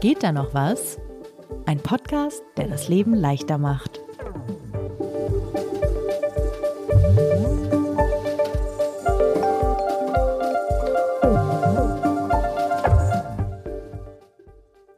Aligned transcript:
Geht 0.00 0.22
da 0.22 0.30
noch 0.30 0.54
was? 0.54 0.96
Ein 1.66 1.80
Podcast, 1.80 2.44
der 2.56 2.68
das 2.68 2.88
Leben 2.88 3.14
leichter 3.14 3.58
macht. 3.58 4.00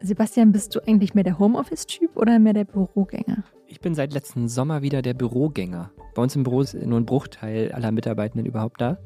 Sebastian, 0.02 0.52
bist 0.52 0.74
du 0.74 0.80
eigentlich 0.86 1.14
mehr 1.14 1.24
der 1.24 1.38
Homeoffice-Typ 1.38 2.14
oder 2.18 2.38
mehr 2.38 2.52
der 2.52 2.64
Bürogänger? 2.64 3.44
Ich 3.68 3.80
bin 3.80 3.94
seit 3.94 4.12
letzten 4.12 4.48
Sommer 4.48 4.82
wieder 4.82 5.00
der 5.00 5.14
Bürogänger. 5.14 5.92
Bei 6.14 6.20
uns 6.20 6.36
im 6.36 6.42
Büro 6.42 6.60
ist 6.60 6.74
nur 6.74 7.00
ein 7.00 7.06
Bruchteil 7.06 7.72
aller 7.72 7.90
Mitarbeitenden 7.90 8.44
überhaupt 8.44 8.82
da. 8.82 8.98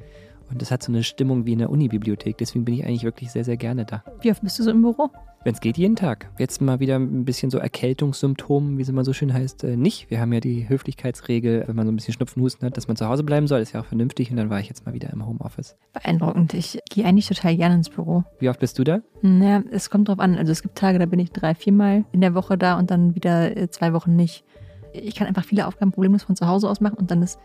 Und 0.54 0.62
das 0.62 0.70
hat 0.70 0.84
so 0.84 0.92
eine 0.92 1.02
Stimmung 1.02 1.46
wie 1.46 1.52
in 1.52 1.58
der 1.58 1.68
Unibibliothek. 1.68 2.38
Deswegen 2.38 2.64
bin 2.64 2.74
ich 2.74 2.86
eigentlich 2.86 3.02
wirklich 3.02 3.32
sehr, 3.32 3.42
sehr 3.42 3.56
gerne 3.56 3.84
da. 3.84 4.04
Wie 4.20 4.30
oft 4.30 4.40
bist 4.40 4.56
du 4.60 4.62
so 4.62 4.70
im 4.70 4.82
Büro? 4.82 5.10
Wenn 5.42 5.52
es 5.52 5.60
geht, 5.60 5.76
jeden 5.76 5.96
Tag. 5.96 6.30
Jetzt 6.38 6.62
mal 6.62 6.78
wieder 6.78 6.94
ein 6.94 7.24
bisschen 7.24 7.50
so 7.50 7.58
Erkältungssymptomen, 7.58 8.78
wie 8.78 8.82
es 8.82 8.88
immer 8.88 9.04
so 9.04 9.12
schön 9.12 9.34
heißt, 9.34 9.64
äh, 9.64 9.76
nicht. 9.76 10.10
Wir 10.10 10.20
haben 10.20 10.32
ja 10.32 10.38
die 10.38 10.68
Höflichkeitsregel, 10.68 11.64
wenn 11.66 11.74
man 11.74 11.86
so 11.86 11.92
ein 11.92 11.96
bisschen 11.96 12.14
Schnupfen, 12.14 12.40
Husten 12.40 12.64
hat, 12.64 12.76
dass 12.76 12.86
man 12.86 12.96
zu 12.96 13.08
Hause 13.08 13.24
bleiben 13.24 13.48
soll. 13.48 13.58
Ist 13.58 13.72
ja 13.72 13.80
auch 13.80 13.84
vernünftig. 13.84 14.30
Und 14.30 14.36
dann 14.36 14.48
war 14.48 14.60
ich 14.60 14.68
jetzt 14.68 14.86
mal 14.86 14.94
wieder 14.94 15.12
im 15.12 15.26
Homeoffice. 15.26 15.76
Beeindruckend. 15.92 16.54
Ich 16.54 16.78
gehe 16.88 17.04
eigentlich 17.04 17.26
total 17.26 17.56
gerne 17.56 17.74
ins 17.74 17.90
Büro. 17.90 18.22
Wie 18.38 18.48
oft 18.48 18.60
bist 18.60 18.78
du 18.78 18.84
da? 18.84 19.00
Naja, 19.22 19.64
es 19.72 19.90
kommt 19.90 20.06
drauf 20.08 20.20
an. 20.20 20.38
Also 20.38 20.52
es 20.52 20.62
gibt 20.62 20.78
Tage, 20.78 21.00
da 21.00 21.06
bin 21.06 21.18
ich 21.18 21.32
drei, 21.32 21.56
viermal 21.56 22.04
in 22.12 22.20
der 22.20 22.34
Woche 22.34 22.56
da 22.56 22.78
und 22.78 22.92
dann 22.92 23.16
wieder 23.16 23.56
äh, 23.56 23.68
zwei 23.70 23.92
Wochen 23.92 24.14
nicht. 24.14 24.44
Ich 24.92 25.16
kann 25.16 25.26
einfach 25.26 25.44
viele 25.44 25.66
Aufgaben 25.66 25.90
problemlos 25.90 26.22
von 26.22 26.36
zu 26.36 26.46
Hause 26.46 26.70
aus 26.70 26.80
machen 26.80 26.96
und 26.96 27.10
dann 27.10 27.22
ist 27.22 27.40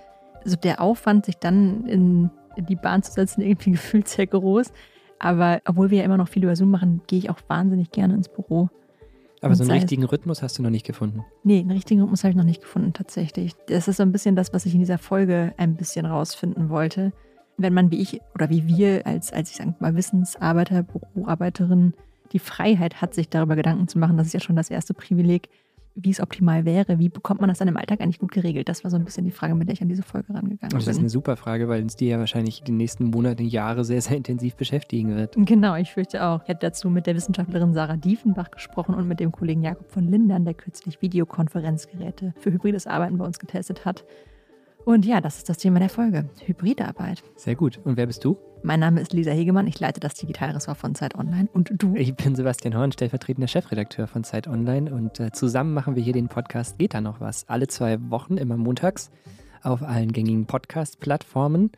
so 0.46 0.56
der 0.56 0.82
Aufwand, 0.82 1.26
sich 1.26 1.38
dann 1.38 1.86
in 1.86 2.30
in 2.60 2.66
die 2.66 2.76
Bahn 2.76 3.04
zu 3.04 3.12
setzen, 3.12 3.42
irgendwie 3.42 3.72
gefühlt 3.72 4.08
sehr 4.08 4.28
groß. 4.28 4.72
Aber 5.20 5.62
obwohl 5.66 5.90
wir 5.90 6.00
ja 6.00 6.04
immer 6.06 6.18
noch 6.18 6.30
viel 6.30 6.44
über 6.44 6.56
Zoom 6.56 6.72
machen, 6.72 7.02
gehe 7.08 7.20
ich 7.20 7.30
auch 7.30 7.40
wahnsinnig 7.48 7.92
gerne 7.92 8.14
ins 8.14 8.30
Büro. 8.30 8.70
Aber 9.42 9.56
so 9.56 9.64
einen 9.64 9.72
richtigen 9.72 10.04
Rhythmus 10.04 10.42
hast 10.42 10.58
du 10.58 10.64
noch 10.64 10.70
nicht 10.70 10.86
gefunden? 10.86 11.24
Nee, 11.44 11.60
einen 11.60 11.72
richtigen 11.72 12.02
Rhythmus 12.02 12.24
habe 12.24 12.32
ich 12.32 12.38
noch 12.38 12.44
nicht 12.44 12.62
gefunden, 12.62 12.94
tatsächlich. 12.94 13.54
Das 13.68 13.88
ist 13.88 13.98
so 13.98 14.04
ein 14.04 14.12
bisschen 14.12 14.36
das, 14.36 14.54
was 14.54 14.66
ich 14.66 14.74
in 14.74 14.80
dieser 14.80 14.98
Folge 14.98 15.54
ein 15.58 15.76
bisschen 15.76 16.06
rausfinden 16.06 16.70
wollte. 16.70 17.14
Wenn 17.58 17.74
man 17.74 17.92
wie 17.92 18.02
ich 18.02 18.22
oder 18.36 18.50
wie 18.50 18.68
wir 18.68 19.06
als, 19.06 19.32
als 19.32 19.52
ich 19.52 19.58
sage 19.58 19.76
mal, 19.80 19.96
Wissensarbeiter, 19.96 20.84
Büroarbeiterin 20.84 21.94
die 22.32 22.40
Freiheit 22.40 23.02
hat, 23.02 23.14
sich 23.14 23.30
darüber 23.30 23.56
Gedanken 23.56 23.88
zu 23.88 23.98
machen, 23.98 24.18
das 24.18 24.28
ist 24.28 24.34
ja 24.34 24.40
schon 24.40 24.56
das 24.56 24.70
erste 24.70 24.94
Privileg, 24.94 25.50
wie 26.02 26.12
es 26.12 26.20
optimal 26.20 26.66
wäre. 26.66 27.00
Wie 27.00 27.10
bekommt 27.10 27.42
man 27.42 27.50
das 27.50 27.60
dann 27.60 27.68
im 27.68 27.78
Alltag 27.78 28.02
eigentlich 28.02 28.20
gut 28.20 28.32
geregelt? 28.32 28.70
Das 28.70 28.84
war 28.84 28.92
so 28.92 28.98
ein 28.98 29.06
bisschen 29.06 29.26
die 29.26 29.32
Frage, 29.32 29.56
mit 29.56 29.68
der 29.68 29.74
ich 29.74 29.82
an 29.82 29.90
diese 29.90 30.04
Folge 30.04 30.34
rangegangen 30.34 30.70
bin. 30.70 30.80
Das 30.80 30.88
ist 30.88 31.00
eine 31.00 31.10
super 31.10 31.36
Frage, 31.36 31.68
weil 31.68 31.82
uns 31.82 31.96
die 31.96 32.08
ja 32.08 32.20
wahrscheinlich 32.20 32.64
die 32.64 32.72
nächsten 32.72 33.06
Monate, 33.06 33.44
Jahre 33.44 33.84
sehr, 33.84 34.02
sehr 34.02 34.18
intensiv 34.18 34.56
beschäftigen 34.56 35.16
wird. 35.16 35.36
Genau, 35.38 35.76
ich 35.76 35.92
fürchte 35.92 36.24
auch. 36.24 36.44
Ich 36.44 36.50
hätte 36.50 36.68
dazu 36.68 36.90
mit 36.90 37.08
der 37.08 37.16
Wissenschaftlerin 37.16 37.74
Sarah 37.74 37.98
Diefenbach 37.98 38.52
gesprochen 38.52 38.96
und 38.96 39.08
mit 39.08 39.20
dem 39.20 39.32
Kollegen 39.32 39.64
Jakob 39.64 39.90
von 39.92 40.10
Lindern, 40.10 40.46
der 40.46 40.54
kürzlich 40.54 41.02
Videokonferenzgeräte 41.02 42.34
für 42.40 42.52
hybrides 42.52 42.88
Arbeiten 42.88 43.18
bei 43.18 43.26
uns 43.26 43.40
getestet 43.40 43.86
hat. 43.86 44.06
Und 44.86 45.06
ja, 45.06 45.22
das 45.22 45.38
ist 45.38 45.50
das 45.50 45.58
Thema 45.58 45.80
der 45.80 45.90
Folge. 45.90 46.30
Hybridarbeit. 46.46 47.22
Sehr 47.36 47.56
gut. 47.56 47.80
Und 47.84 47.98
wer 47.98 48.08
bist 48.08 48.24
du? 48.24 48.38
Mein 48.64 48.80
Name 48.80 49.02
ist 49.02 49.14
Lisa 49.14 49.32
Hegemann. 49.32 49.68
Ich 49.68 49.80
leite 49.80 50.00
das 50.00 50.16
Digitalressort 50.16 50.78
von 50.78 50.96
Zeit 50.96 51.16
Online. 51.16 51.48
Und 51.54 51.72
du? 51.74 51.96
Ich 51.96 52.16
bin 52.16 52.36
Sebastian 52.36 52.76
Horn, 52.76 52.92
stellvertretender 52.92 53.48
Chefredakteur 53.48 54.08
von 54.08 54.24
Zeit 54.24 54.48
Online. 54.48 54.92
Und 54.92 55.20
äh, 55.20 55.32
zusammen 55.32 55.74
machen 55.74 55.96
wir 55.96 56.04
hier 56.04 56.14
den 56.14 56.28
Podcast 56.28 56.78
Geht 56.78 56.94
da 56.94 57.02
noch 57.02 57.20
was? 57.20 57.48
Alle 57.48 57.68
zwei 57.68 57.98
Wochen, 58.10 58.38
immer 58.38 58.58
montags, 58.58 59.12
auf 59.64 59.84
allen 59.84 60.12
gängigen 60.12 60.46
Podcast-Plattformen. 60.46 61.72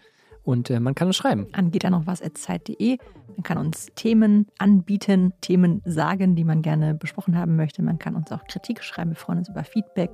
Und 0.44 0.70
äh, 0.70 0.80
man 0.80 0.96
kann 0.96 1.08
uns 1.08 1.18
schreiben. 1.18 1.48
An 1.52 1.72
geht 1.72 1.84
da 1.84 1.90
noch 1.90 2.08
was 2.08 2.22
Zeit.de. 2.34 2.98
Man 3.36 3.44
kann 3.44 3.58
uns 3.58 3.88
Themen 3.96 4.48
anbieten, 4.58 5.34
Themen 5.42 5.82
sagen, 5.86 6.36
die 6.36 6.44
man 6.44 6.62
gerne 6.62 6.96
besprochen 6.96 7.38
haben 7.38 7.56
möchte. 7.56 7.82
Man 7.82 8.00
kann 8.00 8.16
uns 8.16 8.32
auch 8.32 8.46
Kritik 8.46 8.84
schreiben. 8.84 9.12
Wir 9.12 9.18
freuen 9.18 9.40
uns 9.40 9.50
über 9.50 9.64
Feedback. 9.64 10.12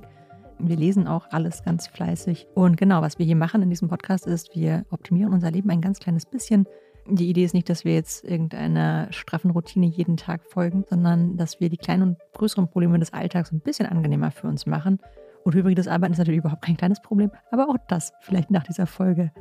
Wir 0.60 0.76
lesen 0.76 1.06
auch 1.06 1.26
alles 1.30 1.62
ganz 1.62 1.86
fleißig. 1.86 2.46
Und 2.54 2.76
genau, 2.76 3.00
was 3.00 3.18
wir 3.18 3.26
hier 3.26 3.36
machen 3.36 3.62
in 3.62 3.70
diesem 3.70 3.88
Podcast 3.88 4.26
ist, 4.26 4.54
wir 4.54 4.84
optimieren 4.90 5.32
unser 5.32 5.50
Leben 5.50 5.70
ein 5.70 5.80
ganz 5.80 6.00
kleines 6.00 6.26
bisschen. 6.26 6.66
Die 7.06 7.30
Idee 7.30 7.44
ist 7.44 7.54
nicht, 7.54 7.68
dass 7.70 7.84
wir 7.84 7.94
jetzt 7.94 8.24
irgendeiner 8.24 9.10
straffen 9.12 9.50
Routine 9.50 9.86
jeden 9.86 10.16
Tag 10.16 10.44
folgen, 10.44 10.84
sondern 10.90 11.36
dass 11.36 11.60
wir 11.60 11.70
die 11.70 11.76
kleinen 11.76 12.02
und 12.02 12.16
größeren 12.34 12.68
Probleme 12.68 12.98
des 12.98 13.12
Alltags 13.12 13.52
ein 13.52 13.60
bisschen 13.60 13.86
angenehmer 13.86 14.30
für 14.30 14.46
uns 14.46 14.66
machen. 14.66 14.98
Und 15.44 15.54
hybrides 15.54 15.88
Arbeiten 15.88 16.12
ist 16.12 16.18
natürlich 16.18 16.40
überhaupt 16.40 16.62
kein 16.62 16.76
kleines 16.76 17.00
Problem, 17.00 17.30
aber 17.50 17.68
auch 17.70 17.76
das 17.88 18.12
vielleicht 18.20 18.50
nach 18.50 18.64
dieser 18.64 18.86
Folge 18.86 19.32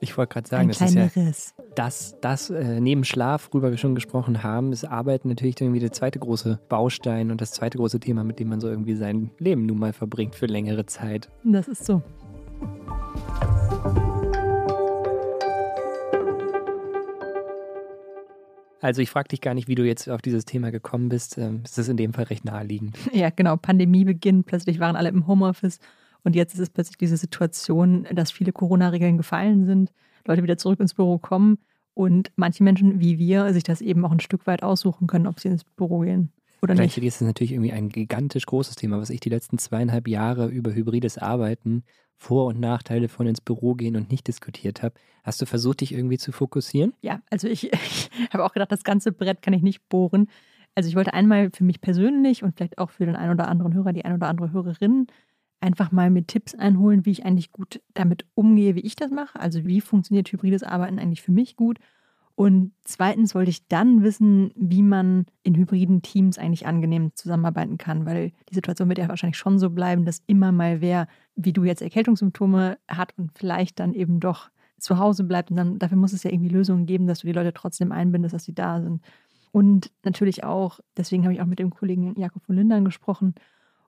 ich 0.00 0.16
wollte 0.16 0.34
gerade 0.34 0.48
sagen, 0.48 0.62
Ein 0.62 0.68
das 0.68 0.80
ist 0.80 0.94
ja 0.94 1.04
Riss. 1.04 1.54
das, 1.74 2.16
das 2.20 2.50
äh, 2.50 2.80
neben 2.80 3.04
Schlaf, 3.04 3.48
worüber 3.52 3.70
wir 3.70 3.78
schon 3.78 3.94
gesprochen 3.94 4.42
haben, 4.42 4.72
ist 4.72 4.84
Arbeiten 4.84 5.28
natürlich 5.28 5.60
irgendwie 5.60 5.80
der 5.80 5.92
zweite 5.92 6.18
große 6.18 6.60
Baustein 6.68 7.30
und 7.30 7.40
das 7.40 7.52
zweite 7.52 7.78
große 7.78 8.00
Thema, 8.00 8.24
mit 8.24 8.38
dem 8.38 8.48
man 8.48 8.60
so 8.60 8.68
irgendwie 8.68 8.96
sein 8.96 9.30
Leben 9.38 9.66
nun 9.66 9.78
mal 9.78 9.92
verbringt 9.92 10.34
für 10.34 10.46
längere 10.46 10.86
Zeit. 10.86 11.28
Das 11.44 11.68
ist 11.68 11.84
so. 11.86 12.02
Also 18.80 19.00
ich 19.00 19.08
frage 19.08 19.28
dich 19.28 19.40
gar 19.40 19.54
nicht, 19.54 19.66
wie 19.66 19.76
du 19.76 19.82
jetzt 19.84 20.10
auf 20.10 20.20
dieses 20.20 20.44
Thema 20.44 20.70
gekommen 20.70 21.08
bist. 21.08 21.38
Ähm, 21.38 21.62
es 21.64 21.78
ist 21.78 21.88
in 21.88 21.96
dem 21.96 22.12
Fall 22.12 22.24
recht 22.24 22.44
naheliegend. 22.44 22.98
Ja, 23.14 23.30
genau. 23.30 23.56
Pandemie 23.56 24.04
beginnt, 24.04 24.44
plötzlich 24.44 24.78
waren 24.78 24.94
alle 24.94 25.08
im 25.08 25.26
Homeoffice 25.26 25.78
und 26.24 26.34
jetzt 26.34 26.54
ist 26.54 26.60
es 26.60 26.70
plötzlich 26.70 26.96
diese 26.96 27.16
Situation, 27.16 28.06
dass 28.12 28.32
viele 28.32 28.52
Corona-Regeln 28.52 29.16
gefallen 29.16 29.66
sind, 29.66 29.92
Leute 30.26 30.42
wieder 30.42 30.58
zurück 30.58 30.80
ins 30.80 30.94
Büro 30.94 31.18
kommen 31.18 31.58
und 31.92 32.32
manche 32.36 32.64
Menschen 32.64 32.98
wie 33.00 33.18
wir 33.18 33.52
sich 33.52 33.62
das 33.62 33.80
eben 33.80 34.04
auch 34.04 34.10
ein 34.10 34.20
Stück 34.20 34.46
weit 34.46 34.62
aussuchen 34.62 35.06
können, 35.06 35.26
ob 35.26 35.38
sie 35.38 35.48
ins 35.48 35.64
Büro 35.64 36.00
gehen 36.00 36.32
oder 36.62 36.74
nicht. 36.74 36.98
ist 36.98 37.16
es 37.16 37.20
natürlich 37.20 37.52
irgendwie 37.52 37.72
ein 37.72 37.90
gigantisch 37.90 38.46
großes 38.46 38.76
Thema, 38.76 38.98
was 38.98 39.10
ich 39.10 39.20
die 39.20 39.28
letzten 39.28 39.58
zweieinhalb 39.58 40.08
Jahre 40.08 40.48
über 40.48 40.74
hybrides 40.74 41.18
Arbeiten, 41.18 41.84
Vor- 42.16 42.46
und 42.46 42.58
Nachteile 42.58 43.08
von 43.08 43.26
ins 43.26 43.40
Büro 43.40 43.74
gehen 43.74 43.96
und 43.96 44.10
nicht 44.10 44.26
diskutiert 44.26 44.82
habe. 44.82 44.94
Hast 45.22 45.42
du 45.42 45.46
versucht, 45.46 45.82
dich 45.82 45.92
irgendwie 45.92 46.18
zu 46.18 46.32
fokussieren? 46.32 46.94
Ja, 47.02 47.20
also 47.30 47.48
ich, 47.48 47.72
ich 47.72 48.10
habe 48.32 48.44
auch 48.44 48.52
gedacht, 48.52 48.72
das 48.72 48.82
ganze 48.82 49.12
Brett 49.12 49.42
kann 49.42 49.52
ich 49.52 49.62
nicht 49.62 49.88
bohren. 49.88 50.28
Also 50.74 50.88
ich 50.88 50.96
wollte 50.96 51.14
einmal 51.14 51.50
für 51.52 51.64
mich 51.64 51.80
persönlich 51.80 52.42
und 52.42 52.56
vielleicht 52.56 52.78
auch 52.78 52.90
für 52.90 53.06
den 53.06 53.14
einen 53.14 53.32
oder 53.32 53.46
anderen 53.48 53.74
Hörer, 53.74 53.92
die 53.92 54.04
ein 54.04 54.14
oder 54.14 54.26
andere 54.28 54.52
Hörerin 54.52 55.06
einfach 55.64 55.90
mal 55.92 56.10
mit 56.10 56.28
Tipps 56.28 56.54
einholen, 56.54 57.06
wie 57.06 57.10
ich 57.10 57.24
eigentlich 57.24 57.50
gut 57.50 57.80
damit 57.94 58.26
umgehe, 58.34 58.74
wie 58.74 58.80
ich 58.80 58.96
das 58.96 59.10
mache. 59.10 59.40
Also 59.40 59.64
wie 59.64 59.80
funktioniert 59.80 60.30
hybrides 60.30 60.62
Arbeiten 60.62 60.98
eigentlich 60.98 61.22
für 61.22 61.32
mich 61.32 61.56
gut. 61.56 61.78
Und 62.36 62.72
zweitens 62.84 63.34
wollte 63.34 63.50
ich 63.50 63.66
dann 63.68 64.02
wissen, 64.02 64.52
wie 64.56 64.82
man 64.82 65.24
in 65.42 65.54
hybriden 65.54 66.02
Teams 66.02 66.36
eigentlich 66.36 66.66
angenehm 66.66 67.12
zusammenarbeiten 67.14 67.78
kann, 67.78 68.04
weil 68.04 68.32
die 68.50 68.54
Situation 68.54 68.88
wird 68.88 68.98
ja 68.98 69.08
wahrscheinlich 69.08 69.38
schon 69.38 69.58
so 69.58 69.70
bleiben, 69.70 70.04
dass 70.04 70.22
immer 70.26 70.52
mal 70.52 70.80
wer, 70.82 71.06
wie 71.34 71.52
du 71.52 71.64
jetzt 71.64 71.80
Erkältungssymptome 71.80 72.76
hat 72.88 73.14
und 73.16 73.30
vielleicht 73.38 73.80
dann 73.80 73.94
eben 73.94 74.20
doch 74.20 74.50
zu 74.78 74.98
Hause 74.98 75.24
bleibt. 75.24 75.50
Und 75.50 75.56
dann 75.56 75.78
dafür 75.78 75.96
muss 75.96 76.12
es 76.12 76.24
ja 76.24 76.30
irgendwie 76.30 76.50
Lösungen 76.50 76.84
geben, 76.84 77.06
dass 77.06 77.20
du 77.20 77.26
die 77.26 77.32
Leute 77.32 77.54
trotzdem 77.54 77.90
einbindest, 77.90 78.34
dass 78.34 78.44
sie 78.44 78.54
da 78.54 78.82
sind. 78.82 79.00
Und 79.52 79.92
natürlich 80.02 80.44
auch, 80.44 80.80
deswegen 80.96 81.22
habe 81.22 81.32
ich 81.32 81.40
auch 81.40 81.46
mit 81.46 81.60
dem 81.60 81.70
Kollegen 81.70 82.18
Jakob 82.20 82.44
von 82.44 82.56
Lindern 82.56 82.84
gesprochen, 82.84 83.34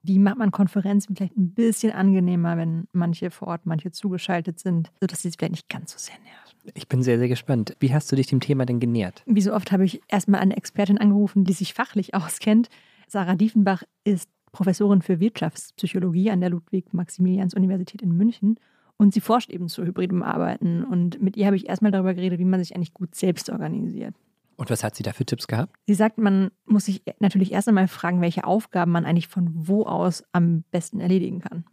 wie 0.03 0.19
macht 0.19 0.37
man 0.37 0.51
Konferenzen 0.51 1.15
vielleicht 1.15 1.37
ein 1.37 1.53
bisschen 1.53 1.91
angenehmer, 1.91 2.57
wenn 2.57 2.87
manche 2.93 3.31
vor 3.31 3.49
Ort, 3.49 3.65
manche 3.65 3.91
zugeschaltet 3.91 4.59
sind, 4.59 4.91
sodass 4.99 5.21
sie 5.21 5.29
es 5.29 5.35
vielleicht 5.35 5.51
nicht 5.51 5.69
ganz 5.69 5.91
so 5.91 5.97
sehr 5.97 6.17
nerven? 6.19 6.71
Ich 6.73 6.87
bin 6.87 7.01
sehr, 7.01 7.17
sehr 7.17 7.27
gespannt. 7.27 7.75
Wie 7.79 7.93
hast 7.93 8.11
du 8.11 8.15
dich 8.15 8.27
dem 8.27 8.39
Thema 8.39 8.65
denn 8.65 8.79
genähert? 8.79 9.23
Wie 9.25 9.41
so 9.41 9.53
oft 9.53 9.71
habe 9.71 9.85
ich 9.85 10.01
erstmal 10.07 10.41
eine 10.41 10.57
Expertin 10.57 10.97
angerufen, 10.97 11.43
die 11.43 11.53
sich 11.53 11.73
fachlich 11.73 12.13
auskennt. 12.13 12.69
Sarah 13.07 13.35
Diefenbach 13.35 13.83
ist 14.03 14.29
Professorin 14.51 15.01
für 15.01 15.19
Wirtschaftspsychologie 15.19 16.31
an 16.31 16.41
der 16.41 16.49
Ludwig-Maximilians-Universität 16.49 18.01
in 18.01 18.15
München. 18.15 18.59
Und 18.97 19.13
sie 19.13 19.21
forscht 19.21 19.51
eben 19.51 19.67
zu 19.69 19.85
hybridem 19.85 20.23
Arbeiten. 20.23 20.83
Und 20.83 21.21
mit 21.21 21.37
ihr 21.37 21.45
habe 21.45 21.55
ich 21.55 21.69
erstmal 21.69 21.91
darüber 21.91 22.15
geredet, 22.15 22.39
wie 22.39 22.45
man 22.45 22.59
sich 22.59 22.75
eigentlich 22.75 22.93
gut 22.93 23.13
selbst 23.13 23.49
organisiert. 23.49 24.15
Und 24.57 24.71
was 24.71 24.83
hat 24.83 24.95
sie 24.95 25.03
da 25.03 25.13
für 25.13 25.25
Tipps 25.25 25.47
gehabt? 25.47 25.75
Sie 25.85 25.93
sagt, 25.93 26.17
man 26.17 26.51
muss 26.65 26.85
sich 26.85 27.03
natürlich 27.19 27.51
erst 27.51 27.67
einmal 27.67 27.87
fragen, 27.87 28.21
welche 28.21 28.43
Aufgaben 28.43 28.91
man 28.91 29.05
eigentlich 29.05 29.27
von 29.27 29.51
wo 29.53 29.83
aus 29.83 30.23
am 30.31 30.63
besten 30.71 30.99
erledigen 30.99 31.39
kann. 31.41 31.63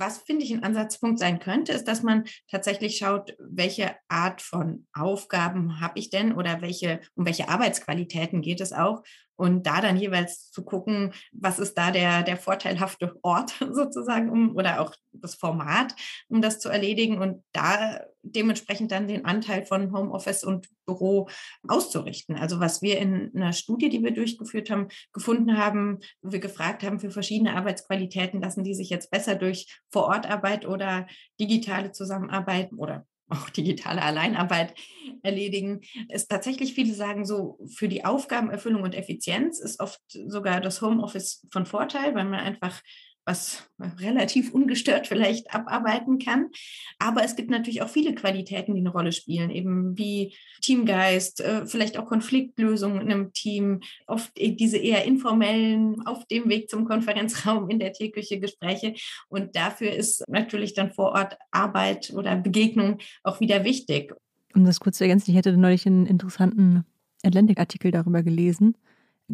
Was 0.00 0.18
finde 0.18 0.44
ich 0.44 0.52
ein 0.52 0.62
Ansatzpunkt 0.62 1.18
sein 1.18 1.40
könnte, 1.40 1.72
ist, 1.72 1.84
dass 1.84 2.02
man 2.02 2.24
tatsächlich 2.50 2.96
schaut, 2.96 3.36
welche 3.38 3.96
Art 4.08 4.40
von 4.40 4.86
Aufgaben 4.94 5.80
habe 5.80 5.98
ich 5.98 6.08
denn 6.08 6.32
oder 6.32 6.62
welche, 6.62 7.00
um 7.14 7.26
welche 7.26 7.50
Arbeitsqualitäten 7.50 8.40
geht 8.40 8.62
es 8.62 8.72
auch 8.72 9.02
und 9.36 9.66
da 9.66 9.80
dann 9.80 9.96
jeweils 9.96 10.50
zu 10.50 10.64
gucken, 10.64 11.14
was 11.32 11.58
ist 11.58 11.74
da 11.78 11.90
der, 11.90 12.22
der 12.22 12.36
vorteilhafte 12.36 13.16
Ort 13.22 13.52
sozusagen 13.72 14.30
um, 14.30 14.56
oder 14.56 14.80
auch 14.80 14.94
das 15.12 15.34
Format, 15.34 15.94
um 16.28 16.42
das 16.42 16.60
zu 16.60 16.68
erledigen 16.68 17.18
und 17.18 17.42
da 17.52 18.00
dementsprechend 18.22 18.92
dann 18.92 19.08
den 19.08 19.24
Anteil 19.24 19.64
von 19.64 19.92
Homeoffice 19.92 20.44
und 20.44 20.68
Büro 20.86 21.28
auszurichten. 21.66 22.36
Also 22.36 22.60
was 22.60 22.82
wir 22.82 22.98
in 22.98 23.30
einer 23.34 23.52
Studie, 23.52 23.88
die 23.88 24.02
wir 24.02 24.12
durchgeführt 24.12 24.70
haben, 24.70 24.88
gefunden 25.12 25.56
haben, 25.56 25.98
wo 26.22 26.32
wir 26.32 26.40
gefragt 26.40 26.82
haben, 26.82 27.00
für 27.00 27.10
verschiedene 27.10 27.56
Arbeitsqualitäten 27.56 28.40
lassen 28.40 28.64
die 28.64 28.74
sich 28.74 28.90
jetzt 28.90 29.10
besser 29.10 29.34
durch 29.34 29.80
Vorortarbeit 29.90 30.66
oder 30.66 31.06
digitale 31.38 31.92
Zusammenarbeit 31.92 32.70
oder 32.76 33.06
auch 33.30 33.48
digitale 33.48 34.02
Alleinarbeit 34.02 34.74
erledigen, 35.22 35.80
ist 36.08 36.28
tatsächlich 36.28 36.74
viele 36.74 36.94
sagen 36.94 37.24
so, 37.24 37.58
für 37.74 37.88
die 37.88 38.04
Aufgabenerfüllung 38.04 38.82
und 38.82 38.94
Effizienz 38.94 39.60
ist 39.60 39.80
oft 39.80 40.00
sogar 40.08 40.60
das 40.60 40.82
Homeoffice 40.82 41.46
von 41.52 41.66
Vorteil, 41.66 42.14
weil 42.14 42.24
man 42.24 42.40
einfach 42.40 42.82
was 43.30 43.62
relativ 44.00 44.52
ungestört 44.52 45.06
vielleicht 45.06 45.54
abarbeiten 45.54 46.18
kann. 46.18 46.50
Aber 46.98 47.24
es 47.24 47.36
gibt 47.36 47.48
natürlich 47.48 47.80
auch 47.80 47.88
viele 47.88 48.14
Qualitäten, 48.14 48.74
die 48.74 48.80
eine 48.80 48.90
Rolle 48.90 49.12
spielen, 49.12 49.50
eben 49.50 49.96
wie 49.96 50.34
Teamgeist, 50.60 51.40
äh, 51.40 51.64
vielleicht 51.64 51.96
auch 51.96 52.06
Konfliktlösung 52.06 53.00
in 53.00 53.12
einem 53.12 53.32
Team, 53.32 53.80
oft 54.06 54.32
e, 54.34 54.50
diese 54.50 54.78
eher 54.78 55.04
informellen, 55.04 56.04
auf 56.06 56.26
dem 56.26 56.48
Weg 56.48 56.68
zum 56.68 56.84
Konferenzraum 56.86 57.70
in 57.70 57.78
der 57.78 57.92
Teeküche 57.92 58.40
Gespräche. 58.40 58.94
Und 59.28 59.54
dafür 59.54 59.92
ist 59.92 60.24
natürlich 60.28 60.74
dann 60.74 60.90
vor 60.90 61.12
Ort 61.12 61.38
Arbeit 61.52 62.12
oder 62.14 62.34
Begegnung 62.36 62.98
auch 63.22 63.40
wieder 63.40 63.64
wichtig. 63.64 64.12
Um 64.54 64.64
das 64.64 64.80
kurz 64.80 64.98
zu 64.98 65.04
ergänzen, 65.04 65.30
ich 65.30 65.36
hätte 65.36 65.56
neulich 65.56 65.86
einen 65.86 66.06
interessanten 66.06 66.84
Atlantic-Artikel 67.22 67.92
darüber 67.92 68.24
gelesen 68.24 68.74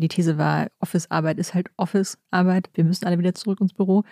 die 0.01 0.09
These 0.09 0.39
war, 0.39 0.69
Office-Arbeit 0.81 1.39
ist 1.39 1.55
halt 1.55 1.71
Office-Arbeit. 1.77 2.71
Wir 2.75 2.85
müssen 2.85 3.07
alle 3.07 3.19
wieder 3.19 3.35
zurück 3.35 3.61
ins 3.61 3.73
Büro. 3.73 4.05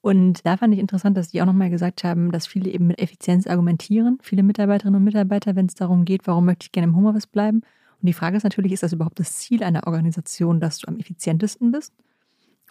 Und 0.00 0.44
da 0.44 0.56
fand 0.56 0.74
ich 0.74 0.80
interessant, 0.80 1.16
dass 1.16 1.28
die 1.28 1.40
auch 1.42 1.46
nochmal 1.46 1.70
gesagt 1.70 2.02
haben, 2.02 2.32
dass 2.32 2.46
viele 2.46 2.70
eben 2.70 2.88
mit 2.88 3.00
Effizienz 3.00 3.46
argumentieren, 3.46 4.18
viele 4.20 4.42
Mitarbeiterinnen 4.42 4.96
und 4.96 5.04
Mitarbeiter, 5.04 5.54
wenn 5.54 5.66
es 5.66 5.74
darum 5.74 6.04
geht, 6.04 6.26
warum 6.26 6.44
möchte 6.44 6.64
ich 6.64 6.72
gerne 6.72 6.88
im 6.88 6.96
Homeoffice 6.96 7.28
bleiben. 7.28 7.58
Und 7.58 8.06
die 8.06 8.12
Frage 8.12 8.36
ist 8.36 8.42
natürlich, 8.42 8.72
ist 8.72 8.82
das 8.82 8.92
überhaupt 8.92 9.20
das 9.20 9.38
Ziel 9.38 9.62
einer 9.62 9.86
Organisation, 9.86 10.58
dass 10.58 10.78
du 10.78 10.88
am 10.88 10.98
effizientesten 10.98 11.70
bist? 11.70 11.94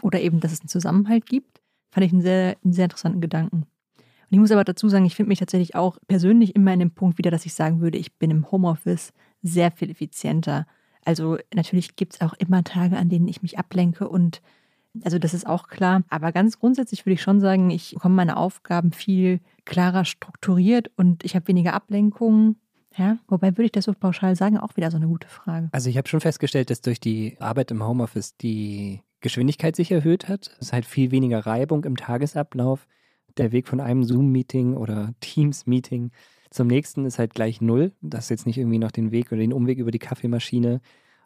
Oder 0.01 0.19
eben, 0.19 0.41
dass 0.41 0.51
es 0.51 0.59
einen 0.59 0.67
Zusammenhalt 0.67 1.25
gibt? 1.25 1.61
Fand 1.91 2.05
ich 2.05 2.11
einen 2.11 2.21
sehr, 2.21 2.57
einen 2.63 2.73
sehr 2.73 2.85
interessanten 2.85 3.21
Gedanken. 3.21 3.65
Und 4.31 4.35
ich 4.35 4.39
muss 4.39 4.51
aber 4.51 4.65
dazu 4.65 4.89
sagen, 4.89 5.05
ich 5.05 5.15
finde 5.15 5.29
mich 5.29 5.39
tatsächlich 5.39 5.75
auch 5.75 5.97
persönlich 6.07 6.55
immer 6.55 6.73
in 6.73 6.79
dem 6.79 6.91
Punkt 6.91 7.17
wieder, 7.17 7.31
dass 7.31 7.45
ich 7.45 7.53
sagen 7.53 7.79
würde, 7.79 7.97
ich 7.97 8.13
bin 8.17 8.29
im 8.29 8.51
Homeoffice 8.51 9.13
sehr 9.41 9.71
viel 9.71 9.89
effizienter 9.89 10.67
also 11.05 11.37
natürlich 11.53 11.95
gibt 11.95 12.15
es 12.15 12.21
auch 12.21 12.33
immer 12.33 12.63
Tage, 12.63 12.97
an 12.97 13.09
denen 13.09 13.27
ich 13.27 13.41
mich 13.41 13.57
ablenke 13.57 14.07
und 14.07 14.41
also 15.03 15.19
das 15.19 15.33
ist 15.33 15.47
auch 15.47 15.67
klar. 15.67 16.03
Aber 16.09 16.31
ganz 16.31 16.59
grundsätzlich 16.59 17.05
würde 17.05 17.13
ich 17.13 17.21
schon 17.21 17.39
sagen, 17.39 17.69
ich 17.69 17.93
bekomme 17.93 18.15
meine 18.15 18.37
Aufgaben 18.37 18.91
viel 18.91 19.39
klarer 19.65 20.05
strukturiert 20.05 20.91
und 20.97 21.23
ich 21.23 21.35
habe 21.35 21.47
weniger 21.47 21.73
Ablenkungen. 21.73 22.57
Ja, 22.97 23.17
wobei 23.29 23.51
würde 23.51 23.65
ich 23.65 23.71
das 23.71 23.85
so 23.85 23.93
pauschal 23.93 24.35
sagen, 24.35 24.57
auch 24.57 24.75
wieder 24.75 24.91
so 24.91 24.97
eine 24.97 25.07
gute 25.07 25.29
Frage. 25.29 25.69
Also 25.71 25.89
ich 25.89 25.97
habe 25.97 26.09
schon 26.09 26.19
festgestellt, 26.19 26.69
dass 26.69 26.81
durch 26.81 26.99
die 26.99 27.37
Arbeit 27.39 27.71
im 27.71 27.85
Homeoffice 27.85 28.35
die 28.35 29.01
Geschwindigkeit 29.21 29.77
sich 29.77 29.91
erhöht 29.91 30.27
hat. 30.27 30.47
Es 30.59 30.67
ist 30.67 30.73
halt 30.73 30.85
viel 30.85 31.11
weniger 31.11 31.45
Reibung 31.45 31.85
im 31.85 31.95
Tagesablauf. 31.95 32.87
Der 33.37 33.53
Weg 33.53 33.69
von 33.69 33.79
einem 33.79 34.03
Zoom-Meeting 34.03 34.75
oder 34.75 35.13
Teams-Meeting 35.21 36.11
zum 36.51 36.67
nächsten 36.67 37.05
ist 37.05 37.17
halt 37.17 37.33
gleich 37.33 37.61
null. 37.61 37.93
Das 38.01 38.25
ist 38.25 38.29
jetzt 38.29 38.45
nicht 38.45 38.57
irgendwie 38.57 38.77
noch 38.77 38.91
den 38.91 39.11
Weg 39.11 39.31
oder 39.31 39.39
den 39.39 39.53
Umweg 39.53 39.79
über 39.79 39.91
die 39.91 39.99
Kaffeemaschine. 39.99 40.81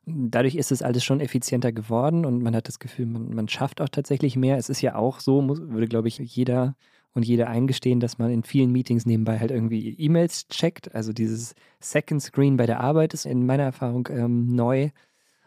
Dadurch 0.06 0.56
ist 0.56 0.72
es 0.72 0.84
alles 0.84 1.04
schon 1.04 1.20
effizienter 1.20 1.72
geworden 1.72 2.26
und 2.26 2.44
man 2.44 2.56
hat 2.56 2.68
das 2.68 2.78
Gefühl, 2.78 3.08
man, 3.08 3.34
man 3.34 3.48
schafft 3.48 3.82
auch 3.82 3.90
tatsächlich 3.90 4.36
mehr. 4.36 4.58
Es 4.58 4.70
ist 4.70 4.82
ja 4.82 4.96
auch 4.96 5.20
so, 5.20 5.42
muss, 5.42 5.60
würde, 5.62 5.88
glaube 5.88 6.08
ich, 6.08 6.20
jeder 6.20 6.76
und 7.14 7.26
jede 7.26 7.48
eingestehen, 7.48 8.00
dass 8.00 8.20
man 8.20 8.30
in 8.30 8.44
vielen 8.44 8.72
Meetings 8.72 9.08
nebenbei 9.08 9.40
halt 9.40 9.50
irgendwie 9.50 9.90
E-Mails 9.98 10.48
checkt. 10.48 10.94
Also 10.94 11.12
dieses 11.12 11.56
Second 11.80 12.22
Screen 12.22 12.56
bei 12.58 12.68
der 12.68 12.82
Arbeit 12.82 13.16
ist 13.16 13.26
in 13.26 13.48
meiner 13.48 13.64
Erfahrung 13.64 14.08
ähm, 14.12 14.56
neu. 14.56 14.92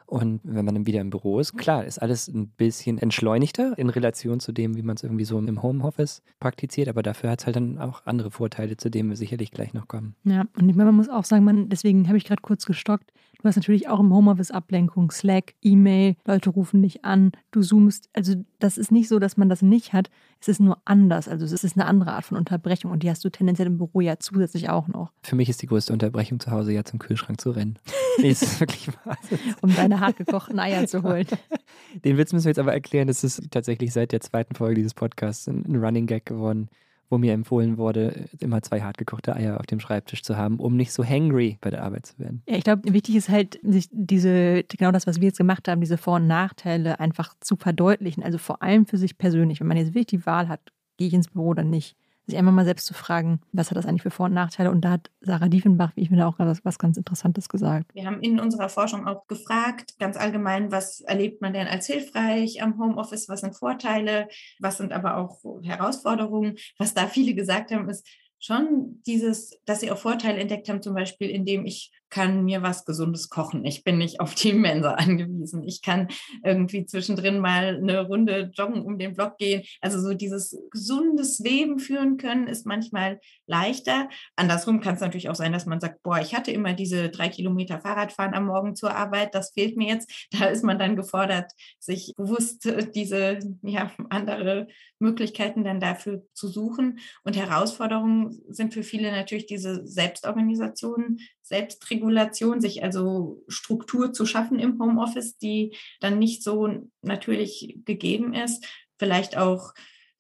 Und 0.09 0.41
wenn 0.43 0.65
man 0.65 0.75
dann 0.75 0.87
wieder 0.87 1.03
im 1.03 1.11
Büro 1.11 1.39
ist, 1.39 1.59
klar, 1.59 1.85
ist 1.85 1.99
alles 1.99 2.29
ein 2.29 2.49
bisschen 2.49 2.97
entschleunigter 2.97 3.75
in 3.77 3.91
Relation 3.91 4.41
zu 4.41 4.53
dem, 4.53 4.75
wie 4.75 4.81
man 4.81 4.97
es 4.97 5.03
irgendwie 5.03 5.27
so 5.27 5.39
im 5.39 5.63
Homeoffice 5.63 6.23
praktiziert. 6.41 6.89
Aber 6.89 7.03
dafür 7.03 7.29
hat 7.31 7.41
es 7.41 7.47
halt 7.47 7.57
dann 7.57 7.77
auch 7.79 8.07
andere 8.07 8.31
Vorteile, 8.31 8.79
zu 8.79 8.91
denen 8.91 9.11
wir 9.11 9.17
sicherlich 9.17 9.51
gleich 9.51 9.75
noch 9.75 9.87
kommen. 9.87 10.15
Ja, 10.25 10.47
und 10.59 10.67
ich 10.67 10.75
meine, 10.77 10.87
man 10.87 10.97
muss 10.97 11.11
auch 11.11 11.27
sagen, 11.27 11.45
man, 11.45 11.69
deswegen 11.69 12.09
habe 12.09 12.17
ich 12.17 12.25
gerade 12.25 12.41
kurz 12.41 12.65
gestockt. 12.65 13.13
Du 13.41 13.45
hast 13.49 13.55
natürlich 13.55 13.89
auch 13.89 14.01
im 14.01 14.13
Homeoffice 14.13 14.51
Ablenkung, 14.51 15.13
Slack, 15.13 15.55
E-Mail, 15.63 16.17
Leute 16.27 16.51
rufen 16.51 16.83
dich 16.83 17.05
an, 17.05 17.31
du 17.53 17.61
zoomst. 17.61 18.11
Also 18.13 18.35
das 18.59 18.77
ist 18.77 18.91
nicht 18.91 19.09
so, 19.09 19.21
dass 19.21 19.37
man 19.37 19.49
das 19.49 19.63
nicht 19.63 19.93
hat. 19.93 20.11
Es 20.41 20.49
ist 20.49 20.59
nur 20.59 20.79
anders. 20.85 21.29
Also 21.29 21.45
es 21.45 21.53
ist 21.53 21.77
eine 21.77 21.87
andere 21.87 22.15
Art 22.15 22.25
von 22.25 22.37
Unterbrechung 22.37 22.91
und 22.91 23.05
die 23.05 23.11
hast 23.11 23.25
du 23.25 23.31
tendenziell 23.31 23.69
im 23.69 23.79
Büro 23.79 24.01
ja 24.01 24.19
zusätzlich 24.19 24.71
auch 24.71 24.89
noch. 24.89 25.13
Für 25.23 25.37
mich 25.37 25.49
ist 25.49 25.63
die 25.63 25.69
größte 25.69 25.93
Unterbrechung 25.93 26.41
zu 26.41 26.51
Hause 26.51 26.73
ja 26.73 26.85
zum 26.85 26.99
Kühlschrank 26.99 27.41
zu 27.41 27.53
rennen. 27.53 27.79
nee, 28.19 28.31
ist 28.31 28.59
wirklich 28.59 28.89
wahr. 29.05 29.17
um 29.61 29.73
deine 29.73 30.01
hart 30.01 30.17
gekochten 30.17 30.59
Eier 30.59 30.89
zu 30.89 31.05
holen. 31.05 31.27
Den 32.05 32.19
Witz 32.19 32.33
müssen 32.33 32.47
wir 32.47 32.51
jetzt 32.51 32.59
aber 32.59 32.73
erklären. 32.73 33.07
Das 33.07 33.23
ist 33.23 33.53
tatsächlich 33.53 33.93
seit 33.93 34.11
der 34.11 34.21
zweiten 34.21 34.57
Folge 34.57 34.75
dieses 34.75 34.95
Podcasts 34.95 35.47
ein 35.47 35.77
Running 35.77 36.09
Gag 36.09 36.27
geworden 36.27 36.69
wo 37.11 37.19
mir 37.19 37.33
empfohlen 37.33 37.79
wurde, 37.79 38.29
immer 38.39 38.63
zwei 38.63 38.83
hartgekochte 38.83 39.35
Eier 39.35 39.59
auf 39.59 39.67
dem 39.67 39.81
Schreibtisch 39.81 40.23
zu 40.23 40.37
haben, 40.37 40.59
um 40.59 40.77
nicht 40.77 40.93
so 40.93 41.05
hangry 41.05 41.59
bei 41.61 41.71
der 41.71 41.83
Arbeit 41.83 42.07
zu 42.07 42.19
werden. 42.19 42.43
Ja, 42.49 42.57
ich 42.57 42.65
glaube, 42.65 42.93
wichtig 42.93 43.17
ist 43.17 43.29
halt, 43.29 43.59
sich 43.63 43.89
diese, 43.91 44.65
genau 44.65 44.93
das, 44.93 45.07
was 45.07 45.21
wir 45.21 45.29
jetzt 45.29 45.39
gemacht 45.39 45.69
haben, 45.69 45.81
diese 45.81 45.99
Vor- 45.99 46.17
und 46.17 46.27
Nachteile 46.27 47.01
einfach 47.01 47.35
zu 47.41 47.57
verdeutlichen. 47.57 48.23
Also 48.23 48.39
vor 48.39 48.63
allem 48.63 48.87
für 48.87 48.99
sich 48.99 49.17
persönlich. 49.17 49.61
Wenn 49.61 49.67
man 49.69 49.77
jetzt 49.77 49.95
wirklich 49.95 50.07
die 50.07 50.27
Wahl 50.27 50.49
hat, 50.49 50.61
gehe 50.97 51.09
ich 51.09 51.15
ins 51.15 51.29
Büro 51.29 51.49
oder 51.49 51.65
nicht, 51.65 51.97
sich 52.29 52.39
einfach 52.39 52.53
mal 52.53 52.65
selbst 52.65 52.87
zu 52.87 52.95
fragen, 52.95 53.41
was 53.53 53.71
hat 53.71 53.77
das 53.77 53.87
eigentlich 53.87 54.03
für 54.03 54.11
Vor- 54.11 54.27
und 54.27 54.35
Nachteile? 54.35 54.71
Und 54.71 54.83
da 54.83 54.91
hat 54.91 55.11
Sarah 55.21 55.49
Diefenbach, 55.49 55.93
wie 55.97 56.03
ich 56.03 56.09
finde, 56.09 56.27
auch 56.27 56.37
gerade 56.37 56.57
was 56.63 56.79
ganz 56.79 56.97
Interessantes 56.97 57.49
gesagt. 57.49 57.95
Wir 57.95 58.07
haben 58.07 58.21
in 58.21 58.39
unserer 58.39 58.69
Forschung 58.69 59.07
auch 59.07 59.27
gefragt, 59.27 59.99
ganz 59.99 60.17
allgemein, 60.17 60.71
was 60.71 61.01
erlebt 61.01 61.41
man 61.41 61.53
denn 61.53 61.67
als 61.67 61.87
hilfreich 61.87 62.63
am 62.63 62.79
Homeoffice? 62.79 63.29
Was 63.29 63.41
sind 63.41 63.57
Vorteile? 63.57 64.29
Was 64.61 64.77
sind 64.77 64.93
aber 64.93 65.17
auch 65.17 65.41
Herausforderungen? 65.63 66.57
Was 66.79 66.95
da 66.95 67.07
viele 67.07 67.35
gesagt 67.35 67.73
haben, 67.73 67.89
ist, 67.89 68.07
schon 68.41 69.03
dieses, 69.07 69.59
dass 69.65 69.81
sie 69.81 69.91
auch 69.91 69.99
Vorteile 69.99 70.39
entdeckt 70.39 70.69
haben, 70.69 70.83
zum 70.83 70.95
Beispiel, 70.95 71.29
indem 71.29 71.67
ich 71.67 71.91
kann 72.11 72.45
mir 72.45 72.63
was 72.63 72.85
Gesundes 72.85 73.29
kochen. 73.29 73.65
Ich 73.65 73.85
bin 73.85 73.99
nicht 73.99 74.21
auf 74.21 74.35
die 74.35 74.53
Mensa 74.55 74.93
angewiesen. 74.95 75.63
Ich 75.65 75.83
kann 75.83 76.09
irgendwie 76.45 76.87
zwischendrin 76.87 77.39
mal 77.39 77.77
eine 77.77 78.07
Runde 78.07 78.51
joggen 78.55 78.83
um 78.83 78.99
den 78.99 79.15
Block 79.15 79.39
gehen. 79.39 79.63
Also 79.81 80.01
so 80.01 80.15
dieses 80.15 80.57
gesundes 80.71 81.39
Leben 81.39 81.79
führen 81.79 82.17
können 82.17 82.47
ist 82.47 82.67
manchmal 82.67 83.21
leichter. 83.47 84.09
Andersrum 84.37 84.81
kann 84.81 84.95
es 84.95 85.01
natürlich 85.01 85.29
auch 85.29 85.35
sein, 85.35 85.53
dass 85.53 85.67
man 85.67 85.81
sagt, 85.81 86.03
boah, 86.03 86.21
ich 86.21 86.35
hatte 86.35 86.51
immer 86.51 86.75
diese 86.75 87.09
drei 87.11 87.29
Kilometer 87.29 87.81
Fahrradfahren 87.81 88.35
am 88.35 88.47
Morgen 88.47 88.75
zur 88.75 88.95
Arbeit. 88.95 89.35
Das 89.35 89.53
fehlt 89.53 89.77
mir 89.77 89.89
jetzt. 89.89 90.09
Da 90.39 90.47
ist 90.47 90.63
man 90.63 90.79
dann 90.79 90.95
gefordert, 90.95 91.51
sich 91.79 92.13
bewusst 92.17 92.67
äh, 92.67 92.89
diese 92.91 93.39
ja, 93.63 93.91
andere 94.09 94.69
Möglichkeiten 94.99 95.65
dann 95.65 95.81
dafür 95.81 96.23
zu 96.33 96.49
suchen. 96.49 96.99
Und 97.25 97.37
Herausforderungen 97.37 98.41
sind 98.49 98.75
für 98.75 98.83
viele 98.83 99.11
natürlich 99.11 99.47
diese 99.47 99.87
Selbstorganisation, 99.87 101.19
Selbstregulation, 101.49 102.61
sich 102.61 102.83
also 102.83 103.43
Struktur 103.49 104.13
zu 104.13 104.27
schaffen 104.27 104.59
im 104.59 104.81
Homeoffice, 104.81 105.37
die 105.39 105.77
dann 106.01 106.19
nicht 106.19 106.43
so 106.43 106.91
natürlich 107.03 107.79
gegeben 107.85 108.35
ist. 108.35 108.67
Vielleicht 108.99 109.37
auch 109.37 109.73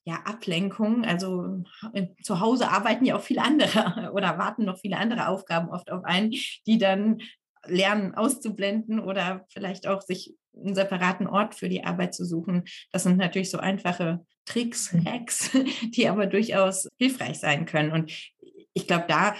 ja, 0.04 0.22
Ablenkung. 0.24 1.04
Also 1.04 1.62
zu 2.22 2.40
Hause 2.40 2.70
arbeiten 2.70 3.04
ja 3.04 3.16
auch 3.16 3.22
viele 3.22 3.42
andere 3.42 4.10
oder 4.14 4.38
warten 4.38 4.64
noch 4.64 4.78
viele 4.78 4.96
andere 4.96 5.28
Aufgaben 5.28 5.68
oft 5.68 5.90
auf 5.90 6.04
einen, 6.04 6.32
die 6.66 6.78
dann 6.78 7.20
lernen 7.66 8.14
auszublenden 8.14 9.00
oder 9.00 9.44
vielleicht 9.50 9.86
auch 9.86 10.00
sich 10.00 10.34
einen 10.56 10.74
separaten 10.74 11.26
Ort 11.26 11.54
für 11.54 11.68
die 11.68 11.84
Arbeit 11.84 12.14
zu 12.14 12.24
suchen. 12.24 12.64
Das 12.90 13.02
sind 13.02 13.18
natürlich 13.18 13.50
so 13.50 13.58
einfache 13.58 14.24
Tricks, 14.46 14.92
mhm. 14.92 15.04
Hacks, 15.04 15.50
die 15.82 16.08
aber 16.08 16.26
durchaus 16.26 16.88
hilfreich 16.98 17.38
sein 17.38 17.66
können. 17.66 17.92
Und 17.92 18.10
ich 18.72 18.86
glaube, 18.86 19.04
da 19.08 19.34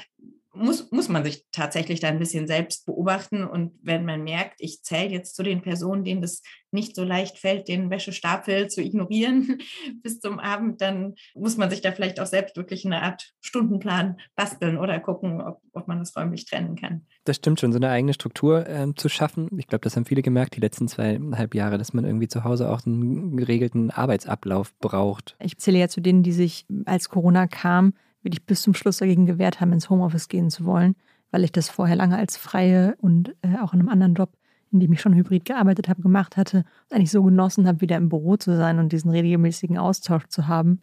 muss, 0.59 0.91
muss 0.91 1.09
man 1.09 1.25
sich 1.25 1.45
tatsächlich 1.53 2.01
da 2.01 2.09
ein 2.09 2.19
bisschen 2.19 2.47
selbst 2.47 2.87
beobachten. 2.87 3.45
Und 3.45 3.73
wenn 3.83 4.05
man 4.05 4.25
merkt, 4.25 4.57
ich 4.59 4.83
zähle 4.83 5.11
jetzt 5.11 5.37
zu 5.37 5.43
den 5.43 5.63
Personen, 5.63 6.05
denen 6.05 6.23
das 6.23 6.43
nicht 6.71 6.95
so 6.95 7.05
leicht 7.05 7.39
fällt, 7.39 7.69
den 7.69 7.91
Wäschestapel 7.91 8.69
zu 8.69 8.83
ignorieren 8.83 9.59
bis 10.03 10.21
zum 10.21 10.39
Abend, 10.39 10.81
dann 10.81 11.15
muss 11.35 11.57
man 11.57 11.71
sich 11.71 11.81
da 11.81 11.93
vielleicht 11.93 12.21
auch 12.21 12.27
selbst 12.27 12.57
wirklich 12.57 12.85
eine 12.85 13.03
Art 13.03 13.33
Stundenplan 13.41 14.19
basteln 14.37 14.77
oder 14.77 15.01
gucken, 15.01 15.41
ob, 15.41 15.61
ob 15.73 15.89
man 15.89 15.99
das 15.99 16.17
räumlich 16.17 16.45
trennen 16.45 16.77
kann. 16.77 17.07
Das 17.25 17.37
stimmt 17.37 17.61
schon, 17.61 17.73
so 17.73 17.79
eine 17.79 17.91
eigene 17.91 18.13
Struktur 18.13 18.67
äh, 18.67 18.87
zu 18.95 19.09
schaffen. 19.09 19.49
Ich 19.59 19.67
glaube, 19.67 19.83
das 19.83 19.97
haben 19.97 20.05
viele 20.05 20.23
gemerkt, 20.23 20.57
die 20.57 20.61
letzten 20.61 20.89
zweieinhalb 20.89 21.55
Jahre, 21.55 21.79
dass 21.79 21.95
man 21.95 22.05
irgendwie 22.05 22.29
zu 22.29 22.45
Hause 22.45 22.71
auch 22.71 22.85
einen 22.85 23.37
geregelten 23.37 23.91
Arbeitsablauf 23.91 24.77
braucht. 24.79 25.37
Ich 25.41 25.59
zähle 25.59 25.79
ja 25.79 25.89
zu 25.89 26.01
denen, 26.01 26.23
die 26.23 26.33
sich, 26.33 26.67
als 26.85 27.09
Corona 27.09 27.47
kam, 27.47 27.95
wirklich 28.23 28.45
bis 28.47 28.63
zum 28.63 28.75
Schluss 28.75 28.99
dagegen 28.99 29.27
gewehrt 29.27 29.61
haben, 29.61 29.73
ins 29.73 29.91
Homeoffice 29.91 30.29
gehen 30.29 30.51
zu 30.51 30.65
wollen, 30.65 30.95
weil 31.31 31.45
ich 31.45 31.53
das 31.53 31.69
vorher 31.69 31.97
lange 31.97 32.17
als 32.17 32.37
freie 32.37 32.97
und 33.01 33.35
äh, 33.43 33.59
auch 33.63 33.73
in 33.73 33.81
einem 33.81 33.89
anderen 33.89 34.15
Job, 34.15 34.33
in 34.71 34.81
dem 34.81 34.93
ich 34.93 35.01
schon 35.01 35.15
hybrid 35.15 35.45
gearbeitet 35.45 35.89
habe, 35.89 36.03
gemacht 36.03 36.37
hatte 36.37 36.59
und 36.59 36.97
eigentlich 36.97 37.11
so 37.11 37.23
genossen 37.23 37.67
habe, 37.67 37.81
wieder 37.81 37.97
im 37.97 38.09
Büro 38.09 38.37
zu 38.37 38.57
sein 38.57 38.79
und 38.79 38.93
diesen 38.93 39.11
regelmäßigen 39.11 39.79
Austausch 39.79 40.27
zu 40.29 40.47
haben. 40.47 40.81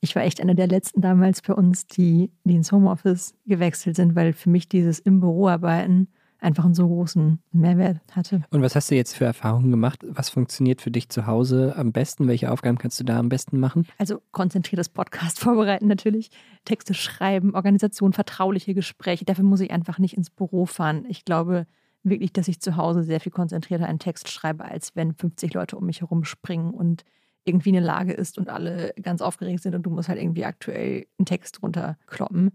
Ich 0.00 0.14
war 0.14 0.22
echt 0.22 0.40
eine 0.40 0.54
der 0.54 0.66
letzten 0.66 1.00
damals 1.00 1.40
bei 1.40 1.54
uns, 1.54 1.86
die, 1.86 2.30
die 2.44 2.56
ins 2.56 2.72
Homeoffice 2.72 3.34
gewechselt 3.46 3.96
sind, 3.96 4.14
weil 4.14 4.34
für 4.34 4.50
mich 4.50 4.68
dieses 4.68 4.98
im 4.98 5.20
Büro 5.20 5.48
arbeiten 5.48 6.08
einfach 6.44 6.64
einen 6.64 6.74
so 6.74 6.86
großen 6.86 7.40
Mehrwert 7.52 8.00
hatte. 8.12 8.42
Und 8.50 8.62
was 8.62 8.76
hast 8.76 8.90
du 8.90 8.94
jetzt 8.94 9.16
für 9.16 9.24
Erfahrungen 9.24 9.70
gemacht? 9.70 10.04
Was 10.06 10.28
funktioniert 10.28 10.82
für 10.82 10.90
dich 10.90 11.08
zu 11.08 11.26
Hause 11.26 11.74
am 11.76 11.90
besten? 11.90 12.28
Welche 12.28 12.52
Aufgaben 12.52 12.78
kannst 12.78 13.00
du 13.00 13.04
da 13.04 13.18
am 13.18 13.28
besten 13.28 13.58
machen? 13.58 13.86
Also 13.98 14.20
konzentriertes 14.30 14.90
Podcast 14.90 15.38
vorbereiten 15.40 15.88
natürlich, 15.88 16.30
Texte 16.64 16.94
schreiben, 16.94 17.54
Organisation, 17.54 18.12
vertrauliche 18.12 18.74
Gespräche. 18.74 19.24
Dafür 19.24 19.44
muss 19.44 19.60
ich 19.60 19.70
einfach 19.70 19.98
nicht 19.98 20.16
ins 20.16 20.30
Büro 20.30 20.66
fahren. 20.66 21.06
Ich 21.08 21.24
glaube 21.24 21.66
wirklich, 22.02 22.32
dass 22.32 22.48
ich 22.48 22.60
zu 22.60 22.76
Hause 22.76 23.02
sehr 23.02 23.20
viel 23.20 23.32
konzentrierter 23.32 23.86
einen 23.86 23.98
Text 23.98 24.30
schreibe, 24.30 24.64
als 24.64 24.94
wenn 24.94 25.14
50 25.14 25.54
Leute 25.54 25.76
um 25.76 25.86
mich 25.86 26.02
herum 26.02 26.24
springen 26.24 26.72
und 26.72 27.04
irgendwie 27.44 27.70
eine 27.70 27.80
Lage 27.80 28.12
ist 28.12 28.38
und 28.38 28.48
alle 28.48 28.92
ganz 29.02 29.22
aufgeregt 29.22 29.62
sind 29.62 29.74
und 29.74 29.82
du 29.84 29.90
musst 29.90 30.08
halt 30.08 30.20
irgendwie 30.20 30.44
aktuell 30.44 31.06
einen 31.18 31.26
Text 31.26 31.62
runterkloppen. 31.62 32.52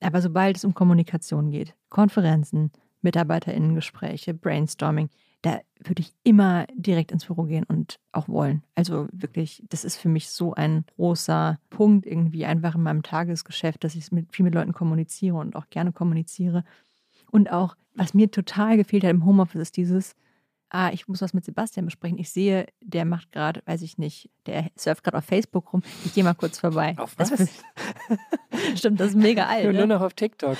Aber 0.00 0.22
sobald 0.22 0.56
es 0.56 0.64
um 0.64 0.74
Kommunikation 0.74 1.50
geht, 1.50 1.74
Konferenzen, 1.90 2.70
MitarbeiterInnengespräche, 3.02 4.34
Brainstorming, 4.34 5.08
da 5.42 5.60
würde 5.82 6.02
ich 6.02 6.12
immer 6.22 6.66
direkt 6.74 7.12
ins 7.12 7.24
Büro 7.24 7.44
gehen 7.44 7.64
und 7.64 7.98
auch 8.12 8.28
wollen. 8.28 8.62
Also 8.74 9.08
wirklich, 9.12 9.62
das 9.68 9.84
ist 9.84 9.96
für 9.96 10.08
mich 10.08 10.28
so 10.28 10.52
ein 10.54 10.84
großer 10.96 11.58
Punkt 11.70 12.06
irgendwie 12.06 12.44
einfach 12.44 12.74
in 12.74 12.82
meinem 12.82 13.02
Tagesgeschäft, 13.02 13.82
dass 13.84 13.94
ich 13.94 14.12
mit 14.12 14.34
viel 14.34 14.44
mit 14.44 14.54
Leuten 14.54 14.72
kommuniziere 14.72 15.36
und 15.36 15.56
auch 15.56 15.70
gerne 15.70 15.92
kommuniziere. 15.92 16.64
Und 17.30 17.50
auch, 17.50 17.74
was 17.94 18.12
mir 18.12 18.30
total 18.30 18.76
gefehlt 18.76 19.04
hat 19.04 19.10
im 19.10 19.24
Homeoffice, 19.24 19.62
ist 19.62 19.76
dieses, 19.76 20.14
ah, 20.70 20.90
ich 20.92 21.08
muss 21.08 21.20
was 21.20 21.34
mit 21.34 21.44
Sebastian 21.44 21.84
besprechen. 21.84 22.18
Ich 22.18 22.30
sehe, 22.30 22.66
der 22.80 23.04
macht 23.04 23.32
gerade, 23.32 23.60
weiß 23.66 23.82
ich 23.82 23.98
nicht, 23.98 24.30
der 24.46 24.70
surft 24.76 25.04
gerade 25.04 25.18
auf 25.18 25.24
Facebook 25.24 25.72
rum. 25.72 25.82
Ich 26.04 26.14
gehe 26.14 26.24
mal 26.24 26.34
kurz 26.34 26.58
vorbei. 26.58 26.94
Auf 26.96 27.18
was? 27.18 27.30
Stimmt, 28.76 29.00
das 29.00 29.10
ist 29.10 29.16
mega 29.16 29.46
alt. 29.46 29.64
Nur, 29.64 29.72
ne? 29.72 29.78
nur 29.80 29.88
noch 29.88 30.00
auf 30.00 30.14
TikTok. 30.14 30.56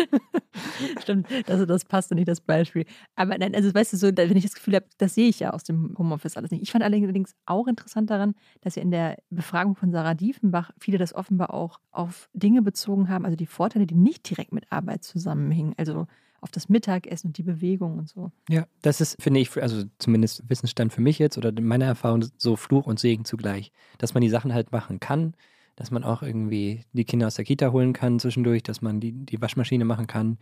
Stimmt, 1.02 1.26
also 1.48 1.66
das 1.66 1.84
passt 1.84 2.12
nicht, 2.12 2.28
das 2.28 2.40
Beispiel. 2.40 2.86
Aber 3.16 3.36
nein, 3.36 3.54
also 3.54 3.72
weißt 3.74 3.92
du, 3.92 3.96
so, 3.96 4.06
wenn 4.16 4.36
ich 4.36 4.44
das 4.44 4.54
Gefühl 4.54 4.76
habe, 4.76 4.86
das 4.98 5.14
sehe 5.14 5.28
ich 5.28 5.40
ja 5.40 5.50
aus 5.50 5.64
dem 5.64 5.94
Homeoffice 5.98 6.36
alles 6.36 6.50
nicht. 6.50 6.62
Ich 6.62 6.70
fand 6.70 6.84
allerdings 6.84 7.34
auch 7.44 7.66
interessant 7.66 8.10
daran, 8.10 8.34
dass 8.60 8.76
wir 8.76 8.82
in 8.82 8.90
der 8.90 9.18
Befragung 9.30 9.74
von 9.74 9.90
Sarah 9.90 10.14
Diefenbach 10.14 10.70
viele 10.78 10.98
das 10.98 11.14
offenbar 11.14 11.52
auch 11.52 11.80
auf 11.90 12.28
Dinge 12.32 12.62
bezogen 12.62 13.08
haben, 13.08 13.24
also 13.24 13.36
die 13.36 13.46
Vorteile, 13.46 13.86
die 13.86 13.96
nicht 13.96 14.28
direkt 14.28 14.52
mit 14.52 14.70
Arbeit 14.70 15.02
zusammenhängen. 15.02 15.74
Also 15.76 16.06
auf 16.40 16.50
das 16.50 16.68
Mittagessen 16.68 17.28
und 17.28 17.38
die 17.38 17.42
Bewegung 17.42 17.98
und 17.98 18.08
so. 18.08 18.30
Ja, 18.48 18.66
das 18.82 19.00
ist, 19.00 19.20
finde 19.20 19.40
ich, 19.40 19.60
also 19.60 19.84
zumindest 19.98 20.48
Wissensstand 20.48 20.92
für 20.92 21.00
mich 21.00 21.18
jetzt 21.18 21.36
oder 21.38 21.52
meine 21.60 21.84
Erfahrung, 21.84 22.24
so 22.36 22.56
Fluch 22.56 22.86
und 22.86 22.98
Segen 22.98 23.24
zugleich. 23.24 23.72
Dass 23.98 24.14
man 24.14 24.20
die 24.20 24.28
Sachen 24.28 24.54
halt 24.54 24.72
machen 24.72 25.00
kann, 25.00 25.34
dass 25.76 25.90
man 25.90 26.04
auch 26.04 26.22
irgendwie 26.22 26.84
die 26.92 27.04
Kinder 27.04 27.26
aus 27.26 27.34
der 27.34 27.44
Kita 27.44 27.72
holen 27.72 27.92
kann 27.92 28.18
zwischendurch, 28.18 28.62
dass 28.62 28.82
man 28.82 29.00
die, 29.00 29.12
die 29.12 29.40
Waschmaschine 29.40 29.84
machen 29.84 30.06
kann, 30.06 30.38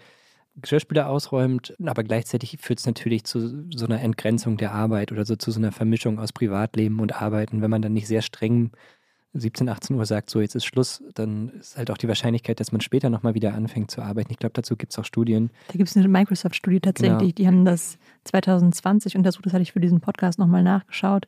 Geschirrspüler 0.57 1.09
ausräumt, 1.09 1.77
aber 1.85 2.03
gleichzeitig 2.03 2.57
führt 2.61 2.79
es 2.79 2.87
natürlich 2.87 3.25
zu 3.25 3.67
so 3.75 3.85
einer 3.85 4.01
Entgrenzung 4.01 4.57
der 4.57 4.73
Arbeit 4.73 5.13
oder 5.13 5.27
so 5.27 5.37
zu 5.37 5.51
so 5.51 5.61
einer 5.61 5.73
Vermischung 5.73 6.19
aus 6.19 6.33
Privatleben 6.33 7.01
und 7.01 7.21
Arbeiten. 7.21 7.61
Wenn 7.61 7.71
man 7.71 7.83
dann 7.83 7.93
nicht 7.93 8.07
sehr 8.07 8.23
streng 8.23 8.73
17, 9.41 9.69
18 9.69 9.97
Uhr 9.97 10.07
sagt, 10.07 10.31
so 10.31 10.41
jetzt 10.41 10.55
ist 10.55 10.65
Schluss, 10.65 11.03
dann 11.15 11.51
ist 11.61 11.77
halt 11.77 11.91
auch 11.91 11.97
die 11.99 12.09
Wahrscheinlichkeit, 12.09 12.61
dass 12.61 12.73
man 12.73 12.81
später 12.81 13.11
nochmal 13.11 13.35
wieder 13.35 13.55
anfängt 13.55 13.91
zu 13.91 14.03
arbeiten. 14.03 14.33
Ich 14.33 14.39
glaube, 14.39 14.53
dazu 14.55 14.77
gibt 14.77 14.93
es 14.93 14.99
auch 14.99 15.05
Studien. 15.05 15.51
Da 15.69 15.75
gibt 15.75 15.89
es 15.89 15.97
eine 15.97 16.09
Microsoft-Studie 16.09 16.81
tatsächlich, 16.81 17.19
Genau. 17.19 17.33
die 17.33 17.47
haben 17.47 17.65
das 17.65 17.99
2020 18.25 19.17
untersucht, 19.17 19.47
das 19.47 19.53
hatte 19.53 19.63
ich 19.63 19.73
für 19.73 19.81
diesen 19.81 20.01
Podcast 20.01 20.39
nochmal 20.39 20.63
nachgeschaut. 20.63 21.27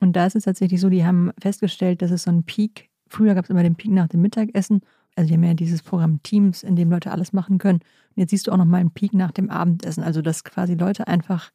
Und 0.00 0.14
da 0.14 0.26
ist 0.26 0.36
es 0.36 0.44
tatsächlich 0.44 0.80
so, 0.80 0.88
die 0.88 1.04
haben 1.04 1.30
festgestellt, 1.40 2.02
dass 2.02 2.10
es 2.10 2.22
so 2.24 2.30
einen 2.30 2.44
Peak, 2.44 2.88
früher 3.06 3.34
gab 3.34 3.44
es 3.44 3.50
immer 3.50 3.62
den 3.62 3.74
Peak 3.74 3.90
nach 3.92 4.08
dem 4.08 4.22
Mittagessen, 4.22 4.80
also 5.16 5.28
die 5.28 5.34
haben 5.34 5.44
ja 5.44 5.54
dieses 5.54 5.82
Programm 5.82 6.22
Teams, 6.22 6.62
in 6.62 6.76
dem 6.76 6.90
Leute 6.90 7.10
alles 7.10 7.32
machen 7.32 7.58
können. 7.58 7.80
Und 7.80 8.20
jetzt 8.20 8.30
siehst 8.30 8.46
du 8.46 8.52
auch 8.52 8.56
nochmal 8.56 8.80
einen 8.80 8.92
Peak 8.92 9.12
nach 9.12 9.32
dem 9.32 9.50
Abendessen, 9.50 10.02
also 10.02 10.22
dass 10.22 10.44
quasi 10.44 10.74
Leute 10.74 11.08
einfach 11.08 11.50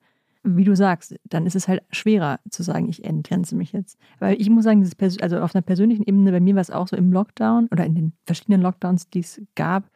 wie 0.45 0.63
du 0.63 0.75
sagst, 0.75 1.15
dann 1.25 1.45
ist 1.45 1.55
es 1.55 1.67
halt 1.67 1.83
schwerer 1.91 2.39
zu 2.49 2.61
sagen, 2.63 2.87
ich 2.87 3.03
entgrenze 3.03 3.55
mich 3.55 3.71
jetzt. 3.71 3.97
Weil 4.19 4.39
ich 4.39 4.49
muss 4.49 4.63
sagen, 4.63 4.79
dieses 4.79 4.95
Pers- 4.95 5.21
also 5.21 5.39
auf 5.39 5.55
einer 5.55 5.63
persönlichen 5.63 6.03
Ebene, 6.03 6.31
bei 6.31 6.39
mir 6.39 6.55
war 6.55 6.61
es 6.61 6.71
auch 6.71 6.87
so 6.87 6.95
im 6.95 7.11
Lockdown 7.11 7.67
oder 7.71 7.85
in 7.85 7.95
den 7.95 8.13
verschiedenen 8.25 8.61
Lockdowns, 8.61 9.09
die 9.09 9.19
es 9.19 9.41
gab, 9.55 9.89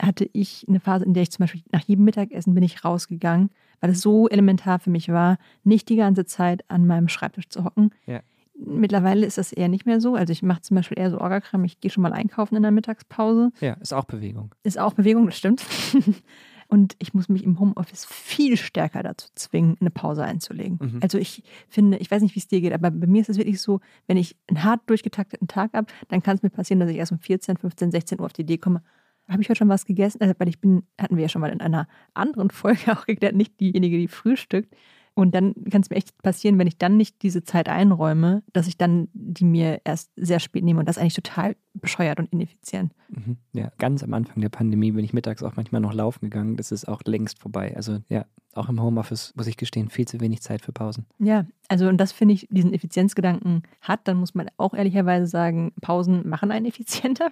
hatte 0.00 0.28
ich 0.32 0.66
eine 0.68 0.80
Phase, 0.80 1.04
in 1.04 1.14
der 1.14 1.22
ich 1.22 1.30
zum 1.30 1.44
Beispiel 1.44 1.62
nach 1.70 1.82
jedem 1.82 2.04
Mittagessen 2.04 2.54
bin 2.54 2.64
ich 2.64 2.84
rausgegangen, 2.84 3.50
weil 3.80 3.90
es 3.90 4.00
so 4.00 4.28
elementar 4.28 4.80
für 4.80 4.90
mich 4.90 5.08
war, 5.08 5.38
nicht 5.62 5.88
die 5.88 5.96
ganze 5.96 6.24
Zeit 6.24 6.68
an 6.68 6.86
meinem 6.86 7.08
Schreibtisch 7.08 7.48
zu 7.48 7.64
hocken. 7.64 7.90
Ja. 8.06 8.20
Mittlerweile 8.56 9.26
ist 9.26 9.38
das 9.38 9.52
eher 9.52 9.68
nicht 9.68 9.84
mehr 9.86 10.00
so. 10.00 10.14
Also 10.14 10.32
ich 10.32 10.42
mache 10.42 10.62
zum 10.62 10.76
Beispiel 10.76 10.98
eher 10.98 11.10
so 11.10 11.20
Orgakram, 11.20 11.64
ich 11.64 11.80
gehe 11.80 11.90
schon 11.90 12.02
mal 12.02 12.12
einkaufen 12.12 12.56
in 12.56 12.62
der 12.62 12.70
Mittagspause. 12.70 13.50
Ja, 13.60 13.74
ist 13.74 13.92
auch 13.92 14.04
Bewegung. 14.04 14.54
Ist 14.62 14.78
auch 14.78 14.94
Bewegung, 14.94 15.26
das 15.26 15.36
stimmt. 15.36 15.64
Und 16.74 16.96
ich 16.98 17.14
muss 17.14 17.28
mich 17.28 17.44
im 17.44 17.60
Homeoffice 17.60 18.04
viel 18.04 18.56
stärker 18.56 19.04
dazu 19.04 19.28
zwingen, 19.36 19.76
eine 19.80 19.90
Pause 19.90 20.24
einzulegen. 20.24 20.80
Mhm. 20.82 20.98
Also 21.04 21.18
ich 21.18 21.44
finde, 21.68 21.98
ich 21.98 22.10
weiß 22.10 22.20
nicht, 22.20 22.34
wie 22.34 22.40
es 22.40 22.48
dir 22.48 22.60
geht, 22.60 22.72
aber 22.72 22.90
bei 22.90 23.06
mir 23.06 23.20
ist 23.20 23.28
es 23.28 23.38
wirklich 23.38 23.60
so, 23.60 23.78
wenn 24.08 24.16
ich 24.16 24.36
einen 24.48 24.64
hart 24.64 24.80
durchgetakteten 24.90 25.46
Tag 25.46 25.72
habe, 25.72 25.86
dann 26.08 26.20
kann 26.20 26.34
es 26.34 26.42
mir 26.42 26.50
passieren, 26.50 26.80
dass 26.80 26.90
ich 26.90 26.96
erst 26.96 27.12
um 27.12 27.20
14, 27.20 27.58
15, 27.58 27.92
16 27.92 28.18
Uhr 28.18 28.26
auf 28.26 28.32
die 28.32 28.42
Idee 28.42 28.58
komme, 28.58 28.82
habe 29.28 29.40
ich 29.40 29.48
heute 29.48 29.58
schon 29.58 29.68
was 29.68 29.86
gegessen? 29.86 30.20
Also, 30.20 30.34
weil 30.36 30.48
ich 30.48 30.60
bin, 30.60 30.82
hatten 31.00 31.14
wir 31.14 31.22
ja 31.22 31.28
schon 31.28 31.42
mal 31.42 31.52
in 31.52 31.60
einer 31.60 31.86
anderen 32.12 32.50
Folge 32.50 32.90
auch 32.90 33.06
geklärt, 33.06 33.36
nicht 33.36 33.60
diejenige, 33.60 33.96
die 33.96 34.08
frühstückt. 34.08 34.74
Und 35.14 35.34
dann 35.34 35.54
kann 35.70 35.80
es 35.80 35.90
mir 35.90 35.96
echt 35.96 36.20
passieren, 36.22 36.58
wenn 36.58 36.66
ich 36.66 36.76
dann 36.76 36.96
nicht 36.96 37.22
diese 37.22 37.44
Zeit 37.44 37.68
einräume, 37.68 38.42
dass 38.52 38.66
ich 38.66 38.76
dann 38.76 39.08
die 39.12 39.44
mir 39.44 39.80
erst 39.84 40.10
sehr 40.16 40.40
spät 40.40 40.64
nehme. 40.64 40.80
Und 40.80 40.88
das 40.88 40.98
eigentlich 40.98 41.14
total 41.14 41.54
bescheuert 41.74 42.18
und 42.18 42.32
ineffizient. 42.32 42.92
Mhm. 43.08 43.36
Ja, 43.52 43.70
ganz 43.78 44.02
am 44.02 44.12
Anfang 44.12 44.40
der 44.40 44.48
Pandemie 44.48 44.90
bin 44.90 45.04
ich 45.04 45.12
mittags 45.12 45.44
auch 45.44 45.54
manchmal 45.54 45.80
noch 45.80 45.94
laufen 45.94 46.24
gegangen. 46.24 46.56
Das 46.56 46.72
ist 46.72 46.88
auch 46.88 47.02
längst 47.04 47.38
vorbei. 47.38 47.74
Also 47.76 47.98
ja, 48.08 48.26
auch 48.54 48.68
im 48.68 48.82
Homeoffice 48.82 49.32
muss 49.36 49.46
ich 49.46 49.56
gestehen, 49.56 49.88
viel 49.88 50.06
zu 50.06 50.20
wenig 50.20 50.42
Zeit 50.42 50.62
für 50.62 50.72
Pausen. 50.72 51.06
Ja, 51.18 51.46
also 51.68 51.88
und 51.88 51.98
das 51.98 52.12
finde 52.12 52.34
ich, 52.34 52.48
diesen 52.50 52.72
Effizienzgedanken 52.72 53.62
hat, 53.80 54.06
dann 54.08 54.16
muss 54.16 54.34
man 54.34 54.48
auch 54.56 54.74
ehrlicherweise 54.74 55.26
sagen, 55.26 55.72
Pausen 55.80 56.28
machen 56.28 56.50
einen 56.50 56.66
effizienter. 56.66 57.30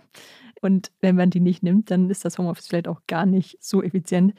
Und 0.60 0.92
wenn 1.00 1.16
man 1.16 1.30
die 1.30 1.40
nicht 1.40 1.62
nimmt, 1.62 1.90
dann 1.90 2.10
ist 2.10 2.24
das 2.24 2.38
Homeoffice 2.38 2.68
vielleicht 2.68 2.88
auch 2.88 3.00
gar 3.08 3.26
nicht 3.26 3.58
so 3.60 3.82
effizient. 3.82 4.34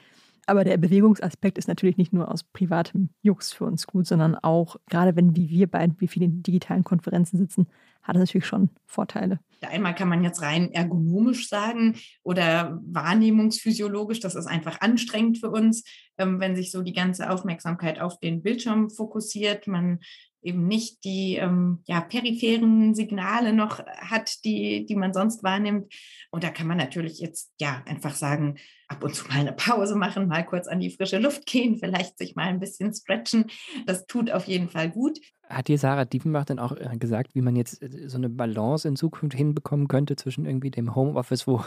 Aber 0.46 0.64
der 0.64 0.78
Bewegungsaspekt 0.78 1.58
ist 1.58 1.68
natürlich 1.68 1.98
nicht 1.98 2.14
nur 2.14 2.30
aus 2.30 2.44
privatem 2.44 3.10
Jux 3.22 3.54
für 3.54 3.66
uns 3.66 3.88
gut, 3.88 4.06
sondern 4.06 4.36
auch, 4.36 4.76
gerade 4.90 5.16
wenn 5.16 5.36
wie 5.36 5.50
wir 5.50 5.68
beiden, 5.68 5.96
wie 6.00 6.08
viele 6.08 6.26
in 6.26 6.44
digitalen 6.44 6.84
Konferenzen 6.84 7.38
sitzen, 7.38 7.68
hat 8.02 8.16
es 8.16 8.20
natürlich 8.20 8.46
schon 8.46 8.70
Vorteile. 8.86 9.40
Einmal 9.62 9.96
kann 9.96 10.10
man 10.10 10.24
jetzt 10.24 10.42
rein 10.42 10.74
ergonomisch 10.74 11.48
sagen 11.48 11.96
oder 12.24 12.82
wahrnehmungsphysiologisch, 12.86 14.20
das 14.20 14.36
ist 14.36 14.46
einfach 14.46 14.82
anstrengend 14.82 15.38
für 15.38 15.50
uns, 15.50 15.86
ähm, 16.18 16.42
wenn 16.42 16.56
sich 16.56 16.70
so 16.70 16.82
die 16.82 16.92
ganze 16.92 17.30
Aufmerksamkeit 17.30 18.02
auf 18.02 18.20
den 18.20 18.44
Bildschirm 18.44 18.90
fokussiert, 18.90 19.68
man 19.68 20.00
eben 20.44 20.68
nicht 20.68 21.04
die 21.04 21.36
ähm, 21.36 21.80
ja, 21.86 22.02
peripheren 22.02 22.96
Signale 22.96 23.54
noch 23.54 23.80
hat, 23.86 24.44
die, 24.46 24.86
die 24.86 24.96
man 24.96 25.14
sonst 25.14 25.44
wahrnimmt. 25.44 25.94
Und 26.32 26.44
da 26.44 26.50
kann 26.50 26.68
man 26.68 26.78
natürlich 26.78 27.20
jetzt 27.20 27.54
ja 27.60 27.82
einfach 27.86 28.16
sagen, 28.16 28.56
ab 28.88 29.04
und 29.04 29.16
zu 29.16 29.28
mal 29.28 29.40
eine 29.40 29.54
Pause 29.54 29.96
machen, 29.96 30.28
mal 30.28 30.46
kurz 30.46 30.68
an 30.68 30.80
die 30.80 30.90
frische 30.90 31.20
Luft 31.20 31.46
gehen, 31.46 31.78
vielleicht 31.78 32.18
sich 32.18 32.36
mal 32.36 32.48
ein 32.48 32.60
bisschen 32.60 32.94
stretchen. 32.94 33.46
Das 33.86 34.06
tut 34.06 34.32
auf 34.32 34.46
jeden 34.46 34.70
Fall 34.70 34.90
gut. 34.90 35.20
Hat 35.50 35.68
dir 35.68 35.78
Sarah 35.78 36.06
Diefenbach 36.06 36.46
dann 36.46 36.60
auch 36.60 36.76
äh, 36.76 36.98
gesagt, 36.98 37.36
wie 37.36 37.42
man 37.42 37.56
jetzt 37.56 37.82
äh, 37.82 38.10
so 38.10 38.18
eine 38.18 38.30
Balance 38.30 38.88
in 38.88 38.96
Zukunft 38.96 39.36
hinbekommen 39.36 39.88
könnte 39.88 40.16
zwischen 40.16 40.46
irgendwie 40.46 40.72
dem 40.72 40.96
Homeoffice, 40.96 41.48
wo, 41.48 41.64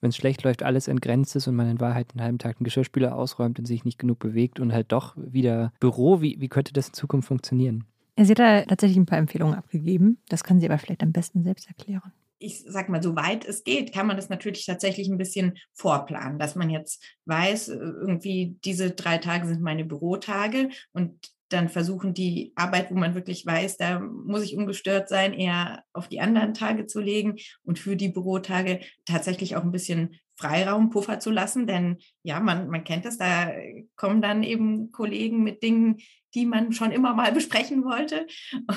wenn 0.00 0.10
es 0.10 0.16
schlecht 0.16 0.42
läuft, 0.42 0.62
alles 0.62 0.88
entgrenzt 0.88 1.36
ist 1.36 1.46
und 1.46 1.56
man 1.56 1.70
in 1.70 1.80
Wahrheit 1.80 2.08
einen 2.12 2.22
halben 2.22 2.38
Tag 2.38 2.56
einen 2.56 2.64
Geschirrspüler 2.64 3.14
ausräumt 3.14 3.58
und 3.58 3.66
sich 3.66 3.84
nicht 3.84 3.98
genug 3.98 4.18
bewegt 4.18 4.60
und 4.60 4.72
halt 4.72 4.92
doch 4.92 5.14
wieder 5.16 5.72
Büro? 5.80 6.20
Wie, 6.20 6.40
wie 6.40 6.48
könnte 6.48 6.72
das 6.72 6.88
in 6.88 6.94
Zukunft 6.94 7.28
funktionieren? 7.28 7.84
Sie 8.18 8.30
hat 8.30 8.38
da 8.38 8.62
tatsächlich 8.62 8.98
ein 8.98 9.06
paar 9.06 9.18
Empfehlungen 9.18 9.54
abgegeben. 9.54 10.18
Das 10.28 10.44
kann 10.44 10.60
sie 10.60 10.66
aber 10.66 10.78
vielleicht 10.78 11.02
am 11.02 11.12
besten 11.12 11.44
selbst 11.44 11.68
erklären. 11.68 12.12
ich 12.38 12.64
sag 12.66 12.88
mal, 12.88 13.02
soweit 13.02 13.44
es 13.44 13.62
geht, 13.62 13.92
kann 13.92 14.06
man 14.06 14.16
das 14.16 14.28
natürlich 14.28 14.66
tatsächlich 14.66 15.08
ein 15.08 15.18
bisschen 15.18 15.56
vorplanen, 15.74 16.38
dass 16.40 16.56
man 16.56 16.70
jetzt 16.70 17.02
weiß, 17.26 17.68
äh, 17.68 17.76
irgendwie 17.76 18.56
diese 18.64 18.90
drei 18.90 19.18
Tage 19.18 19.46
sind 19.46 19.62
meine 19.62 19.84
Bürotage 19.84 20.70
und 20.92 21.30
dann 21.52 21.68
versuchen 21.68 22.14
die 22.14 22.52
Arbeit, 22.56 22.90
wo 22.90 22.94
man 22.94 23.14
wirklich 23.14 23.44
weiß, 23.46 23.76
da 23.76 24.00
muss 24.00 24.42
ich 24.42 24.56
ungestört 24.56 25.08
sein, 25.08 25.32
eher 25.34 25.84
auf 25.92 26.08
die 26.08 26.20
anderen 26.20 26.54
Tage 26.54 26.86
zu 26.86 27.00
legen 27.00 27.36
und 27.62 27.78
für 27.78 27.96
die 27.96 28.08
Bürotage 28.08 28.80
tatsächlich 29.04 29.56
auch 29.56 29.62
ein 29.62 29.72
bisschen 29.72 30.16
Freiraum, 30.36 30.90
Puffer 30.90 31.20
zu 31.20 31.30
lassen. 31.30 31.66
Denn 31.66 31.98
ja, 32.22 32.40
man, 32.40 32.68
man 32.68 32.84
kennt 32.84 33.04
das, 33.04 33.18
da 33.18 33.52
kommen 33.96 34.22
dann 34.22 34.42
eben 34.42 34.92
Kollegen 34.92 35.42
mit 35.42 35.62
Dingen, 35.62 35.98
die 36.34 36.46
man 36.46 36.72
schon 36.72 36.90
immer 36.90 37.14
mal 37.14 37.32
besprechen 37.32 37.84
wollte 37.84 38.26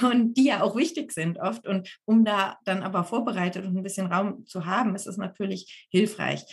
und 0.01 0.35
die 0.35 0.45
ja 0.45 0.61
auch 0.61 0.75
wichtig 0.75 1.11
sind 1.11 1.39
oft. 1.39 1.67
Und 1.67 1.99
um 2.05 2.25
da 2.25 2.57
dann 2.65 2.83
aber 2.83 3.03
vorbereitet 3.03 3.65
und 3.65 3.77
ein 3.77 3.83
bisschen 3.83 4.07
Raum 4.07 4.45
zu 4.45 4.65
haben, 4.65 4.95
ist 4.95 5.07
es 5.07 5.17
natürlich 5.17 5.87
hilfreich. 5.89 6.45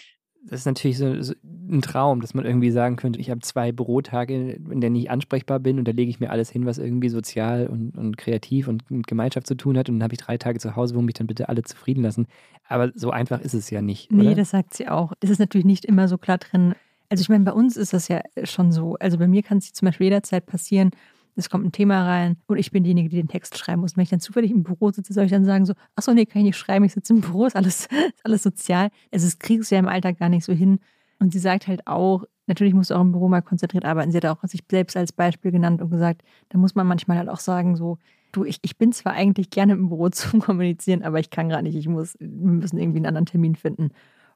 Das 0.45 0.61
ist 0.61 0.67
natürlich 0.67 0.99
so, 0.99 1.23
so 1.23 1.35
ein 1.45 1.83
Traum, 1.83 2.21
dass 2.21 2.35
man 2.35 2.45
irgendwie 2.45 2.73
sagen 2.73 2.97
könnte, 2.97 3.21
ich 3.21 3.31
habe 3.31 3.41
zwei 3.41 3.71
Bürotage, 3.71 4.55
in 4.55 4.81
denen 4.81 4.97
ich 4.97 5.09
ansprechbar 5.09 5.61
bin 5.61 5.79
und 5.79 5.87
da 5.87 5.93
lege 5.93 6.11
ich 6.11 6.19
mir 6.19 6.31
alles 6.31 6.51
hin, 6.51 6.67
was 6.67 6.79
irgendwie 6.79 7.11
sozial 7.11 7.69
und, 7.69 7.97
und 7.97 8.17
kreativ 8.17 8.67
und 8.67 8.91
mit 8.91 9.07
Gemeinschaft 9.07 9.47
zu 9.47 9.55
tun 9.55 9.79
hat 9.79 9.89
und 9.89 9.97
dann 9.97 10.03
habe 10.03 10.15
ich 10.15 10.21
drei 10.21 10.39
Tage 10.39 10.59
zu 10.59 10.75
Hause, 10.75 10.97
wo 10.97 11.01
mich 11.01 11.15
dann 11.15 11.29
bitte 11.29 11.49
alle 11.49 11.63
zufrieden 11.63 12.03
lassen. 12.03 12.27
Aber 12.67 12.91
so 12.97 13.11
einfach 13.11 13.41
ist 13.41 13.55
es 13.55 13.71
ja 13.71 13.83
nicht. 13.83 14.11
Nee, 14.11 14.29
oder? 14.29 14.37
das 14.37 14.51
sagt 14.51 14.75
sie 14.75 14.89
auch. 14.89 15.13
Das 15.21 15.31
ist 15.31 15.39
natürlich 15.39 15.67
nicht 15.67 15.85
immer 15.85 16.09
so 16.09 16.19
klar 16.19 16.39
drin. 16.39 16.75
Also 17.13 17.21
ich 17.21 17.29
meine, 17.29 17.45
bei 17.45 17.53
uns 17.53 17.77
ist 17.77 17.93
das 17.93 18.09
ja 18.09 18.23
schon 18.45 18.73
so. 18.73 18.97
Also 18.99 19.19
bei 19.19 19.29
mir 19.29 19.43
kann 19.43 19.59
es 19.59 19.75
zum 19.75 19.85
Beispiel 19.85 20.07
jederzeit 20.07 20.47
passieren, 20.47 20.93
es 21.37 21.51
kommt 21.51 21.67
ein 21.67 21.71
Thema 21.71 22.07
rein 22.07 22.39
und 22.47 22.57
ich 22.57 22.71
bin 22.71 22.85
diejenige, 22.85 23.11
die 23.11 23.17
den 23.17 23.29
Text 23.29 23.59
schreiben 23.59 23.83
muss. 23.83 23.99
wenn 23.99 24.03
ich 24.03 24.09
dann 24.09 24.21
zufällig 24.21 24.51
im 24.51 24.63
Büro 24.63 24.91
sitze, 24.93 25.13
soll 25.13 25.27
ich 25.27 25.31
dann 25.31 25.45
sagen 25.45 25.67
so, 25.67 25.75
ach 25.95 26.03
so, 26.03 26.15
nee, 26.15 26.25
kann 26.25 26.41
ich 26.41 26.47
nicht 26.47 26.57
schreiben, 26.57 26.87
ich 26.87 26.95
sitze 26.95 27.13
im 27.13 27.21
Büro, 27.21 27.45
ist 27.45 27.55
alles, 27.55 27.85
ist 27.91 28.25
alles 28.25 28.43
sozial. 28.43 28.89
Also 29.13 29.27
es 29.27 29.39
kriegst 29.39 29.71
du 29.71 29.75
ja 29.75 29.81
im 29.81 29.89
Alltag 29.89 30.19
gar 30.21 30.31
nicht 30.31 30.47
so 30.47 30.55
hin. 30.55 30.81
Und 31.19 31.35
sie 31.35 31.39
sagt 31.39 31.67
halt 31.67 31.87
auch, 31.87 32.25
natürlich 32.47 32.73
musst 32.73 32.91
du 32.91 32.95
auch 32.95 33.03
im 33.03 33.13
Büro 33.13 33.29
mal 33.29 33.43
konzentriert 33.43 33.85
arbeiten. 33.85 34.11
Sie 34.11 34.17
hat 34.17 34.25
auch 34.25 34.43
sich 34.45 34.63
selbst 34.71 34.97
als 34.97 35.13
Beispiel 35.13 35.51
genannt 35.51 35.83
und 35.83 35.91
gesagt, 35.91 36.23
da 36.49 36.57
muss 36.57 36.75
man 36.75 36.87
manchmal 36.87 37.19
halt 37.19 37.29
auch 37.29 37.41
sagen 37.41 37.77
so, 37.77 37.99
du, 38.33 38.47
ich, 38.47 38.59
ich 38.63 38.79
bin 38.79 38.93
zwar 38.93 39.13
eigentlich 39.13 39.51
gerne 39.51 39.75
im 39.75 39.91
Büro 39.91 40.09
zum 40.09 40.41
Kommunizieren, 40.41 41.03
aber 41.03 41.21
ich 41.21 41.29
kann 41.29 41.51
gerade 41.51 41.65
nicht, 41.65 41.77
ich 41.77 41.89
muss, 41.89 42.17
wir 42.19 42.29
müssen 42.29 42.79
irgendwie 42.79 43.01
einen 43.01 43.07
anderen 43.07 43.27
Termin 43.27 43.55
finden. 43.55 43.91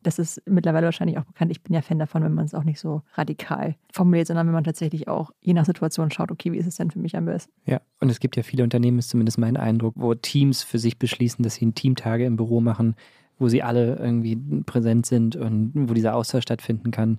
Das 0.07 0.21
ist 0.21 0.41
mittlerweile 0.47 0.85
wahrscheinlich 0.85 1.19
auch 1.19 1.25
bekannt. 1.25 1.51
Ich 1.51 1.63
bin 1.63 1.75
ja 1.75 1.83
Fan 1.83 1.99
davon, 1.99 2.23
wenn 2.23 2.33
man 2.33 2.45
es 2.45 2.55
auch 2.55 2.63
nicht 2.63 2.79
so 2.79 3.03
radikal 3.15 3.75
formuliert, 3.93 4.29
sondern 4.29 4.47
wenn 4.47 4.55
man 4.55 4.63
tatsächlich 4.63 5.09
auch 5.09 5.33
je 5.41 5.53
nach 5.53 5.65
Situation 5.65 6.13
schaut, 6.13 6.31
okay, 6.31 6.53
wie 6.53 6.59
ist 6.59 6.67
es 6.69 6.77
denn 6.77 6.93
für 6.93 7.01
mich 7.01 7.17
am 7.17 7.25
besten? 7.25 7.53
Ja, 7.65 7.81
und 7.99 8.09
es 8.09 8.21
gibt 8.21 8.37
ja 8.37 8.45
viele 8.45 8.63
Unternehmen, 8.63 9.01
ist 9.01 9.09
zumindest 9.09 9.39
mein 9.39 9.57
Eindruck, 9.57 9.95
wo 9.97 10.15
Teams 10.15 10.63
für 10.63 10.79
sich 10.79 11.01
beschließen, 11.01 11.43
dass 11.43 11.57
sie 11.57 11.73
Teamtage 11.73 12.25
im 12.25 12.37
Büro 12.37 12.61
machen, 12.61 12.95
wo 13.41 13.49
sie 13.49 13.65
alle 13.65 13.97
irgendwie 13.97 14.37
präsent 14.65 15.07
sind 15.07 15.35
und 15.35 15.73
wo 15.75 15.93
dieser 15.93 16.15
Austausch 16.15 16.45
stattfinden 16.45 16.93
kann 16.93 17.19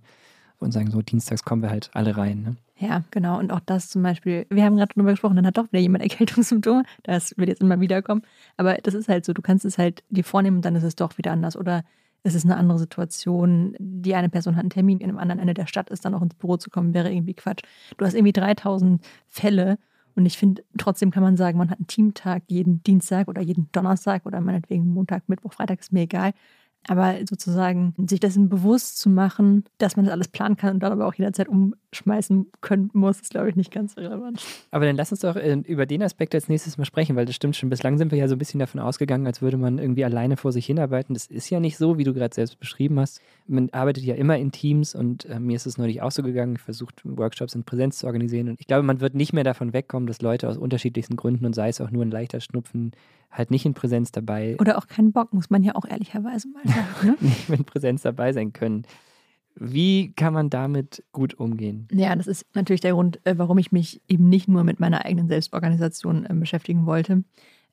und 0.60 0.72
sagen 0.72 0.90
so, 0.90 1.02
dienstags 1.02 1.44
kommen 1.44 1.62
wir 1.62 1.70
halt 1.70 1.90
alle 1.94 2.16
rein. 2.16 2.42
Ne? 2.42 2.56
Ja, 2.78 3.04
genau. 3.12 3.38
Und 3.38 3.52
auch 3.52 3.60
das 3.60 3.90
zum 3.90 4.02
Beispiel, 4.02 4.46
wir 4.50 4.64
haben 4.64 4.78
gerade 4.78 4.94
darüber 4.96 5.12
gesprochen, 5.12 5.36
dann 5.36 5.46
hat 5.46 5.58
doch 5.58 5.70
wieder 5.74 5.82
jemand 5.82 6.04
Erkältungssymptome. 6.04 6.84
Das 7.04 7.38
wird 7.38 7.50
jetzt 7.50 7.62
immer 7.62 7.82
wieder 7.82 8.02
kommen. 8.02 8.22
Aber 8.56 8.76
das 8.76 8.94
ist 8.94 9.10
halt 9.10 9.26
so, 9.26 9.34
du 9.34 9.42
kannst 9.42 9.66
es 9.66 9.78
halt 9.78 10.04
dir 10.10 10.24
vornehmen 10.24 10.58
und 10.58 10.66
dann 10.66 10.76
ist 10.76 10.84
es 10.84 10.96
doch 10.96 11.18
wieder 11.18 11.32
anders. 11.32 11.58
Oder 11.58 11.84
es 12.28 12.36
ist 12.36 12.46
eine 12.46 12.58
andere 12.58 12.78
Situation. 12.78 13.76
Die 13.80 14.14
eine 14.16 14.30
Person 14.30 14.56
hat 14.56 14.62
einen 14.62 14.70
Termin 14.70 15.00
in 15.00 15.10
einem 15.10 15.18
anderen 15.18 15.40
Ende 15.40 15.54
der 15.54 15.66
Stadt, 15.66 15.90
ist 15.90 16.06
dann 16.06 16.14
auch 16.14 16.22
ins 16.22 16.36
Büro 16.36 16.58
zu 16.58 16.70
kommen, 16.70 16.94
wäre 16.94 17.12
irgendwie 17.12 17.34
Quatsch. 17.34 17.64
Du 17.98 18.06
hast 18.06 18.14
irgendwie 18.14 18.34
3000 18.34 19.02
Fälle 19.28 19.78
und 20.16 20.26
ich 20.26 20.38
finde, 20.38 20.64
trotzdem 20.78 21.12
kann 21.12 21.24
man 21.24 21.38
sagen, 21.38 21.58
man 21.58 21.70
hat 21.70 21.80
einen 21.80 21.88
Teamtag 21.88 22.44
jeden 22.48 22.84
Dienstag 22.84 23.28
oder 23.28 23.42
jeden 23.42 23.72
Donnerstag 23.72 24.26
oder 24.26 24.42
meinetwegen 24.42 24.88
Montag, 24.88 25.30
Mittwoch, 25.30 25.54
Freitag, 25.54 25.80
ist 25.80 25.94
mir 25.94 26.02
egal. 26.02 26.34
Aber 26.88 27.16
sozusagen 27.28 27.94
sich 28.08 28.20
dessen 28.20 28.50
bewusst 28.50 28.98
zu 28.98 29.10
machen, 29.10 29.66
dass 29.78 29.96
man 29.96 30.06
das 30.06 30.14
alles 30.14 30.30
planen 30.30 30.56
kann 30.56 30.76
und 30.76 30.80
dann 30.82 30.92
aber 30.92 31.06
auch 31.06 31.14
jederzeit 31.14 31.50
umschmeißen 31.50 32.48
können 32.62 32.90
muss, 32.94 33.20
ist, 33.22 33.32
glaube 33.32 33.50
ich, 33.50 33.56
nicht 33.56 33.72
ganz 33.72 33.98
relevant. 33.98 34.42
Aber 34.72 34.86
dann 34.86 34.96
lass 34.96 35.12
uns 35.12 35.22
doch 35.22 35.36
äh, 35.36 35.54
über 35.66 35.86
den 35.86 36.02
Aspekt 36.02 36.34
als 36.34 36.48
nächstes 36.48 36.78
mal 36.78 36.86
sprechen, 36.86 37.16
weil 37.16 37.26
das 37.26 37.36
stimmt 37.36 37.56
schon. 37.56 37.70
Bislang 37.70 37.98
sind 37.98 38.12
wir 38.12 38.18
ja 38.18 38.28
so 38.28 38.36
ein 38.36 38.40
bisschen 38.40 38.60
davon 38.60 38.80
ausgegangen, 38.80 39.28
als 39.28 39.42
würde 39.42 39.58
man 39.58 39.80
irgendwie 39.80 40.06
alleine 40.06 40.38
vor 40.38 40.52
sich 40.52 40.66
hinarbeiten. 40.66 41.14
Das 41.14 41.28
ist 41.28 41.50
ja 41.50 41.60
nicht 41.60 41.78
so, 41.78 41.98
wie 41.98 42.04
du 42.06 42.14
gerade 42.14 42.34
selbst 42.34 42.60
beschrieben 42.60 43.00
hast. 43.00 43.22
Man 43.48 43.70
arbeitet 43.72 44.04
ja 44.04 44.16
immer 44.16 44.38
in 44.38 44.52
Teams 44.52 44.96
und 44.96 45.26
äh, 45.26 45.40
mir 45.40 45.56
ist 45.56 45.66
es 45.66 45.78
neulich 45.78 46.02
auch 46.02 46.12
so 46.12 46.24
gegangen. 46.24 46.56
Ich 46.56 46.62
versucht, 46.62 47.02
Workshops 47.04 47.56
in 47.56 47.64
Präsenz 47.64 48.00
zu 48.00 48.08
organisieren. 48.08 48.50
Und 48.50 48.60
ich 48.62 48.68
glaube, 48.68 48.84
man 48.84 49.02
wird 49.02 49.14
nicht 49.14 49.34
mehr 49.34 49.44
davon 49.44 49.74
wegkommen, 49.74 50.08
dass 50.08 50.22
Leute 50.22 50.48
aus 50.48 50.58
unterschiedlichsten 50.58 51.18
Gründen 51.18 51.46
und 51.46 51.54
sei 51.54 51.70
es 51.70 51.82
auch 51.82 51.92
nur 51.92 52.04
ein 52.04 52.12
leichter 52.12 52.40
Schnupfen 52.40 52.92
halt 53.32 53.52
nicht 53.52 53.66
in 53.66 53.74
Präsenz 53.74 54.12
dabei. 54.12 54.56
Oder 54.60 54.78
auch 54.78 54.88
keinen 54.88 55.12
Bock, 55.12 55.34
muss 55.34 55.50
man 55.50 55.64
ja 55.64 55.76
auch 55.76 55.86
ehrlicherweise 55.86 56.48
mal 56.50 56.64
sagen. 56.66 57.08
Ne? 57.08 57.18
nicht 57.22 57.50
in 57.50 57.66
Präsenz 57.66 58.02
dabei 58.02 58.34
sein 58.34 58.54
können. 58.54 58.86
Wie 59.60 60.14
kann 60.14 60.34
man 60.34 60.50
damit 60.50 61.04
gut 61.12 61.34
umgehen? 61.34 61.88
Ja, 61.92 62.16
das 62.16 62.28
ist 62.28 62.46
natürlich 62.54 62.82
der 62.82 62.94
Grund, 62.94 63.20
äh, 63.26 63.38
warum 63.38 63.58
ich 63.58 63.72
mich 63.72 64.02
eben 64.08 64.30
nicht 64.30 64.48
nur 64.48 64.64
mit 64.64 64.80
meiner 64.80 65.06
eigenen 65.06 65.28
Selbstorganisation 65.28 66.26
äh, 66.26 66.34
beschäftigen 66.34 66.86
wollte. 66.86 67.24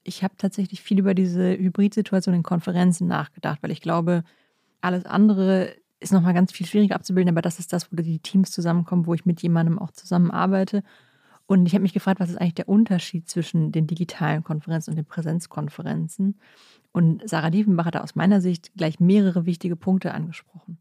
Ich 0.02 0.22
habe 0.22 0.34
tatsächlich 0.38 0.82
viel 0.82 0.98
über 0.98 1.14
diese 1.14 1.56
Hybridsituation 1.58 2.34
in 2.34 2.42
Konferenzen 2.42 3.06
nachgedacht, 3.06 3.62
weil 3.62 3.70
ich 3.70 3.80
glaube, 3.80 4.24
alles 4.80 5.04
andere 5.04 5.74
ist 6.00 6.12
nochmal 6.12 6.34
ganz 6.34 6.52
viel 6.52 6.66
schwieriger 6.66 6.94
abzubilden, 6.94 7.32
aber 7.32 7.42
das 7.42 7.58
ist 7.58 7.72
das, 7.72 7.90
wo 7.90 7.96
die 7.96 8.18
Teams 8.18 8.50
zusammenkommen, 8.50 9.06
wo 9.06 9.14
ich 9.14 9.24
mit 9.24 9.42
jemandem 9.42 9.78
auch 9.78 9.90
zusammenarbeite 9.90 10.82
und 11.46 11.66
ich 11.66 11.74
habe 11.74 11.82
mich 11.82 11.92
gefragt, 11.92 12.20
was 12.20 12.30
ist 12.30 12.36
eigentlich 12.36 12.54
der 12.54 12.68
Unterschied 12.68 13.28
zwischen 13.28 13.70
den 13.70 13.86
digitalen 13.86 14.42
Konferenzen 14.42 14.90
und 14.90 14.96
den 14.96 15.04
Präsenzkonferenzen? 15.04 16.40
Und 16.92 17.28
Sarah 17.28 17.50
Diefenbach 17.50 17.86
hat 17.86 17.96
aus 17.96 18.14
meiner 18.14 18.40
Sicht 18.40 18.72
gleich 18.76 18.98
mehrere 18.98 19.44
wichtige 19.44 19.76
Punkte 19.76 20.14
angesprochen. 20.14 20.78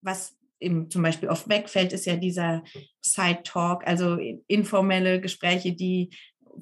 Was 0.00 0.36
eben 0.58 0.90
zum 0.90 1.02
Beispiel 1.02 1.28
oft 1.28 1.48
wegfällt, 1.48 1.92
ist 1.92 2.06
ja 2.06 2.16
dieser 2.16 2.62
Side-Talk, 3.02 3.86
also 3.86 4.16
informelle 4.46 5.20
Gespräche, 5.20 5.72
die 5.72 6.10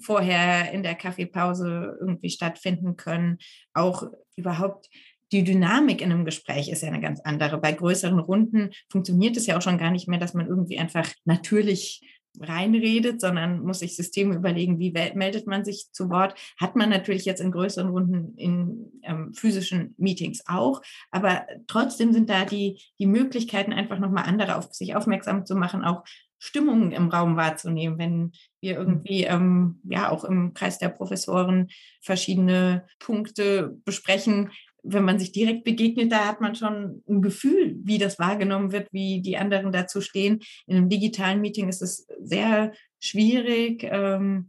vorher 0.00 0.72
in 0.72 0.82
der 0.82 0.94
Kaffeepause 0.94 1.96
irgendwie 2.00 2.30
stattfinden 2.30 2.96
können. 2.96 3.38
Auch 3.72 4.04
überhaupt 4.36 4.88
die 5.32 5.44
Dynamik 5.44 6.00
in 6.00 6.10
einem 6.10 6.24
Gespräch 6.24 6.68
ist 6.68 6.82
ja 6.82 6.88
eine 6.88 7.00
ganz 7.00 7.20
andere. 7.20 7.58
Bei 7.58 7.72
größeren 7.72 8.18
Runden 8.18 8.70
funktioniert 8.88 9.36
es 9.36 9.46
ja 9.46 9.56
auch 9.56 9.62
schon 9.62 9.78
gar 9.78 9.90
nicht 9.90 10.08
mehr, 10.08 10.18
dass 10.18 10.34
man 10.34 10.46
irgendwie 10.46 10.78
einfach 10.78 11.08
natürlich 11.24 12.00
reinredet, 12.40 13.20
sondern 13.20 13.60
muss 13.60 13.80
sich 13.80 13.96
Systeme 13.96 14.34
überlegen, 14.34 14.78
wie 14.78 14.92
meldet 15.14 15.46
man 15.46 15.64
sich 15.64 15.88
zu 15.92 16.10
Wort. 16.10 16.34
Hat 16.60 16.76
man 16.76 16.90
natürlich 16.90 17.24
jetzt 17.24 17.40
in 17.40 17.52
größeren 17.52 17.88
Runden 17.88 18.36
in 18.36 18.92
ähm, 19.02 19.32
physischen 19.34 19.94
Meetings 19.98 20.42
auch, 20.46 20.82
aber 21.10 21.46
trotzdem 21.66 22.12
sind 22.12 22.30
da 22.30 22.44
die, 22.44 22.80
die 22.98 23.06
Möglichkeiten, 23.06 23.72
einfach 23.72 23.98
nochmal 23.98 24.24
andere 24.24 24.56
auf 24.56 24.72
sich 24.72 24.94
aufmerksam 24.94 25.46
zu 25.46 25.54
machen, 25.54 25.84
auch 25.84 26.04
Stimmungen 26.38 26.92
im 26.92 27.08
Raum 27.08 27.36
wahrzunehmen, 27.36 27.98
wenn 27.98 28.32
wir 28.60 28.78
mhm. 28.78 28.86
irgendwie 28.86 29.24
ähm, 29.24 29.80
ja 29.88 30.10
auch 30.10 30.24
im 30.24 30.54
Kreis 30.54 30.78
der 30.78 30.88
Professoren 30.88 31.68
verschiedene 32.00 32.86
Punkte 32.98 33.76
besprechen, 33.84 34.50
wenn 34.92 35.04
man 35.04 35.18
sich 35.18 35.32
direkt 35.32 35.64
begegnet, 35.64 36.12
da 36.12 36.26
hat 36.26 36.40
man 36.40 36.54
schon 36.54 37.02
ein 37.08 37.22
Gefühl, 37.22 37.76
wie 37.82 37.98
das 37.98 38.18
wahrgenommen 38.18 38.72
wird, 38.72 38.92
wie 38.92 39.20
die 39.22 39.36
anderen 39.36 39.72
dazu 39.72 40.00
stehen. 40.00 40.40
In 40.66 40.76
einem 40.76 40.88
digitalen 40.88 41.40
Meeting 41.40 41.68
ist 41.68 41.82
es 41.82 42.06
sehr 42.20 42.72
schwierig. 43.00 43.84
Ähm, 43.84 44.48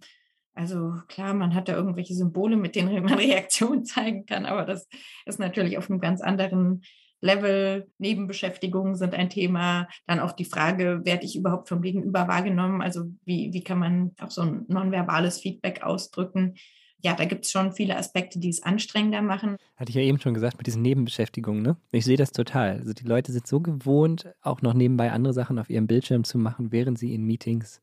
also 0.54 0.94
klar, 1.08 1.34
man 1.34 1.54
hat 1.54 1.70
da 1.70 1.76
irgendwelche 1.76 2.16
Symbole, 2.16 2.58
mit 2.58 2.76
denen 2.76 3.04
man 3.04 3.14
Reaktion 3.20 3.86
zeigen 3.86 4.26
kann, 4.26 4.46
aber 4.46 4.66
das 4.66 4.88
ist 5.26 5.40
natürlich 5.40 5.78
auf 5.78 5.90
einem 5.90 6.00
ganz 6.00 6.22
anderen 6.22 6.82
Level. 7.22 7.88
Nebenbeschäftigungen 7.98 8.96
sind 8.96 9.14
ein 9.14 9.30
Thema. 9.30 9.88
Dann 10.08 10.20
auch 10.20 10.32
die 10.32 10.46
Frage, 10.46 11.02
werde 11.04 11.26
ich 11.26 11.36
überhaupt 11.36 11.70
vom 11.70 11.82
Gegenüber 11.82 12.28
wahrgenommen? 12.28 12.82
Also 12.82 13.06
wie, 13.26 13.54
wie 13.54 13.64
kann 13.64 13.80
man 13.80 14.12
auch 14.22 14.32
so 14.32 14.42
ein 14.42 14.66
nonverbales 14.68 15.40
Feedback 15.40 15.84
ausdrücken? 15.84 16.56
Ja, 17.02 17.14
da 17.14 17.26
gibt 17.26 17.46
es 17.46 17.52
schon 17.52 17.72
viele 17.72 17.98
Aspekte, 17.98 18.40
die 18.40 18.50
es 18.50 18.64
anstrengender 18.64 19.22
machen. 19.22 19.58
Hatte 19.78 19.90
ich 19.90 19.96
ja 19.96 20.02
eben 20.02 20.20
schon 20.20 20.34
gesagt 20.34 20.58
mit 20.58 20.68
diesen 20.68 20.82
Nebenbeschäftigungen, 20.82 21.62
ne? 21.62 21.78
Ich 21.92 22.06
sehe 22.06 22.18
das 22.18 22.32
total. 22.32 22.80
Also 22.80 22.94
die 22.94 23.06
Leute 23.06 23.32
sind 23.32 23.48
so 23.48 23.60
gewohnt, 23.60 24.34
auch 24.42 24.62
noch 24.62 24.74
nebenbei 24.74 25.12
andere 25.12 25.34
Sachen 25.34 25.60
auf 25.60 25.70
ihrem 25.70 25.88
Bildschirm 25.88 26.24
zu 26.24 26.38
machen, 26.38 26.72
während 26.72 27.00
sie 27.00 27.14
in 27.14 27.24
Meetings 27.24 27.82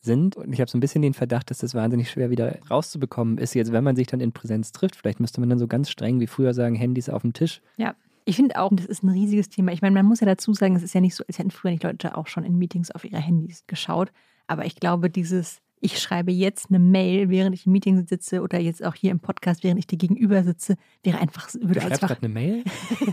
sind. 0.00 0.36
Und 0.36 0.52
ich 0.52 0.60
habe 0.60 0.70
so 0.70 0.76
ein 0.76 0.80
bisschen 0.80 1.02
den 1.02 1.14
Verdacht, 1.14 1.50
dass 1.50 1.58
das 1.58 1.74
wahnsinnig 1.74 2.10
schwer 2.10 2.30
wieder 2.30 2.58
rauszubekommen 2.70 3.38
ist, 3.38 3.54
jetzt 3.54 3.72
wenn 3.72 3.84
man 3.84 3.96
sich 3.96 4.06
dann 4.06 4.20
in 4.20 4.32
Präsenz 4.32 4.72
trifft. 4.72 4.96
Vielleicht 4.96 5.20
müsste 5.20 5.40
man 5.40 5.48
dann 5.48 5.58
so 5.58 5.66
ganz 5.66 5.90
streng 5.90 6.20
wie 6.20 6.26
früher 6.26 6.54
sagen, 6.54 6.74
Handys 6.74 7.08
auf 7.08 7.22
dem 7.22 7.32
Tisch. 7.32 7.62
Ja. 7.76 7.94
Ich 8.24 8.36
finde 8.36 8.60
auch, 8.60 8.70
das 8.72 8.86
ist 8.86 9.02
ein 9.02 9.08
riesiges 9.08 9.48
Thema. 9.48 9.72
Ich 9.72 9.82
meine, 9.82 9.94
man 9.94 10.06
muss 10.06 10.20
ja 10.20 10.26
dazu 10.26 10.54
sagen, 10.54 10.76
es 10.76 10.84
ist 10.84 10.94
ja 10.94 11.00
nicht 11.00 11.16
so, 11.16 11.24
als 11.26 11.40
hätten 11.40 11.50
früher 11.50 11.72
nicht 11.72 11.82
Leute 11.82 12.16
auch 12.16 12.28
schon 12.28 12.44
in 12.44 12.56
Meetings 12.56 12.92
auf 12.92 13.04
ihre 13.04 13.18
Handys 13.18 13.66
geschaut. 13.66 14.12
Aber 14.46 14.64
ich 14.64 14.76
glaube, 14.76 15.10
dieses 15.10 15.61
ich 15.82 15.98
schreibe 15.98 16.30
jetzt 16.30 16.70
eine 16.70 16.78
Mail, 16.78 17.28
während 17.28 17.54
ich 17.54 17.66
im 17.66 17.72
Meeting 17.72 18.06
sitze 18.06 18.40
oder 18.42 18.58
jetzt 18.60 18.84
auch 18.84 18.94
hier 18.94 19.10
im 19.10 19.18
Podcast, 19.18 19.64
während 19.64 19.80
ich 19.80 19.88
dir 19.88 19.98
gegenüber 19.98 20.44
sitze, 20.44 20.76
wäre 21.02 21.18
einfach 21.18 21.52
würde 21.54 21.80
du 21.80 21.86
einfach 21.86 22.16
eine 22.22 22.28
Mail 22.28 22.62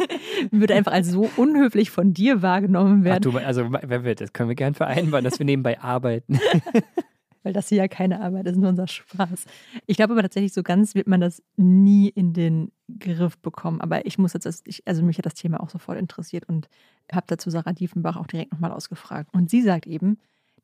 würde 0.52 0.76
einfach 0.76 0.92
als 0.92 1.08
so 1.08 1.30
unhöflich 1.36 1.90
von 1.90 2.14
dir 2.14 2.44
wahrgenommen 2.44 3.04
werden. 3.04 3.24
Ach, 3.28 3.32
du, 3.32 3.46
also 3.46 3.68
das 3.68 4.34
können 4.34 4.50
wir 4.50 4.56
gern 4.56 4.76
vereinbaren, 4.76 5.24
dass 5.24 5.40
wir 5.40 5.48
nebenbei 5.48 5.82
arbeiten. 5.82 6.40
Weil 7.44 7.54
das 7.54 7.70
hier 7.70 7.80
ja 7.80 7.88
keine 7.88 8.22
Arbeit 8.22 8.46
ist, 8.46 8.58
nur 8.58 8.70
unser 8.70 8.88
Spaß. 8.88 9.46
Ich 9.88 9.98
glaube 9.98 10.14
aber 10.14 10.22
tatsächlich, 10.22 10.54
so 10.54 10.62
ganz 10.62 10.94
wird 10.94 11.08
man 11.08 11.22
das 11.22 11.42
nie 11.58 12.10
in 12.10 12.34
den 12.34 12.72
Griff 13.00 13.40
bekommen. 13.40 13.82
Aber 13.82 14.06
ich 14.06 14.20
muss 14.20 14.34
jetzt, 14.34 14.46
also 14.86 15.04
mich 15.04 15.18
hat 15.18 15.26
das 15.26 15.34
Thema 15.34 15.60
auch 15.62 15.70
sofort 15.70 15.98
interessiert 15.98 16.48
und 16.48 16.70
habe 17.12 17.26
dazu 17.28 17.50
Sarah 17.50 17.74
Diefenbach 17.74 18.18
auch 18.18 18.28
direkt 18.28 18.52
nochmal 18.52 18.72
ausgefragt. 18.72 19.30
Und 19.34 19.50
sie 19.50 19.62
sagt 19.62 19.88
eben, 19.88 20.20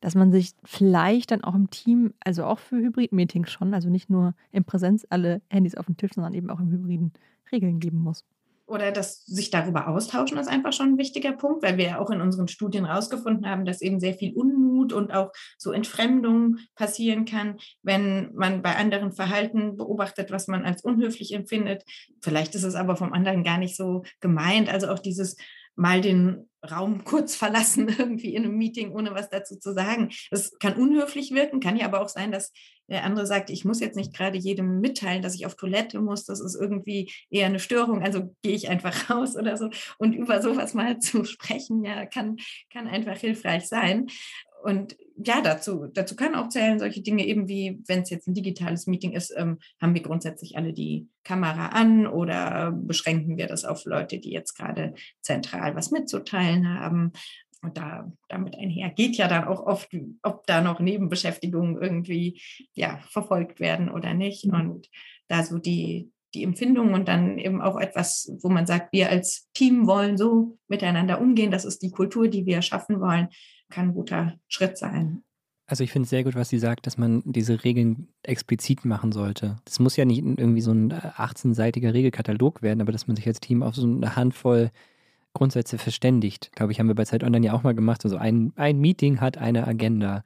dass 0.06 0.14
man 0.14 0.30
sich 0.30 0.52
vielleicht 0.62 1.32
dann 1.32 1.42
auch 1.42 1.56
im 1.56 1.68
Team, 1.68 2.14
also 2.20 2.44
auch 2.44 2.60
für 2.60 2.76
Hybrid-Meetings 2.76 3.50
schon, 3.50 3.74
also 3.74 3.90
nicht 3.90 4.08
nur 4.08 4.34
in 4.52 4.62
Präsenz 4.62 5.04
alle 5.10 5.42
Handys 5.48 5.74
auf 5.74 5.86
dem 5.86 5.96
Tisch, 5.96 6.12
sondern 6.14 6.32
eben 6.32 6.48
auch 6.48 6.60
im 6.60 6.70
Hybriden 6.70 7.12
Regeln 7.50 7.80
geben 7.80 7.98
muss. 7.98 8.24
Oder 8.66 8.92
dass 8.92 9.26
sich 9.26 9.50
darüber 9.50 9.88
austauschen, 9.88 10.38
ist 10.38 10.46
einfach 10.46 10.72
schon 10.72 10.90
ein 10.90 10.98
wichtiger 10.98 11.32
Punkt, 11.32 11.64
weil 11.64 11.76
wir 11.76 11.86
ja 11.86 11.98
auch 11.98 12.10
in 12.10 12.20
unseren 12.20 12.46
Studien 12.46 12.86
herausgefunden 12.86 13.50
haben, 13.50 13.64
dass 13.64 13.80
eben 13.82 13.98
sehr 13.98 14.14
viel 14.14 14.32
Unmut 14.32 14.92
und 14.92 15.12
auch 15.12 15.32
so 15.58 15.72
Entfremdung 15.72 16.58
passieren 16.76 17.24
kann, 17.24 17.56
wenn 17.82 18.32
man 18.32 18.62
bei 18.62 18.76
anderen 18.76 19.10
Verhalten 19.10 19.76
beobachtet, 19.76 20.30
was 20.30 20.46
man 20.46 20.64
als 20.64 20.84
unhöflich 20.84 21.34
empfindet. 21.34 21.82
Vielleicht 22.22 22.54
ist 22.54 22.62
es 22.62 22.76
aber 22.76 22.94
vom 22.94 23.12
anderen 23.12 23.42
gar 23.42 23.58
nicht 23.58 23.76
so 23.76 24.04
gemeint. 24.20 24.72
Also 24.72 24.86
auch 24.88 25.00
dieses 25.00 25.36
mal 25.76 26.00
den 26.00 26.48
Raum 26.68 27.04
kurz 27.04 27.36
verlassen, 27.36 27.88
irgendwie 27.88 28.34
in 28.34 28.44
einem 28.44 28.56
Meeting, 28.56 28.90
ohne 28.90 29.14
was 29.14 29.30
dazu 29.30 29.56
zu 29.58 29.72
sagen. 29.72 30.10
Das 30.30 30.58
kann 30.58 30.74
unhöflich 30.74 31.32
wirken, 31.32 31.60
kann 31.60 31.76
ja 31.76 31.86
aber 31.86 32.00
auch 32.00 32.08
sein, 32.08 32.32
dass 32.32 32.52
der 32.88 33.02
andere 33.02 33.26
sagt, 33.26 33.50
ich 33.50 33.64
muss 33.64 33.80
jetzt 33.80 33.96
nicht 33.96 34.14
gerade 34.14 34.38
jedem 34.38 34.80
mitteilen, 34.80 35.22
dass 35.22 35.34
ich 35.34 35.44
auf 35.44 35.56
Toilette 35.56 36.00
muss. 36.00 36.24
Das 36.24 36.40
ist 36.40 36.54
irgendwie 36.54 37.12
eher 37.30 37.46
eine 37.46 37.58
Störung. 37.58 38.02
Also 38.02 38.34
gehe 38.42 38.54
ich 38.54 38.68
einfach 38.68 39.10
raus 39.10 39.36
oder 39.36 39.56
so. 39.56 39.70
Und 39.98 40.12
über 40.14 40.40
sowas 40.40 40.74
mal 40.74 40.98
zu 40.98 41.24
sprechen, 41.24 41.84
ja, 41.84 42.06
kann, 42.06 42.36
kann 42.72 42.86
einfach 42.86 43.16
hilfreich 43.16 43.66
sein. 43.66 44.06
Und 44.66 44.96
ja, 45.16 45.42
dazu, 45.42 45.86
dazu 45.94 46.16
kann 46.16 46.34
auch 46.34 46.48
zählen 46.48 46.80
solche 46.80 47.00
Dinge 47.00 47.24
eben 47.24 47.46
wie, 47.46 47.84
wenn 47.86 48.00
es 48.00 48.10
jetzt 48.10 48.26
ein 48.26 48.34
digitales 48.34 48.88
Meeting 48.88 49.12
ist, 49.12 49.32
ähm, 49.36 49.60
haben 49.80 49.94
wir 49.94 50.02
grundsätzlich 50.02 50.56
alle 50.56 50.72
die 50.72 51.06
Kamera 51.22 51.68
an 51.68 52.08
oder 52.08 52.72
beschränken 52.72 53.36
wir 53.36 53.46
das 53.46 53.64
auf 53.64 53.84
Leute, 53.84 54.18
die 54.18 54.32
jetzt 54.32 54.54
gerade 54.54 54.94
zentral 55.20 55.76
was 55.76 55.92
mitzuteilen 55.92 56.68
haben. 56.68 57.12
Und 57.62 57.78
da, 57.78 58.10
damit 58.28 58.58
einher 58.58 58.90
geht 58.90 59.16
ja 59.16 59.28
dann 59.28 59.44
auch 59.44 59.64
oft, 59.64 59.88
ob 60.24 60.44
da 60.48 60.60
noch 60.60 60.80
Nebenbeschäftigungen 60.80 61.80
irgendwie 61.80 62.42
ja, 62.74 62.98
verfolgt 63.08 63.60
werden 63.60 63.88
oder 63.88 64.14
nicht. 64.14 64.46
Mhm. 64.46 64.54
Und 64.54 64.90
da 65.28 65.44
so 65.44 65.58
die, 65.58 66.10
die 66.36 66.44
Empfindung 66.44 66.92
und 66.92 67.08
dann 67.08 67.38
eben 67.38 67.60
auch 67.60 67.80
etwas, 67.80 68.30
wo 68.42 68.48
man 68.48 68.66
sagt, 68.66 68.92
wir 68.92 69.10
als 69.10 69.48
Team 69.54 69.86
wollen 69.86 70.16
so 70.16 70.58
miteinander 70.68 71.20
umgehen. 71.20 71.50
Das 71.50 71.64
ist 71.64 71.82
die 71.82 71.90
Kultur, 71.90 72.28
die 72.28 72.46
wir 72.46 72.62
schaffen 72.62 73.00
wollen 73.00 73.28
kann 73.70 73.88
ein 73.88 73.94
guter 73.94 74.38
Schritt 74.48 74.78
sein. 74.78 75.22
Also 75.68 75.82
ich 75.82 75.90
finde 75.90 76.04
es 76.04 76.10
sehr 76.10 76.22
gut, 76.22 76.36
was 76.36 76.48
sie 76.48 76.58
sagt, 76.58 76.86
dass 76.86 76.96
man 76.96 77.22
diese 77.24 77.64
Regeln 77.64 78.08
explizit 78.22 78.84
machen 78.84 79.10
sollte. 79.10 79.56
Das 79.64 79.80
muss 79.80 79.96
ja 79.96 80.04
nicht 80.04 80.22
irgendwie 80.22 80.60
so 80.60 80.70
ein 80.70 80.92
18-seitiger 80.92 81.92
Regelkatalog 81.92 82.62
werden, 82.62 82.80
aber 82.80 82.92
dass 82.92 83.08
man 83.08 83.16
sich 83.16 83.26
als 83.26 83.40
Team 83.40 83.64
auf 83.64 83.74
so 83.74 83.84
eine 83.84 84.14
Handvoll 84.14 84.70
Grundsätze 85.34 85.76
verständigt. 85.76 86.52
Glaube 86.54 86.70
ich, 86.70 86.78
haben 86.78 86.86
wir 86.86 86.94
bei 86.94 87.04
Zeit 87.04 87.24
Online 87.24 87.46
ja 87.46 87.52
auch 87.52 87.64
mal 87.64 87.74
gemacht. 87.74 88.04
Also 88.04 88.16
ein, 88.16 88.52
ein 88.54 88.78
Meeting 88.78 89.20
hat 89.20 89.38
eine 89.38 89.66
Agenda 89.66 90.22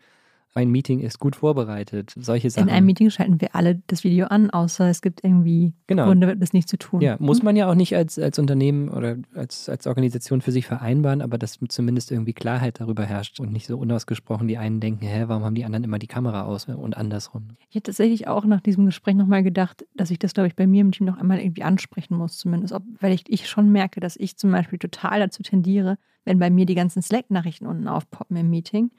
ein 0.55 0.71
Meeting 0.71 1.01
ist 1.01 1.19
gut 1.19 1.37
vorbereitet. 1.37 2.13
Solche 2.17 2.51
Sachen. 2.51 2.69
In 2.69 2.75
einem 2.75 2.87
Meeting 2.87 3.11
schalten 3.11 3.41
wir 3.41 3.55
alle 3.55 3.81
das 3.87 4.03
Video 4.05 4.27
an, 4.27 4.51
außer 4.51 4.89
es 4.89 5.01
gibt 5.01 5.23
irgendwie 5.23 5.73
genau. 5.87 6.07
Gründe, 6.07 6.37
das 6.37 6.53
nicht 6.53 6.69
zu 6.69 6.77
tun. 6.77 7.01
Ja, 7.01 7.17
muss 7.21 7.39
hm? 7.39 7.45
man 7.45 7.57
ja 7.57 7.71
auch 7.71 7.75
nicht 7.75 7.95
als, 7.95 8.19
als 8.19 8.39
Unternehmen 8.39 8.89
oder 8.89 9.17
als, 9.35 9.69
als 9.69 9.87
Organisation 9.87 10.41
für 10.41 10.53
sich 10.53 10.67
vereinbaren, 10.67 11.23
aber 11.23 11.39
dass 11.39 11.59
zumindest 11.69 12.11
irgendwie 12.11 12.33
Klarheit 12.33 12.81
darüber 12.81 13.05
herrscht 13.05 13.39
und 13.39 13.53
nicht 13.53 13.67
so 13.67 13.79
unausgesprochen 13.79 14.49
die 14.49 14.59
einen 14.59 14.81
denken, 14.81 15.07
hä, 15.07 15.25
warum 15.27 15.45
haben 15.45 15.55
die 15.55 15.65
anderen 15.65 15.85
immer 15.85 15.99
die 15.99 16.09
Kamera 16.09 16.43
aus 16.43 16.67
und 16.67 16.97
andersrum. 16.97 17.49
Ich 17.69 17.77
hätte 17.77 17.91
tatsächlich 17.91 18.27
auch 18.27 18.45
nach 18.45 18.61
diesem 18.61 18.87
Gespräch 18.87 19.15
nochmal 19.15 19.43
gedacht, 19.43 19.85
dass 19.95 20.11
ich 20.11 20.19
das, 20.19 20.35
glaube 20.35 20.49
ich, 20.49 20.57
bei 20.57 20.67
mir 20.67 20.81
im 20.81 20.93
Team 20.93 21.07
noch 21.07 21.17
einmal 21.17 21.39
irgendwie 21.39 21.63
ansprechen 21.63 22.17
muss, 22.17 22.39
zumindest. 22.39 22.73
Ob, 22.73 22.83
weil 23.01 23.13
ich, 23.13 23.25
ich 23.29 23.49
schon 23.49 23.71
merke, 23.71 24.01
dass 24.01 24.17
ich 24.17 24.37
zum 24.37 24.51
Beispiel 24.51 24.79
total 24.79 25.21
dazu 25.21 25.43
tendiere, 25.43 25.97
wenn 26.25 26.39
bei 26.39 26.51
mir 26.51 26.67
die 26.67 26.75
ganzen 26.75 27.03
Slack-Nachrichten 27.03 27.67
unten 27.67 27.89
aufpoppen 27.89 28.37
im 28.37 28.51
Meeting, 28.51 28.91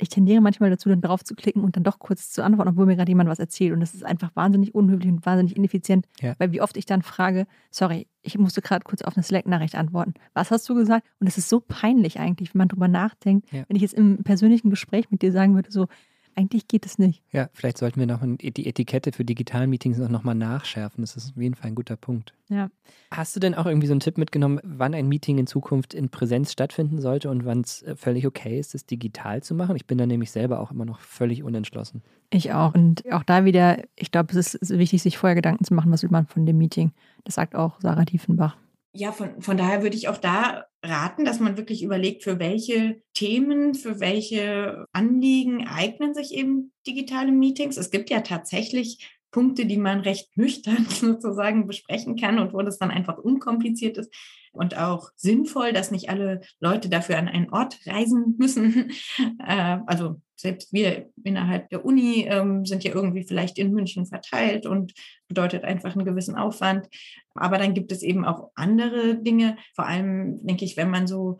ich 0.00 0.08
tendiere 0.08 0.40
manchmal 0.40 0.70
dazu, 0.70 0.88
dann 0.88 1.00
drauf 1.00 1.24
zu 1.24 1.34
klicken 1.34 1.62
und 1.62 1.76
dann 1.76 1.84
doch 1.84 1.98
kurz 1.98 2.30
zu 2.30 2.42
antworten, 2.42 2.70
obwohl 2.70 2.86
mir 2.86 2.96
gerade 2.96 3.10
jemand 3.10 3.28
was 3.28 3.38
erzählt. 3.38 3.72
Und 3.72 3.80
das 3.80 3.94
ist 3.94 4.04
einfach 4.04 4.34
wahnsinnig 4.34 4.74
unhöflich 4.74 5.10
und 5.10 5.24
wahnsinnig 5.26 5.56
ineffizient, 5.56 6.06
ja. 6.20 6.34
weil 6.38 6.52
wie 6.52 6.60
oft 6.60 6.76
ich 6.76 6.86
dann 6.86 7.02
frage, 7.02 7.46
sorry, 7.70 8.06
ich 8.22 8.38
musste 8.38 8.62
gerade 8.62 8.84
kurz 8.84 9.02
auf 9.02 9.16
eine 9.16 9.22
Slack-Nachricht 9.22 9.74
antworten. 9.74 10.14
Was 10.34 10.50
hast 10.50 10.68
du 10.68 10.74
gesagt? 10.74 11.06
Und 11.20 11.26
es 11.26 11.38
ist 11.38 11.48
so 11.48 11.60
peinlich 11.60 12.18
eigentlich, 12.18 12.54
wenn 12.54 12.60
man 12.60 12.68
drüber 12.68 12.88
nachdenkt. 12.88 13.50
Ja. 13.52 13.64
Wenn 13.68 13.76
ich 13.76 13.82
jetzt 13.82 13.94
im 13.94 14.22
persönlichen 14.22 14.70
Gespräch 14.70 15.10
mit 15.10 15.22
dir 15.22 15.32
sagen 15.32 15.54
würde, 15.54 15.70
so, 15.70 15.86
eigentlich 16.34 16.68
geht 16.68 16.86
es 16.86 16.98
nicht. 16.98 17.22
Ja, 17.32 17.48
vielleicht 17.52 17.78
sollten 17.78 18.00
wir 18.00 18.06
noch 18.06 18.20
die 18.22 18.66
Etikette 18.66 19.12
für 19.12 19.24
digitalen 19.24 19.70
Meetings 19.70 19.98
noch 19.98 20.22
mal 20.22 20.34
nachschärfen. 20.34 21.02
Das 21.02 21.16
ist 21.16 21.30
auf 21.30 21.42
jeden 21.42 21.54
Fall 21.54 21.68
ein 21.68 21.74
guter 21.74 21.96
Punkt. 21.96 22.34
Ja. 22.48 22.70
Hast 23.10 23.36
du 23.36 23.40
denn 23.40 23.54
auch 23.54 23.66
irgendwie 23.66 23.86
so 23.86 23.92
einen 23.92 24.00
Tipp 24.00 24.18
mitgenommen, 24.18 24.60
wann 24.62 24.94
ein 24.94 25.08
Meeting 25.08 25.38
in 25.38 25.46
Zukunft 25.46 25.94
in 25.94 26.08
Präsenz 26.08 26.52
stattfinden 26.52 27.00
sollte 27.00 27.30
und 27.30 27.44
wann 27.44 27.60
es 27.60 27.82
äh, 27.82 27.96
völlig 27.96 28.26
okay 28.26 28.58
ist, 28.58 28.74
es 28.74 28.86
digital 28.86 29.42
zu 29.42 29.54
machen? 29.54 29.76
Ich 29.76 29.86
bin 29.86 29.98
da 29.98 30.06
nämlich 30.06 30.30
selber 30.30 30.60
auch 30.60 30.70
immer 30.70 30.84
noch 30.84 31.00
völlig 31.00 31.42
unentschlossen. 31.42 32.02
Ich 32.30 32.52
auch. 32.52 32.74
Und 32.74 33.04
auch 33.12 33.22
da 33.22 33.44
wieder, 33.44 33.82
ich 33.96 34.10
glaube, 34.10 34.36
es 34.38 34.54
ist 34.54 34.70
wichtig, 34.70 35.02
sich 35.02 35.18
vorher 35.18 35.34
Gedanken 35.34 35.64
zu 35.64 35.74
machen, 35.74 35.92
was 35.92 36.02
will 36.02 36.10
man 36.10 36.26
von 36.26 36.46
dem 36.46 36.58
Meeting. 36.58 36.92
Das 37.24 37.34
sagt 37.34 37.54
auch 37.54 37.80
Sarah 37.80 38.04
Diefenbach 38.04 38.56
ja, 38.92 39.12
von, 39.12 39.40
von 39.40 39.56
daher 39.56 39.82
würde 39.82 39.96
ich 39.96 40.08
auch 40.08 40.18
da 40.18 40.64
raten, 40.82 41.24
dass 41.24 41.40
man 41.40 41.56
wirklich 41.56 41.82
überlegt, 41.82 42.24
für 42.24 42.38
welche 42.38 43.02
Themen, 43.14 43.74
für 43.74 44.00
welche 44.00 44.86
Anliegen 44.92 45.66
eignen 45.68 46.14
sich 46.14 46.34
eben 46.34 46.72
digitale 46.86 47.32
Meetings. 47.32 47.76
Es 47.76 47.90
gibt 47.90 48.10
ja 48.10 48.20
tatsächlich 48.20 49.16
Punkte, 49.30 49.66
die 49.66 49.76
man 49.76 50.00
recht 50.00 50.30
nüchtern 50.36 50.86
sozusagen 50.88 51.66
besprechen 51.66 52.16
kann 52.16 52.38
und 52.38 52.52
wo 52.52 52.62
das 52.62 52.78
dann 52.78 52.90
einfach 52.90 53.18
unkompliziert 53.18 53.98
ist 53.98 54.12
und 54.52 54.76
auch 54.76 55.10
sinnvoll, 55.14 55.72
dass 55.72 55.92
nicht 55.92 56.10
alle 56.10 56.40
Leute 56.58 56.88
dafür 56.88 57.18
an 57.18 57.28
einen 57.28 57.50
Ort 57.50 57.78
reisen 57.86 58.36
müssen. 58.38 58.92
Äh, 59.38 59.78
also 59.86 60.20
selbst 60.40 60.72
wir 60.72 61.10
innerhalb 61.22 61.68
der 61.70 61.84
Uni 61.84 62.26
ähm, 62.28 62.66
sind 62.66 62.84
ja 62.84 62.94
irgendwie 62.94 63.24
vielleicht 63.24 63.58
in 63.58 63.72
München 63.72 64.06
verteilt 64.06 64.66
und 64.66 64.94
bedeutet 65.28 65.64
einfach 65.64 65.94
einen 65.94 66.04
gewissen 66.04 66.36
Aufwand. 66.36 66.88
Aber 67.34 67.58
dann 67.58 67.74
gibt 67.74 67.92
es 67.92 68.02
eben 68.02 68.24
auch 68.24 68.50
andere 68.54 69.16
Dinge, 69.16 69.56
vor 69.74 69.86
allem 69.86 70.44
denke 70.46 70.64
ich, 70.64 70.76
wenn 70.76 70.90
man 70.90 71.06
so 71.06 71.38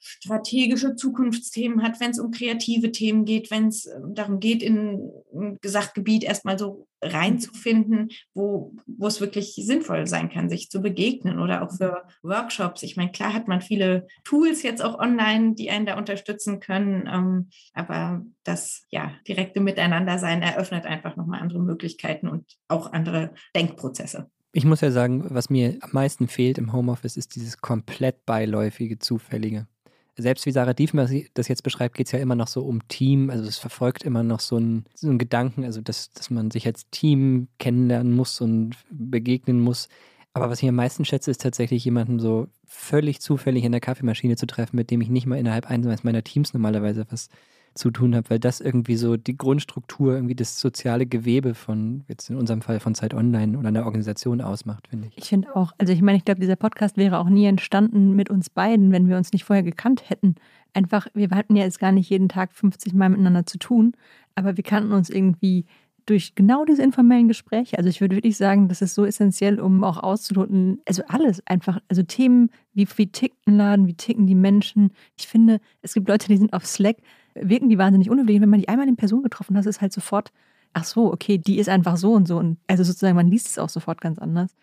strategische 0.00 0.96
Zukunftsthemen 0.96 1.82
hat, 1.82 2.00
wenn 2.00 2.10
es 2.10 2.18
um 2.18 2.30
kreative 2.30 2.92
Themen 2.92 3.24
geht, 3.24 3.50
wenn 3.50 3.68
es 3.68 3.86
ähm, 3.86 4.14
darum 4.14 4.40
geht, 4.40 4.62
in 4.62 5.12
ein 5.32 5.58
Gesachgebiet 5.60 6.24
erstmal 6.24 6.58
so 6.58 6.86
reinzufinden, 7.02 8.10
wo, 8.34 8.74
wo 8.86 9.06
es 9.06 9.20
wirklich 9.20 9.54
sinnvoll 9.54 10.06
sein 10.06 10.28
kann, 10.28 10.50
sich 10.50 10.70
zu 10.70 10.82
begegnen 10.82 11.38
oder 11.38 11.62
auch 11.62 11.74
für 11.74 12.04
Workshops. 12.22 12.82
Ich 12.82 12.96
meine, 12.96 13.10
klar 13.10 13.32
hat 13.32 13.48
man 13.48 13.62
viele 13.62 14.06
Tools 14.24 14.62
jetzt 14.62 14.82
auch 14.82 14.98
online, 14.98 15.54
die 15.54 15.70
einen 15.70 15.86
da 15.86 15.96
unterstützen 15.96 16.60
können, 16.60 17.08
ähm, 17.10 17.48
aber 17.72 18.22
das 18.44 18.84
ja 18.90 19.12
direkte 19.26 19.60
Miteinander 19.60 20.18
sein 20.18 20.42
eröffnet 20.42 20.84
einfach 20.84 21.16
nochmal 21.16 21.40
andere 21.40 21.60
Möglichkeiten 21.60 22.28
und 22.28 22.44
auch 22.68 22.92
andere 22.92 23.32
Denkprozesse. 23.54 24.30
Ich 24.52 24.64
muss 24.64 24.80
ja 24.80 24.90
sagen, 24.90 25.26
was 25.28 25.48
mir 25.48 25.78
am 25.80 25.90
meisten 25.92 26.26
fehlt 26.26 26.58
im 26.58 26.72
Homeoffice, 26.72 27.16
ist 27.16 27.36
dieses 27.36 27.58
komplett 27.58 28.26
beiläufige, 28.26 28.98
zufällige 28.98 29.68
selbst 30.16 30.46
wie 30.46 30.52
Sarah 30.52 30.74
Diefmer 30.74 31.08
das 31.34 31.48
jetzt 31.48 31.62
beschreibt, 31.62 31.96
geht 31.96 32.06
es 32.06 32.12
ja 32.12 32.18
immer 32.18 32.34
noch 32.34 32.48
so 32.48 32.62
um 32.62 32.86
Team. 32.88 33.30
Also 33.30 33.44
es 33.44 33.58
verfolgt 33.58 34.02
immer 34.02 34.22
noch 34.22 34.40
so 34.40 34.56
einen, 34.56 34.84
so 34.94 35.08
einen 35.08 35.18
Gedanken, 35.18 35.64
also 35.64 35.80
dass, 35.80 36.10
dass 36.12 36.30
man 36.30 36.50
sich 36.50 36.66
als 36.66 36.88
Team 36.90 37.48
kennenlernen 37.58 38.14
muss 38.14 38.40
und 38.40 38.76
begegnen 38.90 39.60
muss. 39.60 39.88
Aber 40.32 40.48
was 40.50 40.62
ich 40.62 40.68
am 40.68 40.76
meisten 40.76 41.04
schätze, 41.04 41.30
ist 41.30 41.40
tatsächlich 41.40 41.84
jemanden 41.84 42.20
so 42.20 42.48
völlig 42.66 43.20
zufällig 43.20 43.64
in 43.64 43.72
der 43.72 43.80
Kaffeemaschine 43.80 44.36
zu 44.36 44.46
treffen, 44.46 44.76
mit 44.76 44.90
dem 44.90 45.00
ich 45.00 45.08
nicht 45.08 45.26
mal 45.26 45.38
innerhalb 45.38 45.68
eines 45.68 46.04
meiner 46.04 46.22
Teams 46.22 46.54
normalerweise 46.54 47.06
was 47.10 47.28
zu 47.74 47.90
tun 47.90 48.14
habe, 48.14 48.30
weil 48.30 48.38
das 48.38 48.60
irgendwie 48.60 48.96
so 48.96 49.16
die 49.16 49.36
Grundstruktur, 49.36 50.14
irgendwie 50.14 50.34
das 50.34 50.58
soziale 50.60 51.06
Gewebe 51.06 51.54
von, 51.54 52.04
jetzt 52.08 52.28
in 52.28 52.36
unserem 52.36 52.62
Fall 52.62 52.80
von 52.80 52.94
Zeit 52.94 53.14
Online 53.14 53.56
oder 53.56 53.68
einer 53.68 53.84
Organisation 53.84 54.40
ausmacht, 54.40 54.88
finde 54.88 55.08
ich. 55.08 55.18
Ich 55.18 55.28
finde 55.28 55.54
auch, 55.54 55.72
also 55.78 55.92
ich 55.92 56.02
meine, 56.02 56.18
ich 56.18 56.24
glaube, 56.24 56.40
dieser 56.40 56.56
Podcast 56.56 56.96
wäre 56.96 57.18
auch 57.18 57.28
nie 57.28 57.46
entstanden 57.46 58.14
mit 58.16 58.30
uns 58.30 58.50
beiden, 58.50 58.92
wenn 58.92 59.08
wir 59.08 59.16
uns 59.16 59.32
nicht 59.32 59.44
vorher 59.44 59.62
gekannt 59.62 60.10
hätten. 60.10 60.34
Einfach, 60.74 61.06
wir 61.14 61.30
hatten 61.30 61.56
ja 61.56 61.64
jetzt 61.64 61.78
gar 61.78 61.92
nicht 61.92 62.10
jeden 62.10 62.28
Tag 62.28 62.52
50 62.52 62.92
Mal 62.94 63.08
miteinander 63.08 63.46
zu 63.46 63.58
tun, 63.58 63.92
aber 64.34 64.56
wir 64.56 64.64
kannten 64.64 64.92
uns 64.92 65.10
irgendwie 65.10 65.64
durch 66.06 66.34
genau 66.34 66.64
diese 66.64 66.82
informellen 66.82 67.28
Gespräche. 67.28 67.78
Also 67.78 67.88
ich 67.88 68.00
würde 68.00 68.16
wirklich 68.16 68.36
sagen, 68.36 68.68
das 68.68 68.82
ist 68.82 68.94
so 68.94 69.04
essentiell, 69.04 69.60
um 69.60 69.84
auch 69.84 70.02
auszuloten, 70.02 70.80
also 70.86 71.02
alles 71.06 71.46
einfach, 71.46 71.78
also 71.88 72.02
Themen, 72.02 72.50
wie, 72.72 72.88
wie 72.96 73.06
tickt 73.06 73.46
ein 73.46 73.56
Laden, 73.56 73.86
wie 73.86 73.94
ticken 73.94 74.26
die 74.26 74.34
Menschen. 74.34 74.90
Ich 75.16 75.28
finde, 75.28 75.60
es 75.82 75.94
gibt 75.94 76.08
Leute, 76.08 76.26
die 76.28 76.36
sind 76.36 76.52
auf 76.52 76.66
Slack, 76.66 76.96
wirken 77.34 77.68
die 77.68 77.78
wahnsinnig 77.78 78.10
unüberlegen. 78.10 78.42
Wenn 78.42 78.50
man 78.50 78.60
die 78.60 78.68
einmal 78.68 78.88
in 78.88 78.96
Person 78.96 79.22
getroffen 79.22 79.56
hat, 79.56 79.66
ist 79.66 79.80
halt 79.80 79.92
sofort, 79.92 80.32
ach 80.72 80.84
so, 80.84 81.12
okay, 81.12 81.38
die 81.38 81.58
ist 81.58 81.68
einfach 81.68 81.96
so 81.96 82.12
und 82.12 82.26
so. 82.26 82.36
Und 82.38 82.58
also 82.66 82.84
sozusagen, 82.84 83.16
man 83.16 83.30
liest 83.30 83.48
es 83.48 83.58
auch 83.58 83.68
sofort 83.68 84.00
ganz 84.00 84.18
anders. 84.18 84.54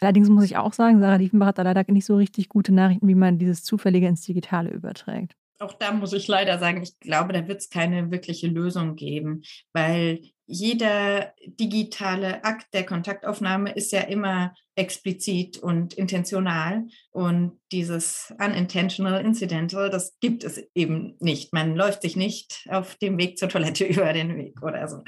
Allerdings 0.00 0.28
muss 0.30 0.44
ich 0.44 0.56
auch 0.56 0.72
sagen, 0.72 1.00
Sarah 1.00 1.18
Diefenbach 1.18 1.48
hat 1.48 1.58
da 1.58 1.62
leider 1.62 1.84
nicht 1.88 2.06
so 2.06 2.16
richtig 2.16 2.48
gute 2.48 2.72
Nachrichten, 2.72 3.06
wie 3.06 3.14
man 3.14 3.38
dieses 3.38 3.62
Zufällige 3.62 4.06
ins 4.06 4.22
Digitale 4.22 4.70
überträgt. 4.70 5.36
Auch 5.58 5.74
da 5.74 5.92
muss 5.92 6.14
ich 6.14 6.26
leider 6.26 6.58
sagen, 6.58 6.82
ich 6.82 6.98
glaube, 7.00 7.34
da 7.34 7.46
wird 7.46 7.60
es 7.60 7.68
keine 7.68 8.10
wirkliche 8.10 8.46
Lösung 8.46 8.96
geben, 8.96 9.42
weil 9.74 10.20
jeder 10.50 11.32
digitale 11.46 12.42
Akt 12.44 12.74
der 12.74 12.84
Kontaktaufnahme 12.84 13.72
ist 13.72 13.92
ja 13.92 14.00
immer 14.00 14.52
explizit 14.74 15.58
und 15.58 15.94
intentional. 15.94 16.86
Und 17.10 17.60
dieses 17.70 18.34
unintentional, 18.38 19.24
incidental, 19.24 19.90
das 19.90 20.18
gibt 20.20 20.42
es 20.42 20.60
eben 20.74 21.16
nicht. 21.20 21.52
Man 21.52 21.76
läuft 21.76 22.02
sich 22.02 22.16
nicht 22.16 22.66
auf 22.68 22.96
dem 22.96 23.16
Weg 23.18 23.38
zur 23.38 23.48
Toilette 23.48 23.84
über 23.86 24.12
den 24.12 24.36
Weg 24.36 24.60
oder 24.62 24.88
so. 24.88 25.02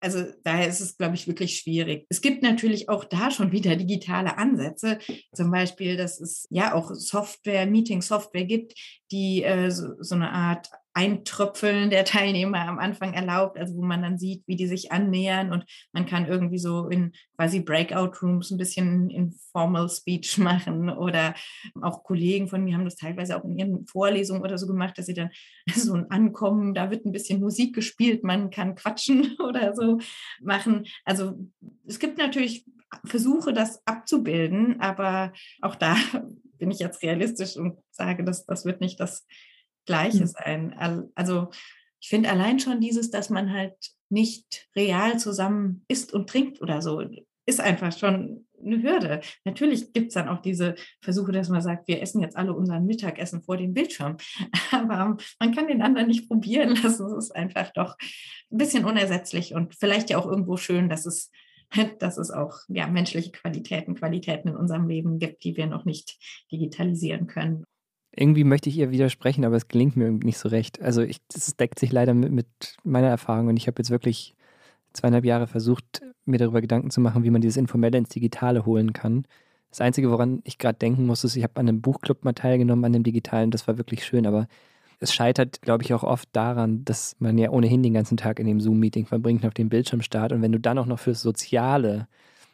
Also 0.00 0.24
daher 0.42 0.66
ist 0.66 0.80
es, 0.80 0.96
glaube 0.96 1.14
ich, 1.14 1.28
wirklich 1.28 1.58
schwierig. 1.58 2.06
Es 2.08 2.20
gibt 2.20 2.42
natürlich 2.42 2.88
auch 2.88 3.04
da 3.04 3.30
schon 3.30 3.52
wieder 3.52 3.76
digitale 3.76 4.36
Ansätze. 4.36 4.98
Zum 5.32 5.50
Beispiel, 5.50 5.96
dass 5.96 6.20
es 6.20 6.46
ja 6.50 6.74
auch 6.74 6.90
Software, 6.92 7.66
Meeting-Software 7.66 8.46
gibt, 8.46 8.74
die 9.12 9.44
äh, 9.44 9.70
so, 9.70 9.94
so 10.00 10.14
eine 10.14 10.32
Art 10.32 10.70
Eintröpfeln 10.94 11.90
der 11.90 12.04
Teilnehmer 12.04 12.60
am 12.60 12.78
Anfang 12.78 13.14
erlaubt, 13.14 13.58
also 13.58 13.76
wo 13.76 13.82
man 13.82 14.02
dann 14.02 14.18
sieht, 14.18 14.42
wie 14.46 14.56
die 14.56 14.66
sich 14.66 14.92
annähern 14.92 15.52
und 15.52 15.64
man 15.92 16.06
kann 16.06 16.26
irgendwie 16.26 16.58
so 16.58 16.88
in 16.88 17.12
quasi 17.36 17.60
Breakout 17.60 18.12
Rooms 18.22 18.50
ein 18.50 18.58
bisschen 18.58 19.08
Informal 19.10 19.88
Speech 19.88 20.38
machen 20.38 20.90
oder 20.90 21.34
auch 21.80 22.04
Kollegen 22.04 22.48
von 22.48 22.62
mir 22.62 22.74
haben 22.74 22.84
das 22.84 22.96
teilweise 22.96 23.36
auch 23.36 23.44
in 23.44 23.58
ihren 23.58 23.86
Vorlesungen 23.86 24.42
oder 24.42 24.58
so 24.58 24.66
gemacht, 24.66 24.98
dass 24.98 25.06
sie 25.06 25.14
dann 25.14 25.30
so 25.74 25.94
ein 25.94 26.10
Ankommen, 26.10 26.74
da 26.74 26.90
wird 26.90 27.06
ein 27.06 27.12
bisschen 27.12 27.40
Musik 27.40 27.74
gespielt, 27.74 28.22
man 28.22 28.50
kann 28.50 28.74
quatschen 28.74 29.36
oder 29.38 29.74
so 29.74 29.98
machen. 30.40 30.86
Also 31.04 31.38
es 31.86 31.98
gibt 31.98 32.18
natürlich 32.18 32.66
Versuche, 33.04 33.52
das 33.52 33.80
abzubilden, 33.86 34.80
aber 34.80 35.32
auch 35.62 35.76
da 35.76 35.96
bin 36.58 36.70
ich 36.70 36.78
jetzt 36.78 37.02
realistisch 37.02 37.56
und 37.56 37.78
sage, 37.90 38.24
dass 38.24 38.44
das 38.46 38.64
wird 38.64 38.80
nicht 38.80 39.00
das 39.00 39.26
Gleiche 39.86 40.20
hm. 40.20 40.26
sein. 40.26 41.10
Also 41.14 41.48
ich 42.00 42.08
finde 42.08 42.30
allein 42.30 42.58
schon 42.58 42.80
dieses, 42.80 43.10
dass 43.10 43.30
man 43.30 43.52
halt 43.52 43.76
nicht 44.10 44.68
real 44.76 45.18
zusammen 45.18 45.84
isst 45.88 46.12
und 46.12 46.28
trinkt 46.28 46.60
oder 46.60 46.82
so, 46.82 47.02
ist 47.46 47.60
einfach 47.60 47.96
schon 47.96 48.46
eine 48.64 48.82
Hürde. 48.82 49.20
Natürlich 49.44 49.92
gibt 49.92 50.08
es 50.08 50.14
dann 50.14 50.28
auch 50.28 50.40
diese 50.40 50.76
Versuche, 51.00 51.32
dass 51.32 51.48
man 51.48 51.62
sagt, 51.62 51.88
wir 51.88 52.00
essen 52.00 52.20
jetzt 52.20 52.36
alle 52.36 52.54
unseren 52.54 52.86
Mittagessen 52.86 53.42
vor 53.42 53.56
dem 53.56 53.74
Bildschirm. 53.74 54.16
Aber 54.70 55.16
man 55.40 55.54
kann 55.54 55.66
den 55.66 55.82
anderen 55.82 56.08
nicht 56.08 56.28
probieren 56.28 56.76
lassen. 56.82 57.06
Es 57.06 57.26
ist 57.26 57.36
einfach 57.36 57.72
doch 57.72 57.96
ein 58.50 58.58
bisschen 58.58 58.84
unersetzlich 58.84 59.54
und 59.54 59.74
vielleicht 59.74 60.10
ja 60.10 60.18
auch 60.18 60.26
irgendwo 60.26 60.56
schön, 60.56 60.88
dass 60.88 61.06
es, 61.06 61.30
dass 61.98 62.18
es 62.18 62.30
auch 62.30 62.58
ja, 62.68 62.86
menschliche 62.86 63.32
Qualitäten, 63.32 63.94
Qualitäten 63.94 64.48
in 64.48 64.56
unserem 64.56 64.88
Leben 64.88 65.18
gibt, 65.18 65.42
die 65.44 65.56
wir 65.56 65.66
noch 65.66 65.84
nicht 65.84 66.16
digitalisieren 66.52 67.26
können. 67.26 67.64
Irgendwie 68.14 68.44
möchte 68.44 68.68
ich 68.68 68.76
ihr 68.76 68.90
widersprechen, 68.90 69.44
aber 69.44 69.56
es 69.56 69.68
gelingt 69.68 69.96
mir 69.96 70.10
nicht 70.10 70.38
so 70.38 70.48
recht. 70.48 70.82
Also 70.82 71.04
das 71.32 71.56
deckt 71.56 71.78
sich 71.78 71.92
leider 71.92 72.12
mit, 72.12 72.30
mit 72.30 72.76
meiner 72.84 73.08
Erfahrung 73.08 73.48
und 73.48 73.56
ich 73.56 73.66
habe 73.66 73.80
jetzt 73.80 73.90
wirklich 73.90 74.34
zweieinhalb 74.92 75.24
Jahre 75.24 75.46
versucht, 75.46 76.02
mir 76.26 76.38
darüber 76.38 76.60
Gedanken 76.60 76.90
zu 76.90 77.00
machen, 77.00 77.24
wie 77.24 77.30
man 77.30 77.40
dieses 77.40 77.56
Informelle 77.56 77.96
ins 77.96 78.10
Digitale 78.10 78.66
holen 78.66 78.92
kann. 78.92 79.24
Das 79.70 79.80
Einzige, 79.80 80.10
woran 80.10 80.42
ich 80.44 80.58
gerade 80.58 80.78
denken 80.78 81.06
muss, 81.06 81.24
ist, 81.24 81.36
ich 81.36 81.42
habe 81.42 81.56
an 81.56 81.68
einem 81.68 81.80
Buchclub 81.80 82.24
mal 82.24 82.34
teilgenommen, 82.34 82.84
an 82.84 82.92
dem 82.92 83.02
Digitalen, 83.02 83.50
das 83.50 83.66
war 83.66 83.78
wirklich 83.78 84.04
schön, 84.04 84.26
aber 84.26 84.46
es 85.00 85.14
scheitert, 85.14 85.62
glaube 85.62 85.82
ich, 85.82 85.94
auch 85.94 86.04
oft 86.04 86.28
daran, 86.32 86.84
dass 86.84 87.16
man 87.18 87.38
ja 87.38 87.50
ohnehin 87.50 87.82
den 87.82 87.94
ganzen 87.94 88.18
Tag 88.18 88.38
in 88.38 88.46
dem 88.46 88.60
Zoom-Meeting 88.60 89.06
verbringt, 89.06 89.46
auf 89.46 89.54
dem 89.54 89.70
Bildschirm 89.70 90.02
starrt 90.02 90.32
und 90.32 90.42
wenn 90.42 90.52
du 90.52 90.60
dann 90.60 90.78
auch 90.78 90.86
noch 90.86 90.98
fürs 90.98 91.22
Soziale 91.22 92.06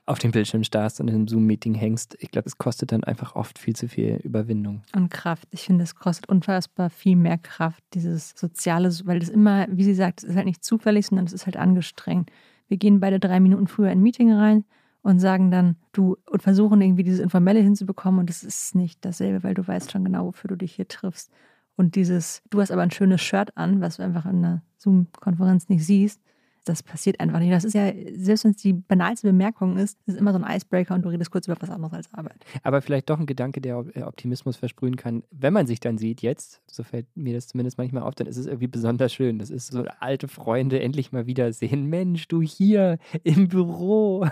auf 0.08 0.18
dem 0.18 0.30
Bildschirm 0.30 0.64
starrst 0.64 1.00
und 1.00 1.08
in 1.08 1.14
einem 1.14 1.28
Zoom-Meeting 1.28 1.74
hängst, 1.74 2.16
ich 2.20 2.30
glaube, 2.30 2.48
es 2.48 2.56
kostet 2.56 2.92
dann 2.92 3.04
einfach 3.04 3.34
oft 3.36 3.58
viel 3.58 3.76
zu 3.76 3.88
viel 3.88 4.16
Überwindung. 4.24 4.82
Und 4.94 5.10
Kraft. 5.10 5.48
Ich 5.50 5.62
finde, 5.62 5.84
es 5.84 5.94
kostet 5.94 6.28
unfassbar 6.28 6.88
viel 6.88 7.16
mehr 7.16 7.38
Kraft, 7.38 7.82
dieses 7.94 8.30
Soziale, 8.30 8.90
weil 9.04 9.20
das 9.20 9.28
immer, 9.28 9.66
wie 9.70 9.84
sie 9.84 9.94
sagt, 9.94 10.22
es 10.22 10.30
ist 10.30 10.36
halt 10.36 10.46
nicht 10.46 10.64
zufällig, 10.64 11.06
sondern 11.06 11.26
es 11.26 11.32
ist 11.32 11.46
halt 11.46 11.56
angestrengt. 11.56 12.30
Wir 12.68 12.78
gehen 12.78 13.00
beide 13.00 13.20
drei 13.20 13.38
Minuten 13.38 13.66
früher 13.66 13.90
in 13.90 13.98
ein 13.98 14.02
Meeting 14.02 14.32
rein 14.32 14.64
und 15.02 15.20
sagen 15.20 15.50
dann, 15.50 15.76
du, 15.92 16.16
und 16.30 16.42
versuchen 16.42 16.80
irgendwie 16.80 17.04
dieses 17.04 17.20
Informelle 17.20 17.60
hinzubekommen 17.60 18.20
und 18.20 18.30
es 18.30 18.42
ist 18.42 18.74
nicht 18.74 19.04
dasselbe, 19.04 19.42
weil 19.42 19.54
du 19.54 19.66
weißt 19.66 19.92
schon 19.92 20.04
genau, 20.04 20.26
wofür 20.26 20.48
du 20.48 20.56
dich 20.56 20.74
hier 20.74 20.88
triffst. 20.88 21.30
Und 21.76 21.94
dieses, 21.94 22.42
du 22.50 22.60
hast 22.60 22.72
aber 22.72 22.82
ein 22.82 22.90
schönes 22.90 23.20
Shirt 23.20 23.56
an, 23.56 23.80
was 23.80 23.98
du 23.98 24.02
einfach 24.02 24.24
in 24.24 24.44
einer 24.44 24.62
Zoom-Konferenz 24.78 25.68
nicht 25.68 25.84
siehst 25.84 26.20
das 26.64 26.82
passiert 26.82 27.20
einfach 27.20 27.38
nicht. 27.38 27.52
Das 27.52 27.64
ist 27.64 27.74
ja, 27.74 27.92
selbst 28.14 28.44
wenn 28.44 28.50
es 28.52 28.56
die 28.58 28.72
banalste 28.72 29.26
Bemerkung 29.26 29.76
ist, 29.76 29.98
ist 30.06 30.18
immer 30.18 30.32
so 30.32 30.38
ein 30.38 30.56
Icebreaker 30.56 30.94
und 30.94 31.02
du 31.02 31.08
redest 31.08 31.30
kurz 31.30 31.46
über 31.46 31.56
was 31.60 31.70
anderes 31.70 31.92
als 31.92 32.14
Arbeit. 32.14 32.44
Aber 32.62 32.82
vielleicht 32.82 33.08
doch 33.10 33.18
ein 33.18 33.26
Gedanke, 33.26 33.60
der 33.60 33.84
äh, 33.94 34.02
Optimismus 34.02 34.56
versprühen 34.56 34.96
kann. 34.96 35.22
Wenn 35.30 35.52
man 35.52 35.66
sich 35.66 35.80
dann 35.80 35.98
sieht 35.98 36.22
jetzt, 36.22 36.60
so 36.66 36.82
fällt 36.82 37.06
mir 37.16 37.34
das 37.34 37.48
zumindest 37.48 37.78
manchmal 37.78 38.02
auf, 38.02 38.14
dann 38.14 38.26
ist 38.26 38.36
es 38.36 38.46
irgendwie 38.46 38.66
besonders 38.66 39.12
schön. 39.12 39.38
Das 39.38 39.50
ist 39.50 39.72
so 39.72 39.84
alte 40.00 40.28
Freunde 40.28 40.80
endlich 40.80 41.12
mal 41.12 41.26
wiedersehen. 41.26 41.86
Mensch, 41.86 42.28
du 42.28 42.42
hier 42.42 42.98
im 43.24 43.48
Büro. 43.48 44.26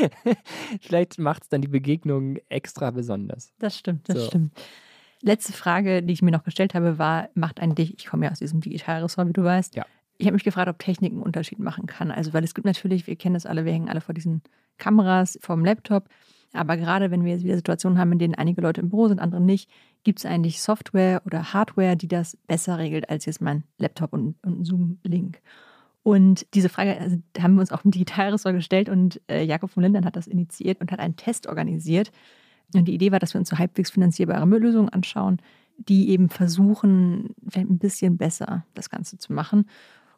vielleicht 0.80 1.18
macht 1.18 1.44
es 1.44 1.48
dann 1.48 1.62
die 1.62 1.68
Begegnung 1.68 2.38
extra 2.48 2.90
besonders. 2.90 3.52
Das 3.58 3.76
stimmt, 3.76 4.08
das 4.08 4.18
so. 4.18 4.26
stimmt. 4.26 4.52
Letzte 5.22 5.52
Frage, 5.52 6.02
die 6.02 6.12
ich 6.12 6.22
mir 6.22 6.30
noch 6.30 6.44
gestellt 6.44 6.74
habe, 6.74 6.98
war, 6.98 7.30
macht 7.34 7.58
ein 7.60 7.74
dich, 7.74 7.98
ich 7.98 8.06
komme 8.06 8.26
ja 8.26 8.32
aus 8.32 8.38
diesem 8.38 8.60
Digitalressort, 8.60 9.28
wie 9.28 9.32
du 9.32 9.42
weißt, 9.42 9.74
ja 9.74 9.86
ich 10.18 10.26
habe 10.26 10.34
mich 10.34 10.44
gefragt, 10.44 10.68
ob 10.68 10.78
Technik 10.78 11.12
einen 11.12 11.22
Unterschied 11.22 11.58
machen 11.58 11.86
kann. 11.86 12.10
Also, 12.10 12.32
weil 12.32 12.44
es 12.44 12.54
gibt 12.54 12.66
natürlich, 12.66 13.06
wir 13.06 13.16
kennen 13.16 13.34
das 13.34 13.46
alle, 13.46 13.64
wir 13.64 13.72
hängen 13.72 13.88
alle 13.88 14.00
vor 14.00 14.14
diesen 14.14 14.42
Kameras, 14.78 15.38
vor 15.42 15.56
dem 15.56 15.64
Laptop. 15.64 16.08
Aber 16.52 16.76
gerade 16.76 17.10
wenn 17.10 17.24
wir 17.24 17.32
jetzt 17.32 17.44
wieder 17.44 17.56
Situationen 17.56 17.98
haben, 17.98 18.12
in 18.12 18.18
denen 18.18 18.34
einige 18.34 18.60
Leute 18.60 18.80
im 18.80 18.88
Büro 18.88 19.08
sind, 19.08 19.20
andere 19.20 19.40
nicht, 19.40 19.70
gibt 20.04 20.20
es 20.20 20.26
eigentlich 20.26 20.62
Software 20.62 21.22
oder 21.26 21.52
Hardware, 21.52 21.96
die 21.96 22.08
das 22.08 22.36
besser 22.46 22.78
regelt 22.78 23.10
als 23.10 23.26
jetzt 23.26 23.40
mein 23.40 23.64
Laptop 23.78 24.12
und, 24.12 24.36
und 24.42 24.64
Zoom-Link. 24.64 25.40
Und 26.02 26.46
diese 26.54 26.68
Frage 26.68 26.98
also, 26.98 27.16
haben 27.38 27.54
wir 27.54 27.60
uns 27.60 27.72
auch 27.72 27.84
im 27.84 27.90
Digitalressort 27.90 28.54
gestellt 28.54 28.88
und 28.88 29.20
äh, 29.28 29.42
Jakob 29.42 29.70
von 29.70 29.82
Lindern 29.82 30.04
hat 30.04 30.16
das 30.16 30.28
initiiert 30.28 30.80
und 30.80 30.92
hat 30.92 31.00
einen 31.00 31.16
Test 31.16 31.48
organisiert. 31.48 32.12
Und 32.74 32.86
die 32.86 32.94
Idee 32.94 33.12
war, 33.12 33.18
dass 33.18 33.34
wir 33.34 33.40
uns 33.40 33.48
so 33.48 33.58
halbwegs 33.58 33.90
finanzierbare 33.90 34.46
Lösungen 34.46 34.88
anschauen, 34.88 35.40
die 35.76 36.10
eben 36.10 36.28
versuchen, 36.28 37.34
ein 37.54 37.78
bisschen 37.78 38.16
besser 38.16 38.64
das 38.74 38.88
Ganze 38.88 39.18
zu 39.18 39.32
machen. 39.32 39.66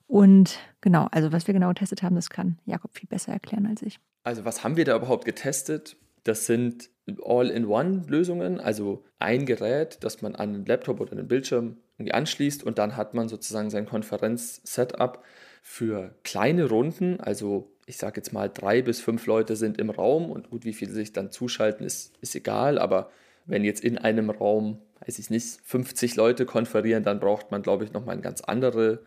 Und 0.09 0.59
genau, 0.81 1.07
also 1.13 1.33
was 1.33 1.47
wir 1.47 1.55
genau 1.55 1.69
getestet 1.69 2.03
haben, 2.03 2.17
das 2.17 2.31
kann 2.31 2.59
Jakob 2.65 2.97
viel 2.97 3.07
besser 3.07 3.33
erklären 3.33 3.67
als 3.67 3.83
ich. 3.83 4.01
Also 4.25 4.45
was 4.45 4.65
haben 4.65 4.77
wir 4.77 4.85
da 4.85 4.97
überhaupt 4.97 5.27
getestet? 5.27 5.97
Das 6.25 6.47
sind 6.47 6.91
All-in-One-Lösungen, 7.23 8.59
also 8.59 9.05
ein 9.19 9.47
Gerät, 9.47 9.99
das 10.01 10.21
man 10.23 10.35
an 10.35 10.55
einen 10.55 10.67
Laptop 10.67 11.01
oder 11.01 11.13
einen 11.13 11.29
Bildschirm 11.29 11.77
anschließt 11.99 12.65
und 12.65 12.79
dann 12.79 12.97
hat 12.97 13.15
man 13.15 13.29
sozusagen 13.29 13.71
sein 13.71 13.87
Konferenz-Setup 13.87 15.23
für 15.63 16.15
kleine 16.25 16.69
Runden, 16.69 17.21
also 17.21 17.71
ich 17.87 17.99
sage 17.99 18.21
jetzt 18.21 18.33
mal 18.33 18.49
drei 18.49 18.83
bis 18.83 19.01
fünf 19.01 19.27
Leute 19.27 19.57
sind 19.57 19.79
im 19.79 19.91
Raum 19.91 20.31
und 20.31 20.51
gut, 20.51 20.65
wie 20.65 20.75
viele 20.75 20.93
sich 20.93 21.13
dann 21.13 21.33
zuschalten, 21.33 21.85
ist, 21.85 22.17
ist 22.21 22.35
egal, 22.35 22.79
aber 22.79 23.11
wenn 23.47 23.65
jetzt 23.65 23.83
in 23.83 23.99
einem 23.99 24.31
Raum, 24.31 24.79
weiß 25.07 25.19
ich 25.19 25.31
nicht, 25.31 25.61
50 25.65 26.17
Leute 26.17 26.47
konferieren, 26.47 27.03
dann 27.03 27.21
braucht 27.21 27.51
man, 27.51 27.63
glaube 27.63 27.85
ich, 27.85 27.93
nochmal 27.93 28.13
eine 28.15 28.23
ganz 28.23 28.43
andere 28.43 29.01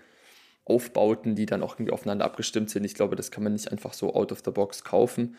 Aufbauten, 0.65 1.35
die 1.35 1.45
dann 1.45 1.63
auch 1.63 1.75
irgendwie 1.75 1.91
aufeinander 1.91 2.25
abgestimmt 2.25 2.69
sind. 2.69 2.83
Ich 2.83 2.93
glaube, 2.93 3.15
das 3.15 3.31
kann 3.31 3.43
man 3.43 3.53
nicht 3.53 3.71
einfach 3.71 3.93
so 3.93 4.13
out 4.13 4.31
of 4.31 4.41
the 4.45 4.51
box 4.51 4.83
kaufen. 4.83 5.35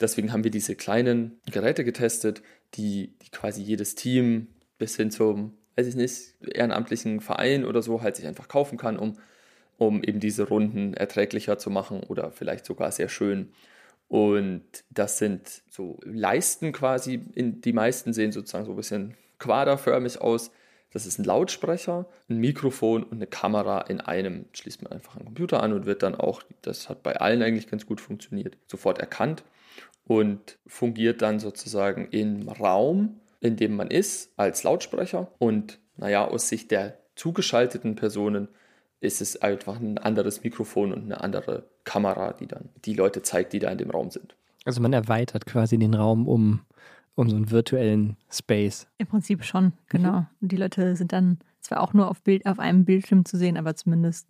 Deswegen 0.00 0.32
haben 0.32 0.44
wir 0.44 0.50
diese 0.50 0.74
kleinen 0.74 1.40
Geräte 1.50 1.84
getestet, 1.84 2.42
die, 2.74 3.14
die 3.22 3.30
quasi 3.30 3.62
jedes 3.62 3.94
Team 3.94 4.48
bis 4.78 4.96
hin 4.96 5.10
zum, 5.10 5.56
weiß 5.76 5.86
ich 5.86 5.94
nicht, 5.94 6.34
ehrenamtlichen 6.40 7.20
Verein 7.20 7.64
oder 7.64 7.82
so 7.82 8.02
halt 8.02 8.16
sich 8.16 8.26
einfach 8.26 8.48
kaufen 8.48 8.78
kann, 8.78 8.98
um, 8.98 9.18
um 9.78 10.02
eben 10.02 10.20
diese 10.20 10.48
Runden 10.48 10.94
erträglicher 10.94 11.58
zu 11.58 11.70
machen 11.70 12.02
oder 12.02 12.32
vielleicht 12.32 12.64
sogar 12.64 12.90
sehr 12.90 13.08
schön. 13.08 13.52
Und 14.08 14.64
das 14.90 15.18
sind 15.18 15.62
so 15.70 15.98
Leisten 16.04 16.72
quasi, 16.72 17.20
in, 17.34 17.60
die 17.60 17.72
meisten 17.72 18.12
sehen 18.12 18.32
sozusagen 18.32 18.66
so 18.66 18.72
ein 18.72 18.76
bisschen 18.76 19.14
quaderförmig 19.38 20.20
aus 20.20 20.50
das 20.92 21.06
ist 21.06 21.18
ein 21.18 21.24
Lautsprecher, 21.24 22.06
ein 22.28 22.38
Mikrofon 22.38 23.02
und 23.02 23.14
eine 23.14 23.26
Kamera 23.26 23.80
in 23.82 24.00
einem. 24.00 24.46
Schließt 24.52 24.82
man 24.82 24.92
einfach 24.92 25.16
einen 25.16 25.24
Computer 25.24 25.62
an 25.62 25.72
und 25.72 25.86
wird 25.86 26.02
dann 26.02 26.14
auch, 26.14 26.42
das 26.60 26.88
hat 26.88 27.02
bei 27.02 27.16
allen 27.16 27.42
eigentlich 27.42 27.68
ganz 27.68 27.86
gut 27.86 28.00
funktioniert, 28.00 28.56
sofort 28.66 28.98
erkannt 28.98 29.42
und 30.06 30.58
fungiert 30.66 31.22
dann 31.22 31.40
sozusagen 31.40 32.08
im 32.10 32.48
Raum, 32.48 33.20
in 33.40 33.56
dem 33.56 33.74
man 33.74 33.90
ist, 33.90 34.32
als 34.36 34.62
Lautsprecher. 34.64 35.28
Und 35.38 35.78
naja, 35.96 36.26
aus 36.26 36.48
Sicht 36.48 36.70
der 36.70 36.98
zugeschalteten 37.16 37.96
Personen 37.96 38.48
ist 39.00 39.20
es 39.20 39.40
einfach 39.40 39.80
ein 39.80 39.98
anderes 39.98 40.44
Mikrofon 40.44 40.92
und 40.92 41.04
eine 41.04 41.20
andere 41.20 41.64
Kamera, 41.84 42.34
die 42.34 42.46
dann 42.46 42.68
die 42.84 42.94
Leute 42.94 43.22
zeigt, 43.22 43.52
die 43.52 43.58
da 43.58 43.70
in 43.70 43.78
dem 43.78 43.90
Raum 43.90 44.10
sind. 44.10 44.36
Also 44.64 44.80
man 44.80 44.92
erweitert 44.92 45.46
quasi 45.46 45.76
den 45.76 45.94
Raum 45.94 46.28
um 46.28 46.60
so 47.16 47.36
einen 47.36 47.50
virtuellen 47.50 48.16
Space. 48.30 48.86
Im 48.98 49.06
Prinzip 49.06 49.44
schon, 49.44 49.72
genau. 49.88 50.20
Mhm. 50.20 50.26
Und 50.40 50.52
die 50.52 50.56
Leute 50.56 50.96
sind 50.96 51.12
dann 51.12 51.38
zwar 51.60 51.80
auch 51.80 51.92
nur 51.92 52.08
auf, 52.08 52.22
Bild, 52.22 52.46
auf 52.46 52.58
einem 52.58 52.84
Bildschirm 52.84 53.24
zu 53.24 53.36
sehen, 53.36 53.56
aber 53.56 53.74
zumindest 53.76 54.28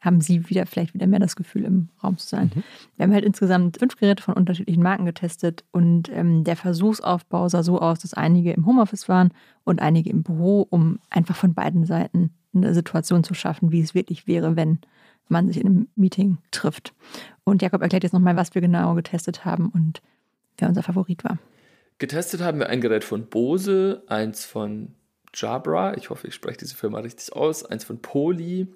haben 0.00 0.20
sie 0.20 0.48
wieder 0.50 0.66
vielleicht 0.66 0.94
wieder 0.94 1.06
mehr 1.06 1.20
das 1.20 1.36
Gefühl, 1.36 1.64
im 1.64 1.88
Raum 2.02 2.18
zu 2.18 2.26
sein. 2.26 2.50
Mhm. 2.54 2.62
Wir 2.96 3.04
haben 3.04 3.12
halt 3.12 3.24
insgesamt 3.24 3.78
fünf 3.78 3.96
Geräte 3.96 4.22
von 4.22 4.34
unterschiedlichen 4.34 4.82
Marken 4.82 5.04
getestet 5.04 5.64
und 5.70 6.08
ähm, 6.10 6.42
der 6.42 6.56
Versuchsaufbau 6.56 7.48
sah 7.48 7.62
so 7.62 7.80
aus, 7.80 8.00
dass 8.00 8.12
einige 8.12 8.52
im 8.52 8.66
Homeoffice 8.66 9.08
waren 9.08 9.32
und 9.62 9.80
einige 9.80 10.10
im 10.10 10.24
Büro, 10.24 10.66
um 10.68 10.98
einfach 11.08 11.36
von 11.36 11.54
beiden 11.54 11.84
Seiten 11.84 12.30
eine 12.52 12.74
Situation 12.74 13.22
zu 13.22 13.34
schaffen, 13.34 13.70
wie 13.70 13.80
es 13.80 13.94
wirklich 13.94 14.26
wäre, 14.26 14.56
wenn 14.56 14.80
man 15.28 15.46
sich 15.46 15.60
in 15.60 15.66
einem 15.66 15.88
Meeting 15.94 16.38
trifft. 16.50 16.92
Und 17.44 17.62
Jakob 17.62 17.80
erklärt 17.80 18.02
jetzt 18.02 18.12
nochmal, 18.12 18.36
was 18.36 18.54
wir 18.54 18.60
genau 18.60 18.94
getestet 18.94 19.44
haben 19.44 19.68
und 19.68 20.02
wer 20.58 20.68
unser 20.68 20.82
Favorit 20.82 21.22
war. 21.22 21.38
Getestet 21.98 22.40
haben 22.40 22.58
wir 22.58 22.68
ein 22.68 22.80
Gerät 22.80 23.04
von 23.04 23.26
Bose, 23.26 24.02
eins 24.06 24.44
von 24.44 24.94
Jabra, 25.34 25.96
ich 25.96 26.10
hoffe, 26.10 26.28
ich 26.28 26.34
spreche 26.34 26.58
diese 26.58 26.76
Firma 26.76 27.00
richtig 27.00 27.32
aus, 27.32 27.64
eins 27.64 27.84
von 27.84 28.02
Poly, 28.02 28.66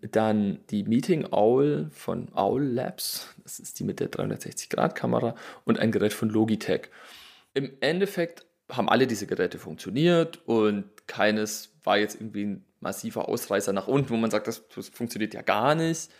dann 0.00 0.60
die 0.70 0.84
Meeting 0.84 1.26
Owl 1.30 1.90
von 1.92 2.28
Owl 2.34 2.62
Labs, 2.62 3.28
das 3.42 3.58
ist 3.58 3.78
die 3.78 3.84
mit 3.84 4.00
der 4.00 4.10
360-Grad-Kamera 4.10 5.34
und 5.64 5.78
ein 5.78 5.92
Gerät 5.92 6.12
von 6.12 6.30
Logitech. 6.30 6.88
Im 7.54 7.72
Endeffekt 7.80 8.46
haben 8.70 8.88
alle 8.88 9.06
diese 9.06 9.26
Geräte 9.26 9.58
funktioniert 9.58 10.40
und 10.46 11.06
keines 11.06 11.74
war 11.82 11.98
jetzt 11.98 12.14
irgendwie 12.14 12.44
ein 12.44 12.64
massiver 12.80 13.28
Ausreißer 13.28 13.72
nach 13.72 13.88
unten, 13.88 14.10
wo 14.10 14.16
man 14.16 14.30
sagt, 14.30 14.46
das, 14.46 14.66
das 14.74 14.88
funktioniert 14.88 15.34
ja 15.34 15.42
gar 15.42 15.74
nicht. 15.74 16.10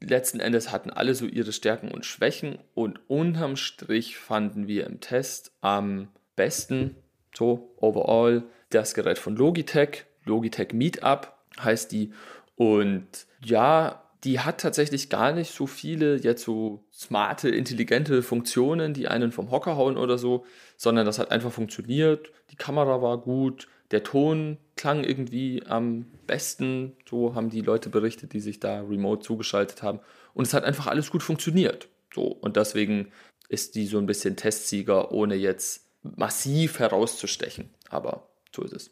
Letzten 0.00 0.40
Endes 0.40 0.70
hatten 0.72 0.90
alle 0.90 1.14
so 1.14 1.26
ihre 1.26 1.52
Stärken 1.52 1.90
und 1.90 2.04
Schwächen 2.04 2.58
und 2.74 3.00
unterm 3.08 3.56
Strich 3.56 4.16
fanden 4.16 4.66
wir 4.66 4.86
im 4.86 5.00
Test 5.00 5.52
am 5.60 6.08
besten, 6.36 6.96
so 7.34 7.74
overall, 7.76 8.44
das 8.70 8.94
Gerät 8.94 9.18
von 9.18 9.36
Logitech, 9.36 10.04
Logitech 10.24 10.72
Meetup 10.72 11.32
heißt 11.60 11.92
die. 11.92 12.12
Und 12.56 13.06
ja, 13.44 14.02
die 14.24 14.40
hat 14.40 14.60
tatsächlich 14.60 15.10
gar 15.10 15.32
nicht 15.32 15.52
so 15.52 15.66
viele 15.66 16.16
jetzt 16.16 16.44
so 16.44 16.82
smarte, 16.92 17.50
intelligente 17.50 18.22
Funktionen, 18.22 18.94
die 18.94 19.08
einen 19.08 19.32
vom 19.32 19.50
Hocker 19.50 19.76
hauen 19.76 19.96
oder 19.98 20.16
so, 20.16 20.46
sondern 20.76 21.04
das 21.04 21.18
hat 21.18 21.30
einfach 21.30 21.52
funktioniert. 21.52 22.32
Die 22.50 22.56
Kamera 22.56 23.02
war 23.02 23.18
gut, 23.18 23.68
der 23.90 24.02
Ton 24.02 24.58
klang 24.76 25.04
irgendwie 25.04 25.62
am 25.66 26.06
besten, 26.26 26.92
so 27.08 27.34
haben 27.34 27.50
die 27.50 27.60
Leute 27.60 27.90
berichtet, 27.90 28.32
die 28.32 28.40
sich 28.40 28.60
da 28.60 28.80
remote 28.80 29.22
zugeschaltet 29.22 29.82
haben. 29.82 30.00
Und 30.32 30.46
es 30.46 30.54
hat 30.54 30.64
einfach 30.64 30.86
alles 30.86 31.10
gut 31.10 31.22
funktioniert. 31.22 31.88
So, 32.12 32.22
und 32.22 32.56
deswegen 32.56 33.12
ist 33.48 33.74
die 33.74 33.86
so 33.86 33.98
ein 33.98 34.06
bisschen 34.06 34.36
Testsieger, 34.36 35.12
ohne 35.12 35.34
jetzt 35.34 35.86
massiv 36.02 36.78
herauszustechen. 36.78 37.70
Aber 37.88 38.28
so 38.54 38.62
ist 38.62 38.72
es. 38.72 38.90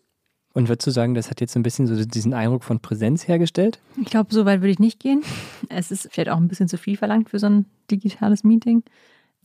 Und 0.55 0.69
würdest 0.69 0.87
du 0.87 0.91
sagen, 0.91 1.15
das 1.15 1.31
hat 1.31 1.41
jetzt 1.41 1.55
so 1.55 1.59
ein 1.59 1.63
bisschen 1.63 1.87
so 1.87 2.05
diesen 2.05 2.35
Eindruck 2.35 2.63
von 2.63 2.81
Präsenz 2.81 3.27
hergestellt? 3.27 3.81
Ich 4.01 4.11
glaube, 4.11 4.35
so 4.35 4.45
weit 4.45 4.61
würde 4.61 4.73
ich 4.73 4.79
nicht 4.79 5.01
gehen. 5.01 5.23
Es 5.71 5.91
ist 5.91 6.09
vielleicht 6.11 6.29
auch 6.29 6.37
ein 6.37 6.49
bisschen 6.49 6.69
zu 6.69 6.77
viel 6.77 6.97
verlangt 6.97 7.31
für 7.31 7.39
so 7.39 7.47
ein 7.47 7.67
digitales 7.91 8.45
Meeting. 8.45 8.83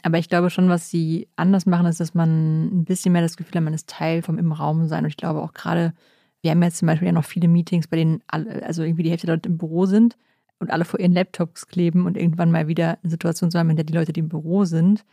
Aber 0.04 0.18
ich 0.18 0.30
glaube 0.30 0.50
schon, 0.50 0.70
was 0.70 0.90
sie 0.90 1.28
anders 1.36 1.66
machen, 1.66 1.88
ist, 1.88 2.00
dass 2.00 2.14
man 2.14 2.66
ein 2.66 2.86
bisschen 2.86 3.14
mehr 3.14 3.22
das 3.22 3.38
Gefühl 3.38 3.56
hat, 3.56 3.64
man 3.64 3.74
ist 3.74 3.90
Teil 3.90 4.22
vom 4.22 4.38
im 4.38 4.52
Raum 4.52 4.88
sein. 4.88 5.04
Und 5.04 5.10
ich 5.10 5.18
glaube 5.18 5.42
auch 5.42 5.54
gerade, 5.54 5.94
wir 6.42 6.52
haben 6.52 6.64
jetzt 6.64 6.78
zum 6.78 6.88
Beispiel 6.88 7.08
ja 7.08 7.12
noch 7.12 7.26
viele 7.26 7.48
Meetings, 7.48 7.88
bei 7.88 7.98
denen 7.98 8.22
alle, 8.28 8.64
also 8.66 8.84
irgendwie 8.84 9.04
die 9.04 9.10
Hälfte 9.10 9.28
der 9.28 9.36
Leute 9.36 9.50
im 9.50 9.58
Büro 9.58 9.86
sind 9.86 10.18
und 10.60 10.72
alle 10.72 10.86
vor 10.86 11.00
ihren 11.00 11.14
Laptops 11.14 11.68
kleben 11.68 12.06
und 12.06 12.18
irgendwann 12.18 12.52
mal 12.52 12.68
wieder 12.68 13.00
eine 13.02 13.10
Situation 13.10 13.52
zu 13.52 13.60
haben, 13.60 13.70
in 13.70 13.76
der 13.76 13.86
die 13.86 13.94
Leute, 13.94 14.14
die 14.14 14.20
im 14.20 14.30
Büro 14.30 14.66
sind, 14.66 15.04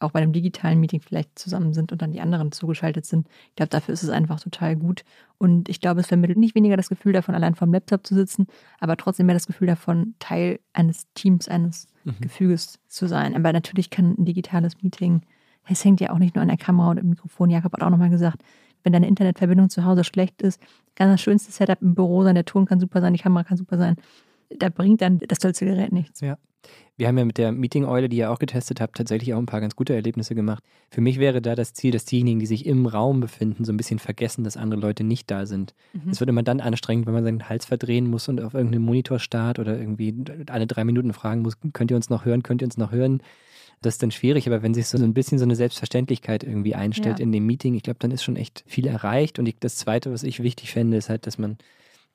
auch 0.00 0.10
bei 0.10 0.20
einem 0.20 0.32
digitalen 0.32 0.80
Meeting 0.80 1.00
vielleicht 1.00 1.38
zusammen 1.38 1.72
sind 1.72 1.92
und 1.92 2.02
dann 2.02 2.12
die 2.12 2.20
anderen 2.20 2.52
zugeschaltet 2.52 3.06
sind. 3.06 3.28
Ich 3.50 3.56
glaube, 3.56 3.70
dafür 3.70 3.94
ist 3.94 4.02
es 4.02 4.10
einfach 4.10 4.40
total 4.40 4.76
gut. 4.76 5.04
Und 5.38 5.68
ich 5.68 5.80
glaube, 5.80 6.00
es 6.00 6.08
vermittelt 6.08 6.38
nicht 6.38 6.54
weniger 6.54 6.76
das 6.76 6.88
Gefühl 6.88 7.12
davon, 7.12 7.34
allein 7.34 7.54
vor 7.54 7.66
dem 7.66 7.72
Laptop 7.72 8.06
zu 8.06 8.14
sitzen, 8.14 8.46
aber 8.80 8.96
trotzdem 8.96 9.26
mehr 9.26 9.34
das 9.34 9.46
Gefühl 9.46 9.66
davon, 9.66 10.14
Teil 10.18 10.60
eines 10.72 11.06
Teams, 11.14 11.48
eines 11.48 11.86
mhm. 12.04 12.20
Gefüges 12.20 12.78
zu 12.88 13.06
sein. 13.06 13.34
Aber 13.34 13.52
natürlich 13.52 13.90
kann 13.90 14.14
ein 14.18 14.24
digitales 14.24 14.82
Meeting, 14.82 15.22
es 15.66 15.84
hängt 15.84 16.00
ja 16.00 16.10
auch 16.10 16.18
nicht 16.18 16.34
nur 16.34 16.42
an 16.42 16.48
der 16.48 16.58
Kamera 16.58 16.90
und 16.90 16.98
im 16.98 17.08
Mikrofon. 17.08 17.50
Jakob 17.50 17.72
hat 17.72 17.82
auch 17.82 17.90
nochmal 17.90 18.10
gesagt, 18.10 18.42
wenn 18.82 18.92
deine 18.92 19.08
Internetverbindung 19.08 19.70
zu 19.70 19.84
Hause 19.84 20.04
schlecht 20.04 20.42
ist, 20.42 20.60
kann 20.94 21.08
das 21.08 21.22
schönste 21.22 21.50
Setup 21.50 21.80
im 21.80 21.94
Büro 21.94 22.22
sein, 22.22 22.34
der 22.34 22.44
Ton 22.44 22.66
kann 22.66 22.80
super 22.80 23.00
sein, 23.00 23.14
die 23.14 23.20
Kamera 23.20 23.44
kann 23.44 23.56
super 23.56 23.78
sein. 23.78 23.96
Da 24.50 24.68
bringt 24.68 25.00
dann 25.00 25.18
das 25.20 25.38
tollste 25.38 25.64
Gerät 25.64 25.92
nichts. 25.92 26.20
Ja. 26.20 26.36
Wir 26.96 27.08
haben 27.08 27.18
ja 27.18 27.24
mit 27.24 27.38
der 27.38 27.50
Meeting-Eule, 27.50 28.08
die 28.08 28.18
ihr 28.18 28.30
auch 28.30 28.38
getestet 28.38 28.80
habt, 28.80 28.96
tatsächlich 28.96 29.34
auch 29.34 29.38
ein 29.38 29.46
paar 29.46 29.60
ganz 29.60 29.74
gute 29.74 29.94
Erlebnisse 29.94 30.36
gemacht. 30.36 30.62
Für 30.90 31.00
mich 31.00 31.18
wäre 31.18 31.42
da 31.42 31.56
das 31.56 31.74
Ziel, 31.74 31.90
dass 31.90 32.04
diejenigen, 32.04 32.38
die 32.38 32.46
sich 32.46 32.66
im 32.66 32.86
Raum 32.86 33.18
befinden, 33.18 33.64
so 33.64 33.72
ein 33.72 33.76
bisschen 33.76 33.98
vergessen, 33.98 34.44
dass 34.44 34.56
andere 34.56 34.80
Leute 34.80 35.02
nicht 35.02 35.28
da 35.30 35.44
sind. 35.46 35.74
Mhm. 35.92 36.10
Es 36.10 36.20
wird 36.20 36.30
immer 36.30 36.44
dann 36.44 36.60
anstrengend, 36.60 37.06
wenn 37.06 37.14
man 37.14 37.24
seinen 37.24 37.48
Hals 37.48 37.66
verdrehen 37.66 38.08
muss 38.08 38.28
und 38.28 38.40
auf 38.40 38.54
irgendeinen 38.54 38.84
Monitor 38.84 39.18
starrt 39.18 39.58
oder 39.58 39.76
irgendwie 39.76 40.14
alle 40.48 40.68
drei 40.68 40.84
Minuten 40.84 41.12
fragen 41.12 41.42
muss, 41.42 41.54
könnt 41.72 41.90
ihr 41.90 41.96
uns 41.96 42.10
noch 42.10 42.24
hören, 42.24 42.44
könnt 42.44 42.62
ihr 42.62 42.66
uns 42.66 42.76
noch 42.76 42.92
hören? 42.92 43.20
Das 43.82 43.94
ist 43.94 44.02
dann 44.02 44.12
schwierig, 44.12 44.46
aber 44.46 44.62
wenn 44.62 44.72
sich 44.72 44.86
so 44.86 44.96
ein 44.96 45.14
bisschen 45.14 45.38
so 45.38 45.44
eine 45.44 45.56
Selbstverständlichkeit 45.56 46.44
irgendwie 46.44 46.74
einstellt 46.74 47.18
ja. 47.18 47.22
in 47.22 47.32
dem 47.32 47.44
Meeting, 47.44 47.74
ich 47.74 47.82
glaube, 47.82 47.98
dann 47.98 48.12
ist 48.12 48.22
schon 48.22 48.36
echt 48.36 48.64
viel 48.66 48.86
erreicht. 48.86 49.38
Und 49.38 49.52
das 49.60 49.76
Zweite, 49.76 50.12
was 50.12 50.22
ich 50.22 50.42
wichtig 50.42 50.72
fände, 50.72 50.96
ist 50.96 51.10
halt, 51.10 51.26
dass 51.26 51.38
man 51.38 51.58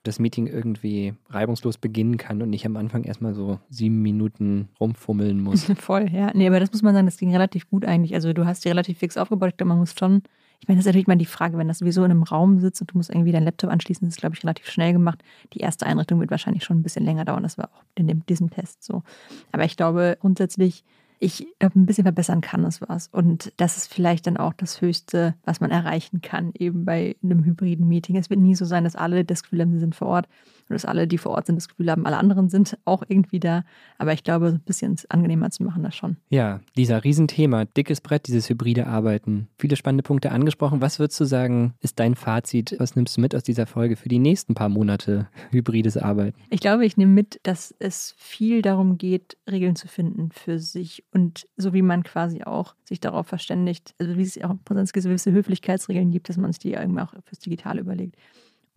das 0.03 0.19
Meeting 0.19 0.47
irgendwie 0.47 1.13
reibungslos 1.29 1.77
beginnen 1.77 2.17
kann 2.17 2.41
und 2.41 2.49
nicht 2.49 2.65
am 2.65 2.77
Anfang 2.77 3.03
erstmal 3.03 3.33
so 3.33 3.59
sieben 3.69 4.01
Minuten 4.01 4.69
rumfummeln 4.79 5.41
muss. 5.41 5.63
Voll, 5.77 6.09
ja. 6.11 6.31
Nee, 6.33 6.47
aber 6.47 6.59
das 6.59 6.71
muss 6.71 6.81
man 6.81 6.93
sagen, 6.93 7.05
das 7.05 7.17
ging 7.17 7.31
relativ 7.31 7.69
gut 7.69 7.83
eigentlich. 7.85 8.13
Also 8.13 8.31
du 8.31 8.45
hast 8.45 8.63
die 8.63 8.69
relativ 8.69 8.99
fix 8.99 9.17
aufgebaut. 9.17 9.49
Ich 9.49 9.57
glaube, 9.57 9.69
man 9.69 9.79
muss 9.79 9.93
schon, 9.97 10.23
ich 10.61 10.67
meine, 10.67 10.77
das 10.77 10.83
ist 10.83 10.87
natürlich 10.87 11.07
mal 11.07 11.17
die 11.17 11.25
Frage, 11.25 11.57
wenn 11.57 11.67
das 11.67 11.79
sowieso 11.79 12.03
in 12.05 12.11
einem 12.11 12.23
Raum 12.23 12.59
sitzt 12.59 12.79
und 12.79 12.93
du 12.93 12.97
musst 12.97 13.09
irgendwie 13.09 13.33
deinen 13.33 13.43
Laptop 13.43 13.69
anschließen, 13.69 14.07
das 14.07 14.15
ist, 14.15 14.21
glaube 14.21 14.35
ich, 14.35 14.43
relativ 14.43 14.67
schnell 14.69 14.93
gemacht. 14.93 15.21
Die 15.53 15.59
erste 15.59 15.85
Einrichtung 15.85 16.19
wird 16.21 16.31
wahrscheinlich 16.31 16.63
schon 16.63 16.79
ein 16.79 16.83
bisschen 16.83 17.03
länger 17.03 17.25
dauern. 17.25 17.43
Das 17.43 17.57
war 17.57 17.65
auch 17.65 17.83
in 17.95 18.07
dem, 18.07 18.25
diesem 18.25 18.49
Test 18.49 18.83
so. 18.83 19.03
Aber 19.51 19.65
ich 19.65 19.75
glaube, 19.75 20.17
grundsätzlich 20.21 20.85
ich 21.19 21.47
glaube, 21.59 21.77
ein 21.77 21.85
bisschen 21.85 22.05
verbessern 22.05 22.41
kann 22.41 22.63
es 22.63 22.81
was. 22.81 23.07
Und 23.07 23.51
das 23.57 23.77
ist 23.77 23.93
vielleicht 23.93 24.25
dann 24.25 24.37
auch 24.37 24.53
das 24.53 24.81
Höchste, 24.81 25.35
was 25.43 25.59
man 25.59 25.69
erreichen 25.69 26.21
kann, 26.21 26.51
eben 26.57 26.85
bei 26.85 27.17
einem 27.21 27.43
hybriden 27.43 27.87
Meeting. 27.87 28.15
Es 28.15 28.29
wird 28.29 28.39
nie 28.39 28.55
so 28.55 28.65
sein, 28.65 28.85
dass 28.85 28.95
alle 28.95 29.25
das 29.25 29.43
Gefühl 29.43 29.61
haben, 29.61 29.73
sie 29.73 29.79
sind 29.79 29.95
vor 29.95 30.07
Ort 30.07 30.29
dass 30.75 30.85
alle, 30.85 31.07
die 31.07 31.17
vor 31.17 31.31
Ort 31.33 31.47
sind, 31.47 31.55
das 31.55 31.67
Gefühl 31.67 31.89
haben, 31.89 32.05
alle 32.05 32.17
anderen 32.17 32.49
sind 32.49 32.77
auch 32.85 33.03
irgendwie 33.07 33.39
da. 33.39 33.63
Aber 33.97 34.13
ich 34.13 34.23
glaube, 34.23 34.47
ein 34.47 34.59
bisschen 34.59 34.95
angenehmer 35.09 35.49
zu 35.51 35.63
machen, 35.63 35.83
das 35.83 35.95
schon. 35.95 36.17
Ja, 36.29 36.61
dieser 36.77 37.03
Riesenthema, 37.03 37.65
dickes 37.65 38.01
Brett, 38.01 38.27
dieses 38.27 38.49
hybride 38.49 38.87
Arbeiten. 38.87 39.47
Viele 39.57 39.75
spannende 39.75 40.03
Punkte 40.03 40.31
angesprochen. 40.31 40.81
Was 40.81 40.99
würdest 40.99 41.19
du 41.19 41.25
sagen, 41.25 41.73
ist 41.81 41.99
dein 41.99 42.15
Fazit? 42.15 42.75
Was 42.79 42.95
nimmst 42.95 43.17
du 43.17 43.21
mit 43.21 43.35
aus 43.35 43.43
dieser 43.43 43.65
Folge 43.65 43.95
für 43.95 44.09
die 44.09 44.19
nächsten 44.19 44.53
paar 44.53 44.69
Monate 44.69 45.27
hybrides 45.51 45.97
Arbeiten? 45.97 46.37
Ich 46.49 46.59
glaube, 46.59 46.85
ich 46.85 46.97
nehme 46.97 47.13
mit, 47.13 47.39
dass 47.43 47.73
es 47.79 48.13
viel 48.17 48.61
darum 48.61 48.97
geht, 48.97 49.37
Regeln 49.49 49.75
zu 49.75 49.87
finden 49.87 50.31
für 50.31 50.59
sich 50.59 51.03
und 51.11 51.47
so 51.57 51.73
wie 51.73 51.81
man 51.81 52.03
quasi 52.03 52.43
auch 52.43 52.75
sich 52.83 52.99
darauf 52.99 53.27
verständigt, 53.27 53.95
also 53.99 54.17
wie 54.17 54.21
es 54.21 54.41
auch 54.43 54.51
im 54.51 54.59
Präsenz 54.59 54.93
gewisse 54.93 55.31
Höflichkeitsregeln 55.31 56.11
gibt, 56.11 56.29
dass 56.29 56.37
man 56.37 56.51
sich 56.51 56.59
die 56.59 56.73
irgendwie 56.73 57.01
auch 57.01 57.13
fürs 57.23 57.39
Digitale 57.39 57.81
überlegt. 57.81 58.15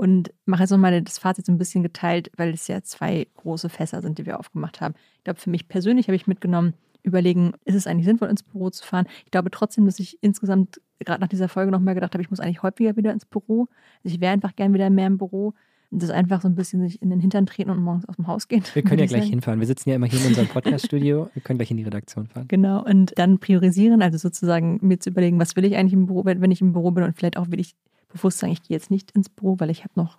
Und 0.03 0.33
mache 0.47 0.65
jetzt 0.65 0.71
nochmal 0.71 1.01
das 1.01 1.19
Fazit 1.19 1.47
so 1.47 1.53
ein 1.53 1.59
bisschen 1.59 1.85
geteilt, 1.85 2.33
weil 2.37 2.53
es 2.53 2.67
ja 2.67 2.83
zwei 2.83 3.29
große 3.37 3.69
Fässer 3.69 4.03
sind, 4.03 4.19
die 4.19 4.27
wir 4.27 4.41
aufgemacht 4.41 4.81
haben. 4.81 4.95
Ich 5.19 5.23
glaube, 5.23 5.39
für 5.39 5.49
mich 5.49 5.69
persönlich 5.69 6.09
habe 6.09 6.17
ich 6.17 6.27
mitgenommen, 6.27 6.75
überlegen, 7.05 7.53
ist 7.67 7.77
es 7.77 7.87
eigentlich 7.87 8.07
sinnvoll, 8.07 8.29
ins 8.29 8.43
Büro 8.43 8.69
zu 8.71 8.85
fahren? 8.85 9.07
Ich 9.25 9.31
glaube 9.31 9.53
trotzdem, 9.53 9.87
dass 9.87 10.01
ich 10.01 10.19
insgesamt 10.21 10.81
gerade 10.99 11.21
nach 11.21 11.29
dieser 11.29 11.49
Folge 11.49 11.71
nochmal 11.71 11.95
gedacht 11.95 12.15
habe, 12.15 12.23
ich 12.23 12.31
muss 12.31 12.41
eigentlich 12.41 12.65
häufiger 12.65 12.97
wieder 12.97 13.13
ins 13.13 13.27
Büro. 13.27 13.69
Also 14.03 14.17
ich 14.17 14.21
wäre 14.21 14.33
einfach 14.33 14.57
gern 14.57 14.75
wieder 14.75 14.91
mehr 14.91 15.07
im 15.07 15.19
Büro 15.19 15.55
das 15.93 16.11
einfach 16.11 16.41
so 16.41 16.49
ein 16.49 16.55
bisschen 16.55 16.81
sich 16.81 17.03
in 17.03 17.11
den 17.11 17.21
Hintern 17.21 17.47
treten 17.47 17.71
und 17.71 17.81
morgens 17.81 18.09
aus 18.09 18.17
dem 18.17 18.27
Haus 18.27 18.49
gehen. 18.49 18.65
Wir 18.73 18.83
können 18.83 18.99
ja 18.99 19.07
gleich 19.07 19.21
sagen. 19.21 19.31
hinfahren. 19.31 19.61
Wir 19.61 19.67
sitzen 19.67 19.91
ja 19.91 19.97
immer 19.97 20.07
hier 20.07 20.21
in 20.21 20.27
unserem 20.29 20.49
Podcast-Studio. 20.49 21.29
Wir 21.35 21.43
können 21.43 21.59
gleich 21.59 21.71
in 21.71 21.77
die 21.77 21.83
Redaktion 21.83 22.27
fahren. 22.27 22.49
Genau. 22.49 22.83
Und 22.83 23.13
dann 23.19 23.39
priorisieren, 23.39 24.01
also 24.01 24.17
sozusagen 24.17 24.79
mir 24.81 24.99
zu 24.99 25.11
überlegen, 25.11 25.39
was 25.39 25.55
will 25.55 25.65
ich 25.65 25.77
eigentlich 25.77 25.93
im 25.93 26.07
Büro, 26.07 26.25
wenn 26.25 26.51
ich 26.51 26.63
im 26.63 26.73
Büro 26.73 26.91
bin 26.91 27.05
und 27.05 27.17
vielleicht 27.17 27.37
auch 27.37 27.51
will 27.51 27.61
ich 27.61 27.75
bewusst 28.13 28.39
sagen, 28.39 28.53
ich 28.53 28.63
gehe 28.63 28.77
jetzt 28.77 28.91
nicht 28.91 29.11
ins 29.13 29.29
Büro, 29.29 29.57
weil 29.59 29.71
ich 29.71 29.85
habe 29.85 29.93
noch 29.97 30.19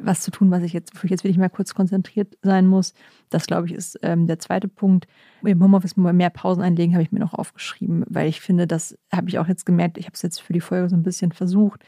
was 0.00 0.22
zu 0.22 0.30
tun, 0.30 0.50
was 0.50 0.62
ich 0.62 0.72
jetzt, 0.72 0.92
ich 1.02 1.10
jetzt 1.10 1.24
wirklich 1.24 1.38
mal 1.38 1.48
kurz 1.48 1.74
konzentriert 1.74 2.38
sein 2.42 2.66
muss. 2.66 2.94
Das, 3.30 3.46
glaube 3.46 3.66
ich, 3.66 3.72
ist 3.72 3.98
ähm, 4.02 4.26
der 4.26 4.38
zweite 4.38 4.68
Punkt. 4.68 5.06
Im 5.42 5.62
Homeoffice 5.62 5.96
mehr 5.96 6.30
Pausen 6.30 6.62
einlegen, 6.62 6.94
habe 6.94 7.02
ich 7.02 7.12
mir 7.12 7.18
noch 7.18 7.34
aufgeschrieben, 7.34 8.04
weil 8.08 8.28
ich 8.28 8.40
finde, 8.40 8.66
das 8.66 8.96
habe 9.12 9.28
ich 9.28 9.38
auch 9.38 9.48
jetzt 9.48 9.66
gemerkt. 9.66 9.98
Ich 9.98 10.06
habe 10.06 10.14
es 10.14 10.22
jetzt 10.22 10.40
für 10.40 10.52
die 10.52 10.60
Folge 10.60 10.88
so 10.88 10.96
ein 10.96 11.02
bisschen 11.02 11.32
versucht. 11.32 11.84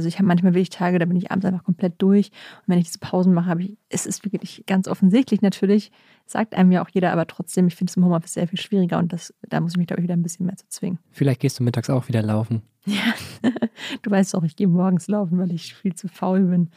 Also 0.00 0.08
ich 0.08 0.16
habe 0.16 0.26
manchmal 0.26 0.54
wirklich 0.54 0.70
Tage, 0.70 0.98
da 0.98 1.04
bin 1.04 1.18
ich 1.18 1.30
abends 1.30 1.44
einfach 1.44 1.62
komplett 1.62 1.94
durch. 1.98 2.28
Und 2.28 2.68
wenn 2.68 2.78
ich 2.78 2.86
diese 2.86 3.00
Pausen 3.00 3.34
mache, 3.34 3.50
habe 3.50 3.62
ich, 3.62 3.76
es 3.90 4.06
ist 4.06 4.24
wirklich 4.24 4.64
ganz 4.66 4.88
offensichtlich 4.88 5.42
natürlich, 5.42 5.92
sagt 6.24 6.54
einem 6.54 6.72
ja 6.72 6.82
auch 6.82 6.88
jeder, 6.88 7.12
aber 7.12 7.26
trotzdem, 7.26 7.66
ich 7.66 7.76
finde 7.76 7.90
es 7.90 7.98
im 7.98 8.04
Homeoffice 8.06 8.32
sehr 8.32 8.48
viel 8.48 8.58
schwieriger 8.58 8.98
und 8.98 9.12
das, 9.12 9.34
da 9.46 9.60
muss 9.60 9.72
ich 9.72 9.76
mich, 9.76 9.88
glaube 9.88 10.00
ich, 10.00 10.04
wieder 10.04 10.14
ein 10.14 10.22
bisschen 10.22 10.46
mehr 10.46 10.56
zu 10.56 10.66
zwingen. 10.68 10.98
Vielleicht 11.12 11.40
gehst 11.40 11.58
du 11.58 11.62
mittags 11.62 11.90
auch 11.90 12.08
wieder 12.08 12.22
laufen. 12.22 12.62
Ja, 12.86 13.14
du 14.02 14.10
weißt 14.10 14.34
auch, 14.36 14.42
ich 14.42 14.56
gehe 14.56 14.66
morgens 14.66 15.06
laufen, 15.06 15.38
weil 15.38 15.52
ich 15.52 15.74
viel 15.74 15.94
zu 15.94 16.08
faul 16.08 16.40
bin 16.40 16.70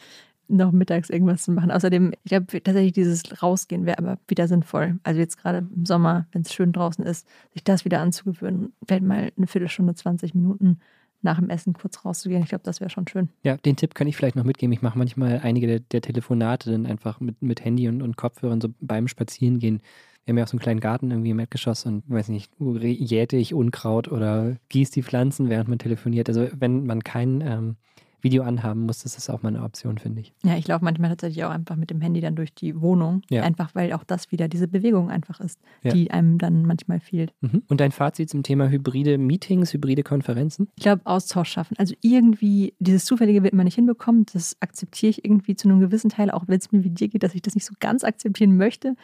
noch 0.50 0.72
mittags 0.72 1.10
irgendwas 1.10 1.44
zu 1.44 1.52
machen. 1.52 1.72
Außerdem, 1.72 2.12
ich 2.24 2.30
glaube 2.30 2.62
tatsächlich, 2.62 2.92
dieses 2.92 3.42
Rausgehen 3.42 3.86
wäre 3.86 3.98
aber 3.98 4.18
wieder 4.28 4.48
sinnvoll. 4.48 5.00
Also 5.04 5.20
jetzt 5.20 5.38
gerade 5.38 5.68
im 5.74 5.86
Sommer, 5.86 6.28
wenn 6.32 6.42
es 6.42 6.54
schön 6.54 6.72
draußen 6.72 7.06
ist, 7.06 7.28
sich 7.54 7.64
das 7.64 7.86
wieder 7.86 8.02
anzugewöhnen, 8.02 8.74
vielleicht 8.86 9.04
mal 9.04 9.32
eine 9.36 9.48
Viertelstunde, 9.48 9.96
20 9.96 10.36
Minuten 10.36 10.80
nach 11.24 11.40
dem 11.40 11.50
Essen 11.50 11.74
kurz 11.74 12.06
rauszugehen. 12.06 12.44
Ich 12.44 12.50
glaube, 12.50 12.64
das 12.64 12.80
wäre 12.80 12.90
schon 12.90 13.08
schön. 13.08 13.30
Ja, 13.44 13.58
den 13.58 13.76
Tipp 13.76 13.96
kann 13.96 14.08
ich 14.08 14.16
vielleicht 14.16 14.36
noch 14.36 14.44
mitgeben. 14.44 14.74
Ich 14.74 14.82
mache 14.82 14.98
manchmal 14.98 15.40
einige 15.42 15.68
der, 15.68 15.80
der, 15.80 16.02
Telefonate 16.02 16.72
dann 16.72 16.86
einfach 16.86 17.20
mit, 17.20 17.42
mit 17.42 17.64
Handy 17.64 17.88
und, 17.88 18.02
und 18.02 18.18
Kopfhörern 18.18 18.62
so 18.62 18.70
beim 18.80 19.08
Spazierengehen. 19.08 19.82
Wir 20.26 20.32
haben 20.32 20.38
ja 20.38 20.44
auch 20.44 20.50
so 20.50 20.54
einen 20.54 20.62
kleinen 20.62 20.80
Garten 20.80 21.12
irgendwie 21.12 21.32
im 21.32 21.40
Erdgeschoss 21.40 21.86
und 21.86 22.04
weiß 22.08 22.30
nicht, 22.30 22.52
jäte 22.60 23.36
ich 23.36 23.54
Unkraut 23.54 24.10
oder 24.10 24.58
gieße 24.70 24.94
die 24.94 25.04
Pflanzen, 25.04 25.50
während 25.50 25.68
man 25.68 25.80
telefoniert. 25.80 26.30
Also 26.30 26.48
wenn 26.58 26.86
man 26.86 27.04
keinen 27.04 27.42
ähm, 27.42 27.76
Video 28.24 28.44
anhaben 28.44 28.86
muss, 28.86 29.04
das 29.04 29.18
ist 29.18 29.30
auch 29.30 29.44
mal 29.44 29.50
eine 29.50 29.64
Option, 29.64 29.98
finde 29.98 30.22
ich. 30.22 30.34
Ja, 30.44 30.56
ich 30.56 30.68
laufe 30.68 30.84
manchmal 30.84 31.10
tatsächlich 31.10 31.44
auch 31.44 31.50
einfach 31.50 31.76
mit 31.76 31.90
dem 31.90 32.02
Handy 32.02 32.22
dann 32.22 32.36
durch 32.36 32.54
die 32.54 32.80
Wohnung. 32.80 33.22
Ja. 33.30 33.44
Einfach 33.44 33.76
weil 33.76 33.92
auch 33.94 34.04
das 34.04 34.32
wieder 34.32 34.48
diese 34.48 34.68
Bewegung 34.68 35.12
einfach 35.12 35.40
ist, 35.42 35.60
ja. 35.84 35.92
die 35.92 36.12
einem 36.12 36.38
dann 36.38 36.66
manchmal 36.66 37.00
fehlt. 37.00 37.34
Mhm. 37.42 37.64
Und 37.68 37.82
dein 37.82 37.92
Fazit 37.92 38.30
zum 38.30 38.44
Thema 38.44 38.70
hybride 38.70 39.18
Meetings, 39.18 39.74
hybride 39.74 40.04
Konferenzen? 40.04 40.70
Ich 40.78 40.84
glaube, 40.84 41.02
Austausch 41.06 41.50
schaffen. 41.50 41.76
Also 41.78 41.96
irgendwie, 42.02 42.74
dieses 42.80 43.06
Zufällige 43.06 43.44
wird 43.44 43.54
man 43.54 43.66
nicht 43.66 43.76
hinbekommen. 43.76 44.26
Das 44.32 44.56
akzeptiere 44.62 45.10
ich 45.10 45.26
irgendwie 45.26 45.56
zu 45.56 45.68
einem 45.68 45.82
gewissen 45.82 46.10
Teil, 46.10 46.32
auch 46.32 46.48
wenn 46.48 46.60
es 46.60 46.72
mir 46.72 46.84
wie 46.84 46.90
dir 46.90 47.10
geht, 47.10 47.24
dass 47.24 47.36
ich 47.36 47.42
das 47.42 47.56
nicht 47.56 47.66
so 47.66 47.74
ganz 47.80 48.04
akzeptieren 48.04 48.56
möchte. 48.56 48.96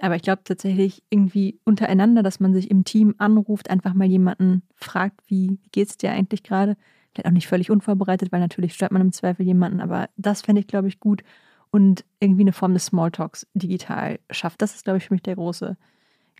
Aber 0.00 0.16
ich 0.16 0.22
glaube 0.22 0.42
tatsächlich 0.44 1.02
irgendwie 1.10 1.58
untereinander, 1.64 2.22
dass 2.22 2.40
man 2.40 2.52
sich 2.52 2.70
im 2.70 2.84
Team 2.84 3.14
anruft, 3.18 3.70
einfach 3.70 3.94
mal 3.94 4.06
jemanden 4.06 4.62
fragt, 4.74 5.22
wie 5.28 5.58
geht 5.72 5.88
es 5.88 5.96
dir 5.96 6.12
eigentlich 6.12 6.42
gerade? 6.42 6.76
Vielleicht 7.18 7.26
auch 7.26 7.32
nicht 7.32 7.48
völlig 7.48 7.68
unvorbereitet, 7.70 8.30
weil 8.30 8.38
natürlich 8.38 8.74
stört 8.74 8.92
man 8.92 9.02
im 9.02 9.10
Zweifel 9.10 9.44
jemanden, 9.44 9.80
aber 9.80 10.08
das 10.16 10.42
fände 10.42 10.60
ich, 10.60 10.68
glaube 10.68 10.86
ich, 10.86 11.00
gut. 11.00 11.24
und 11.70 12.04
irgendwie 12.20 12.42
eine 12.42 12.52
Form 12.52 12.72
des 12.74 12.86
Smalltalks 12.86 13.46
digital 13.54 14.20
schafft. 14.30 14.62
Das 14.62 14.74
ist, 14.74 14.84
glaube 14.84 14.98
ich, 14.98 15.06
für 15.06 15.14
mich 15.14 15.22
der 15.22 15.34
große 15.36 15.76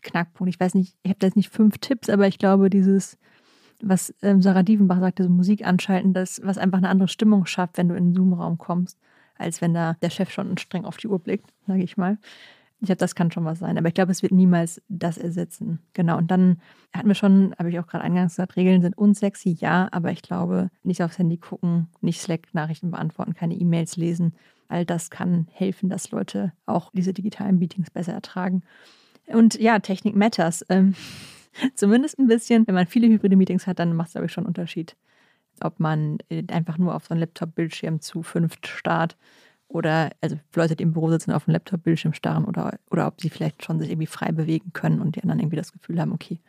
Knackpunkt. 0.01 0.53
Ich 0.53 0.59
weiß 0.59 0.73
nicht, 0.75 0.95
ich 1.03 1.09
habe 1.09 1.19
da 1.19 1.27
jetzt 1.27 1.35
nicht 1.35 1.49
fünf 1.49 1.77
Tipps, 1.79 2.09
aber 2.09 2.27
ich 2.27 2.37
glaube, 2.39 2.69
dieses, 2.69 3.17
was 3.81 4.13
ähm, 4.21 4.41
Sarah 4.41 4.63
Dievenbach 4.63 4.99
sagte, 4.99 5.23
so 5.23 5.29
Musik 5.29 5.65
anschalten, 5.65 6.13
das, 6.13 6.41
was 6.43 6.57
einfach 6.57 6.79
eine 6.79 6.89
andere 6.89 7.09
Stimmung 7.09 7.45
schafft, 7.45 7.77
wenn 7.77 7.89
du 7.89 7.95
in 7.95 8.09
den 8.09 8.15
Zoom-Raum 8.15 8.57
kommst, 8.57 8.97
als 9.37 9.61
wenn 9.61 9.73
da 9.73 9.95
der 10.01 10.09
Chef 10.09 10.31
schon 10.31 10.57
streng 10.57 10.85
auf 10.85 10.97
die 10.97 11.07
Uhr 11.07 11.19
blickt, 11.19 11.51
sage 11.67 11.83
ich 11.83 11.97
mal. 11.97 12.17
Ich 12.81 12.85
glaube, 12.85 12.99
das 12.99 13.13
kann 13.13 13.29
schon 13.29 13.43
was 13.43 13.59
sein, 13.59 13.77
aber 13.77 13.89
ich 13.89 13.93
glaube, 13.93 14.11
es 14.11 14.23
wird 14.23 14.31
niemals 14.31 14.81
das 14.87 15.17
ersetzen. 15.17 15.79
Genau. 15.93 16.17
Und 16.17 16.31
dann 16.31 16.61
hatten 16.93 17.09
wir 17.09 17.15
schon, 17.15 17.53
habe 17.59 17.69
ich 17.69 17.79
auch 17.79 17.87
gerade 17.87 18.05
eingangs 18.05 18.33
gesagt, 18.33 18.55
Regeln 18.55 18.81
sind 18.81 18.97
unsexy, 18.97 19.57
ja, 19.59 19.89
aber 19.91 20.11
ich 20.11 20.21
glaube, 20.21 20.69
nicht 20.83 21.03
aufs 21.03 21.17
Handy 21.17 21.37
gucken, 21.37 21.87
nicht 21.99 22.21
Slack-Nachrichten 22.21 22.91
beantworten, 22.91 23.33
keine 23.33 23.55
E-Mails 23.55 23.97
lesen. 23.97 24.33
All 24.69 24.85
das 24.85 25.09
kann 25.09 25.47
helfen, 25.51 25.89
dass 25.89 26.11
Leute 26.11 26.53
auch 26.65 26.91
diese 26.93 27.11
digitalen 27.11 27.59
Meetings 27.59 27.91
besser 27.91 28.13
ertragen. 28.13 28.63
Und 29.27 29.59
ja, 29.59 29.79
Technik 29.79 30.15
matters. 30.15 30.65
Ähm, 30.69 30.95
zumindest 31.75 32.17
ein 32.17 32.27
bisschen. 32.27 32.65
Wenn 32.65 32.75
man 32.75 32.87
viele 32.87 33.07
hybride 33.07 33.35
Meetings 33.35 33.67
hat, 33.67 33.79
dann 33.79 33.93
macht 33.93 34.07
es, 34.07 34.13
glaube 34.13 34.27
ich, 34.27 34.31
schon 34.31 34.43
einen 34.45 34.49
Unterschied. 34.49 34.95
Ob 35.61 35.81
man 35.81 36.19
äh, 36.29 36.43
einfach 36.49 36.77
nur 36.77 36.95
auf 36.95 37.07
so 37.07 37.13
einen 37.13 37.19
Laptop-Bildschirm 37.19 37.99
zu 37.99 38.23
fünft 38.23 38.67
starrt 38.67 39.17
oder 39.69 40.09
also 40.19 40.37
Leute, 40.55 40.75
die 40.75 40.83
im 40.83 40.93
Büro 40.93 41.09
sitzen, 41.09 41.31
auf 41.31 41.45
dem 41.45 41.53
Laptop-Bildschirm 41.53 42.13
starren 42.13 42.45
oder, 42.45 42.77
oder 42.89 43.07
ob 43.07 43.21
sie 43.21 43.29
vielleicht 43.29 43.63
schon 43.63 43.79
sich 43.79 43.89
irgendwie 43.89 44.07
frei 44.07 44.31
bewegen 44.31 44.73
können 44.73 44.99
und 44.99 45.15
die 45.15 45.21
anderen 45.21 45.39
irgendwie 45.39 45.55
das 45.55 45.71
Gefühl 45.71 46.01
haben, 46.01 46.11
okay, 46.11 46.39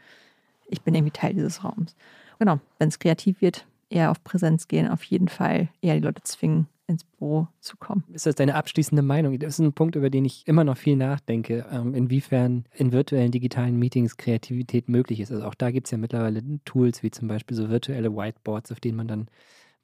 ich 0.68 0.82
bin 0.82 0.94
irgendwie 0.94 1.12
Teil 1.12 1.34
dieses 1.34 1.62
Raums. 1.62 1.94
Genau, 2.38 2.58
wenn 2.78 2.88
es 2.88 2.98
kreativ 2.98 3.40
wird, 3.42 3.66
eher 3.90 4.10
auf 4.10 4.24
Präsenz 4.24 4.66
gehen, 4.66 4.88
auf 4.88 5.04
jeden 5.04 5.28
Fall 5.28 5.68
eher 5.82 5.94
die 5.94 6.00
Leute 6.00 6.22
zwingen, 6.22 6.66
ins 6.86 7.04
Büro 7.04 7.46
zu 7.60 7.76
kommen. 7.76 8.04
Ist 8.12 8.26
das 8.26 8.34
deine 8.34 8.56
abschließende 8.56 9.02
Meinung? 9.02 9.38
Das 9.38 9.54
ist 9.54 9.58
ein 9.60 9.72
Punkt, 9.72 9.96
über 9.96 10.10
den 10.10 10.24
ich 10.24 10.46
immer 10.46 10.64
noch 10.64 10.76
viel 10.76 10.96
nachdenke, 10.96 11.64
ähm, 11.70 11.94
inwiefern 11.94 12.64
in 12.74 12.92
virtuellen 12.92 13.30
digitalen 13.30 13.78
Meetings 13.78 14.16
Kreativität 14.16 14.88
möglich 14.88 15.20
ist. 15.20 15.30
Also 15.30 15.44
auch 15.44 15.54
da 15.54 15.70
gibt 15.70 15.86
es 15.86 15.92
ja 15.92 15.98
mittlerweile 15.98 16.42
Tools 16.64 17.02
wie 17.02 17.10
zum 17.10 17.28
Beispiel 17.28 17.56
so 17.56 17.68
virtuelle 17.68 18.14
Whiteboards, 18.14 18.72
auf 18.72 18.80
denen 18.80 18.96
man 18.96 19.08
dann 19.08 19.28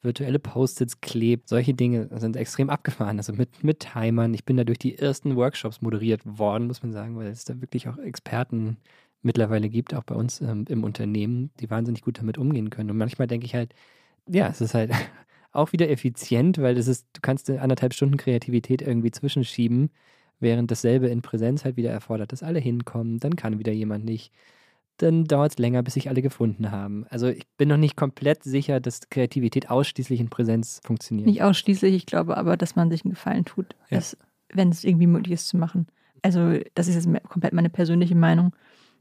virtuelle 0.03 0.38
Post-its 0.38 1.01
klebt. 1.01 1.49
Solche 1.49 1.74
Dinge 1.74 2.09
sind 2.18 2.36
extrem 2.36 2.70
abgefahren. 2.70 3.18
Also 3.18 3.32
mit, 3.32 3.64
mit 3.64 3.80
Timern. 3.80 4.34
Ich 4.34 4.44
bin 4.44 4.57
da 4.57 4.64
durch 4.64 4.78
die 4.78 4.97
ersten 4.99 5.36
Workshops 5.36 5.82
moderiert 5.82 6.20
worden, 6.24 6.66
muss 6.66 6.82
man 6.82 6.92
sagen, 6.92 7.16
weil 7.16 7.28
es 7.28 7.44
da 7.44 7.61
wirklich 7.61 7.88
auch 7.88 7.99
Experten 7.99 8.78
mittlerweile 9.22 9.68
gibt, 9.68 9.94
auch 9.94 10.05
bei 10.05 10.14
uns 10.14 10.40
ähm, 10.40 10.64
im 10.68 10.84
Unternehmen, 10.84 11.51
die 11.61 11.70
wahnsinnig 11.70 12.03
gut 12.03 12.18
damit 12.18 12.38
umgehen 12.38 12.70
können. 12.70 12.90
Und 12.90 12.97
manchmal 12.99 13.26
denke 13.26 13.47
ich 13.47 13.55
halt, 13.55 13.74
ja, 14.28 14.49
es 14.49 14.61
ist 14.61 14.74
halt 14.74 14.92
auch 15.53 15.72
wieder 15.72 15.90
effizient, 15.90 16.59
weil 16.59 16.74
das 16.74 16.88
ist, 16.88 17.07
du 17.12 17.20
kannst 17.20 17.51
anderthalb 17.51 17.94
Stunden 17.94 18.16
Kreativität 18.16 18.82
irgendwie 18.82 19.11
zwischenschieben, 19.11 19.90
während 20.38 20.70
dasselbe 20.70 21.09
in 21.09 21.22
Präsenz 21.22 21.64
halt 21.64 21.76
wieder 21.76 21.90
erfordert, 21.90 22.32
dass 22.32 22.42
alle 22.42 22.61
hinkommen, 22.61 23.18
dann 23.18 23.36
kann 23.36 23.59
wieder 23.59 23.72
jemand 23.72 24.05
nicht 24.05 24.32
dann 24.99 25.24
dauert 25.24 25.53
es 25.53 25.59
länger, 25.59 25.82
bis 25.82 25.94
sich 25.94 26.09
alle 26.09 26.22
gefunden 26.22 26.70
haben. 26.70 27.07
Also 27.11 27.28
ich 27.28 27.47
bin 27.57 27.68
noch 27.68 27.76
nicht 27.76 27.97
komplett 27.97 28.42
sicher, 28.44 28.80
dass 28.80 29.09
Kreativität 29.11 29.70
ausschließlich 29.70 30.20
in 30.20 30.30
Präsenz 30.30 30.80
funktioniert. 30.84 31.26
Nicht 31.26 31.42
ausschließlich, 31.42 31.94
ich 31.94 32.07
glaube 32.07 32.36
aber, 32.36 32.57
dass 32.57 32.76
man 32.76 32.90
sich 32.90 33.05
einen 33.05 33.14
Gefallen 33.14 33.44
tut, 33.44 33.76
ja. 33.90 34.01
wenn 34.53 34.70
es 34.70 34.84
irgendwie 34.84 35.07
möglich 35.07 35.32
ist 35.32 35.49
zu 35.49 35.57
machen. 35.57 35.86
Also 36.22 36.59
das 36.74 36.88
ist 36.88 36.94
jetzt 36.94 37.28
komplett 37.28 37.53
meine 37.53 37.70
persönliche 37.70 38.14
Meinung. 38.14 38.55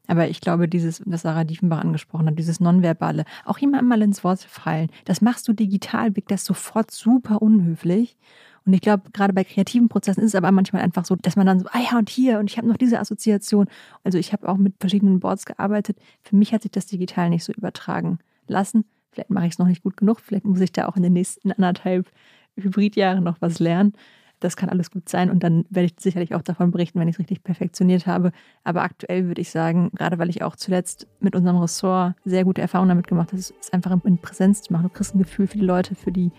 Aber 0.07 0.27
ich 0.27 0.41
glaube, 0.41 0.67
dieses, 0.67 1.01
was 1.05 1.23
Sarah 1.23 1.43
Diefenbach 1.45 1.79
angesprochen 1.79 2.27
hat, 2.27 2.37
dieses 2.37 2.59
Nonverbale, 2.59 3.25
auch 3.43 3.57
jemandem 3.57 3.89
mal 3.89 4.01
ins 4.01 4.23
Wort 4.23 4.39
fallen, 4.41 4.89
das 5.05 5.21
machst 5.21 5.47
du 5.47 5.53
digital, 5.53 6.15
wirkt 6.15 6.31
das 6.31 6.45
sofort 6.45 6.91
super 6.91 7.41
unhöflich. 7.41 8.17
Und 8.65 8.73
ich 8.73 8.81
glaube, 8.81 9.11
gerade 9.11 9.33
bei 9.33 9.43
kreativen 9.43 9.89
Prozessen 9.89 10.21
ist 10.21 10.29
es 10.29 10.35
aber 10.35 10.51
manchmal 10.51 10.81
einfach 10.81 11.05
so, 11.05 11.15
dass 11.15 11.35
man 11.35 11.45
dann 11.45 11.59
so, 11.59 11.67
ah 11.71 11.79
ja, 11.79 11.97
und 11.97 12.09
hier, 12.09 12.39
und 12.39 12.49
ich 12.49 12.57
habe 12.57 12.67
noch 12.67 12.77
diese 12.77 12.99
Assoziation. 12.99 13.67
Also 14.03 14.17
ich 14.17 14.33
habe 14.33 14.49
auch 14.49 14.57
mit 14.57 14.73
verschiedenen 14.79 15.19
Boards 15.19 15.45
gearbeitet. 15.45 15.97
Für 16.23 16.35
mich 16.35 16.51
hat 16.51 16.63
sich 16.63 16.71
das 16.71 16.87
digital 16.87 17.29
nicht 17.29 17.43
so 17.43 17.53
übertragen 17.53 18.17
lassen. 18.47 18.85
Vielleicht 19.11 19.29
mache 19.29 19.45
ich 19.45 19.53
es 19.53 19.59
noch 19.59 19.67
nicht 19.67 19.83
gut 19.83 19.97
genug. 19.97 20.19
Vielleicht 20.19 20.45
muss 20.45 20.59
ich 20.61 20.71
da 20.71 20.87
auch 20.87 20.97
in 20.97 21.03
den 21.03 21.13
nächsten 21.13 21.51
anderthalb 21.51 22.09
Hybridjahren 22.57 23.23
noch 23.23 23.37
was 23.39 23.59
lernen. 23.59 23.93
Das 24.39 24.57
kann 24.57 24.69
alles 24.69 24.91
gut 24.91 25.07
sein 25.07 25.31
und 25.31 25.43
dann 25.43 25.65
werde 25.69 25.85
ich 25.85 25.93
sicherlich 25.97 26.35
auch 26.35 26.41
davon 26.41 26.71
berichten, 26.71 26.99
wenn 26.99 27.07
ich 27.07 27.15
es 27.15 27.19
richtig 27.19 27.43
perfektioniert 27.43 28.05
habe. 28.05 28.31
Aber 28.63 28.81
aktuell 28.81 29.27
würde 29.27 29.41
ich 29.41 29.49
sagen, 29.49 29.91
gerade 29.95 30.19
weil 30.19 30.29
ich 30.29 30.43
auch 30.43 30.55
zuletzt 30.55 31.07
mit 31.19 31.35
unserem 31.35 31.57
Ressort 31.57 32.15
sehr 32.25 32.43
gute 32.43 32.61
Erfahrungen 32.61 32.89
damit 32.89 33.07
gemacht 33.07 33.29
habe, 33.29 33.39
es 33.39 33.53
einfach 33.71 33.97
in 34.03 34.17
Präsenz 34.17 34.61
zu 34.61 34.73
machen. 34.73 34.83
Du 34.83 34.89
kriegst 34.89 35.15
ein 35.15 35.19
Gefühl 35.19 35.47
für 35.47 35.57
die 35.57 35.65
Leute, 35.65 35.95
für 35.95 36.11
die 36.11 36.31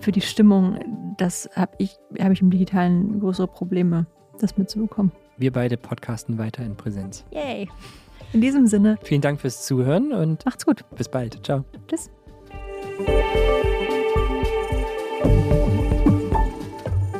für 0.00 0.12
die 0.12 0.20
Stimmung, 0.20 1.14
das 1.18 1.48
habe 1.54 1.72
ich, 1.78 1.96
habe 2.20 2.32
ich 2.32 2.40
im 2.40 2.50
Digitalen 2.50 3.20
größere 3.20 3.46
Probleme, 3.46 4.06
das 4.40 4.56
mitzubekommen. 4.56 5.12
Wir 5.36 5.52
beide 5.52 5.76
podcasten 5.76 6.38
weiter 6.38 6.64
in 6.64 6.76
Präsenz. 6.76 7.24
Yay! 7.30 7.68
In 8.32 8.40
diesem 8.40 8.66
Sinne. 8.66 8.98
Vielen 9.02 9.20
Dank 9.20 9.40
fürs 9.40 9.64
Zuhören 9.64 10.12
und 10.12 10.44
macht's 10.44 10.66
gut. 10.66 10.84
Bis 10.96 11.08
bald. 11.08 11.44
Ciao. 11.44 11.64
Tschüss. 11.88 12.10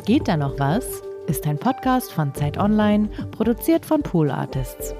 Geht 0.04 0.28
da 0.28 0.36
noch 0.36 0.58
was? 0.58 1.02
Ist 1.26 1.46
ein 1.46 1.58
Podcast 1.58 2.12
von 2.12 2.34
Zeit 2.34 2.58
Online, 2.58 3.08
produziert 3.30 3.86
von 3.86 4.02
Pool 4.02 4.30
Artists. 4.30 4.94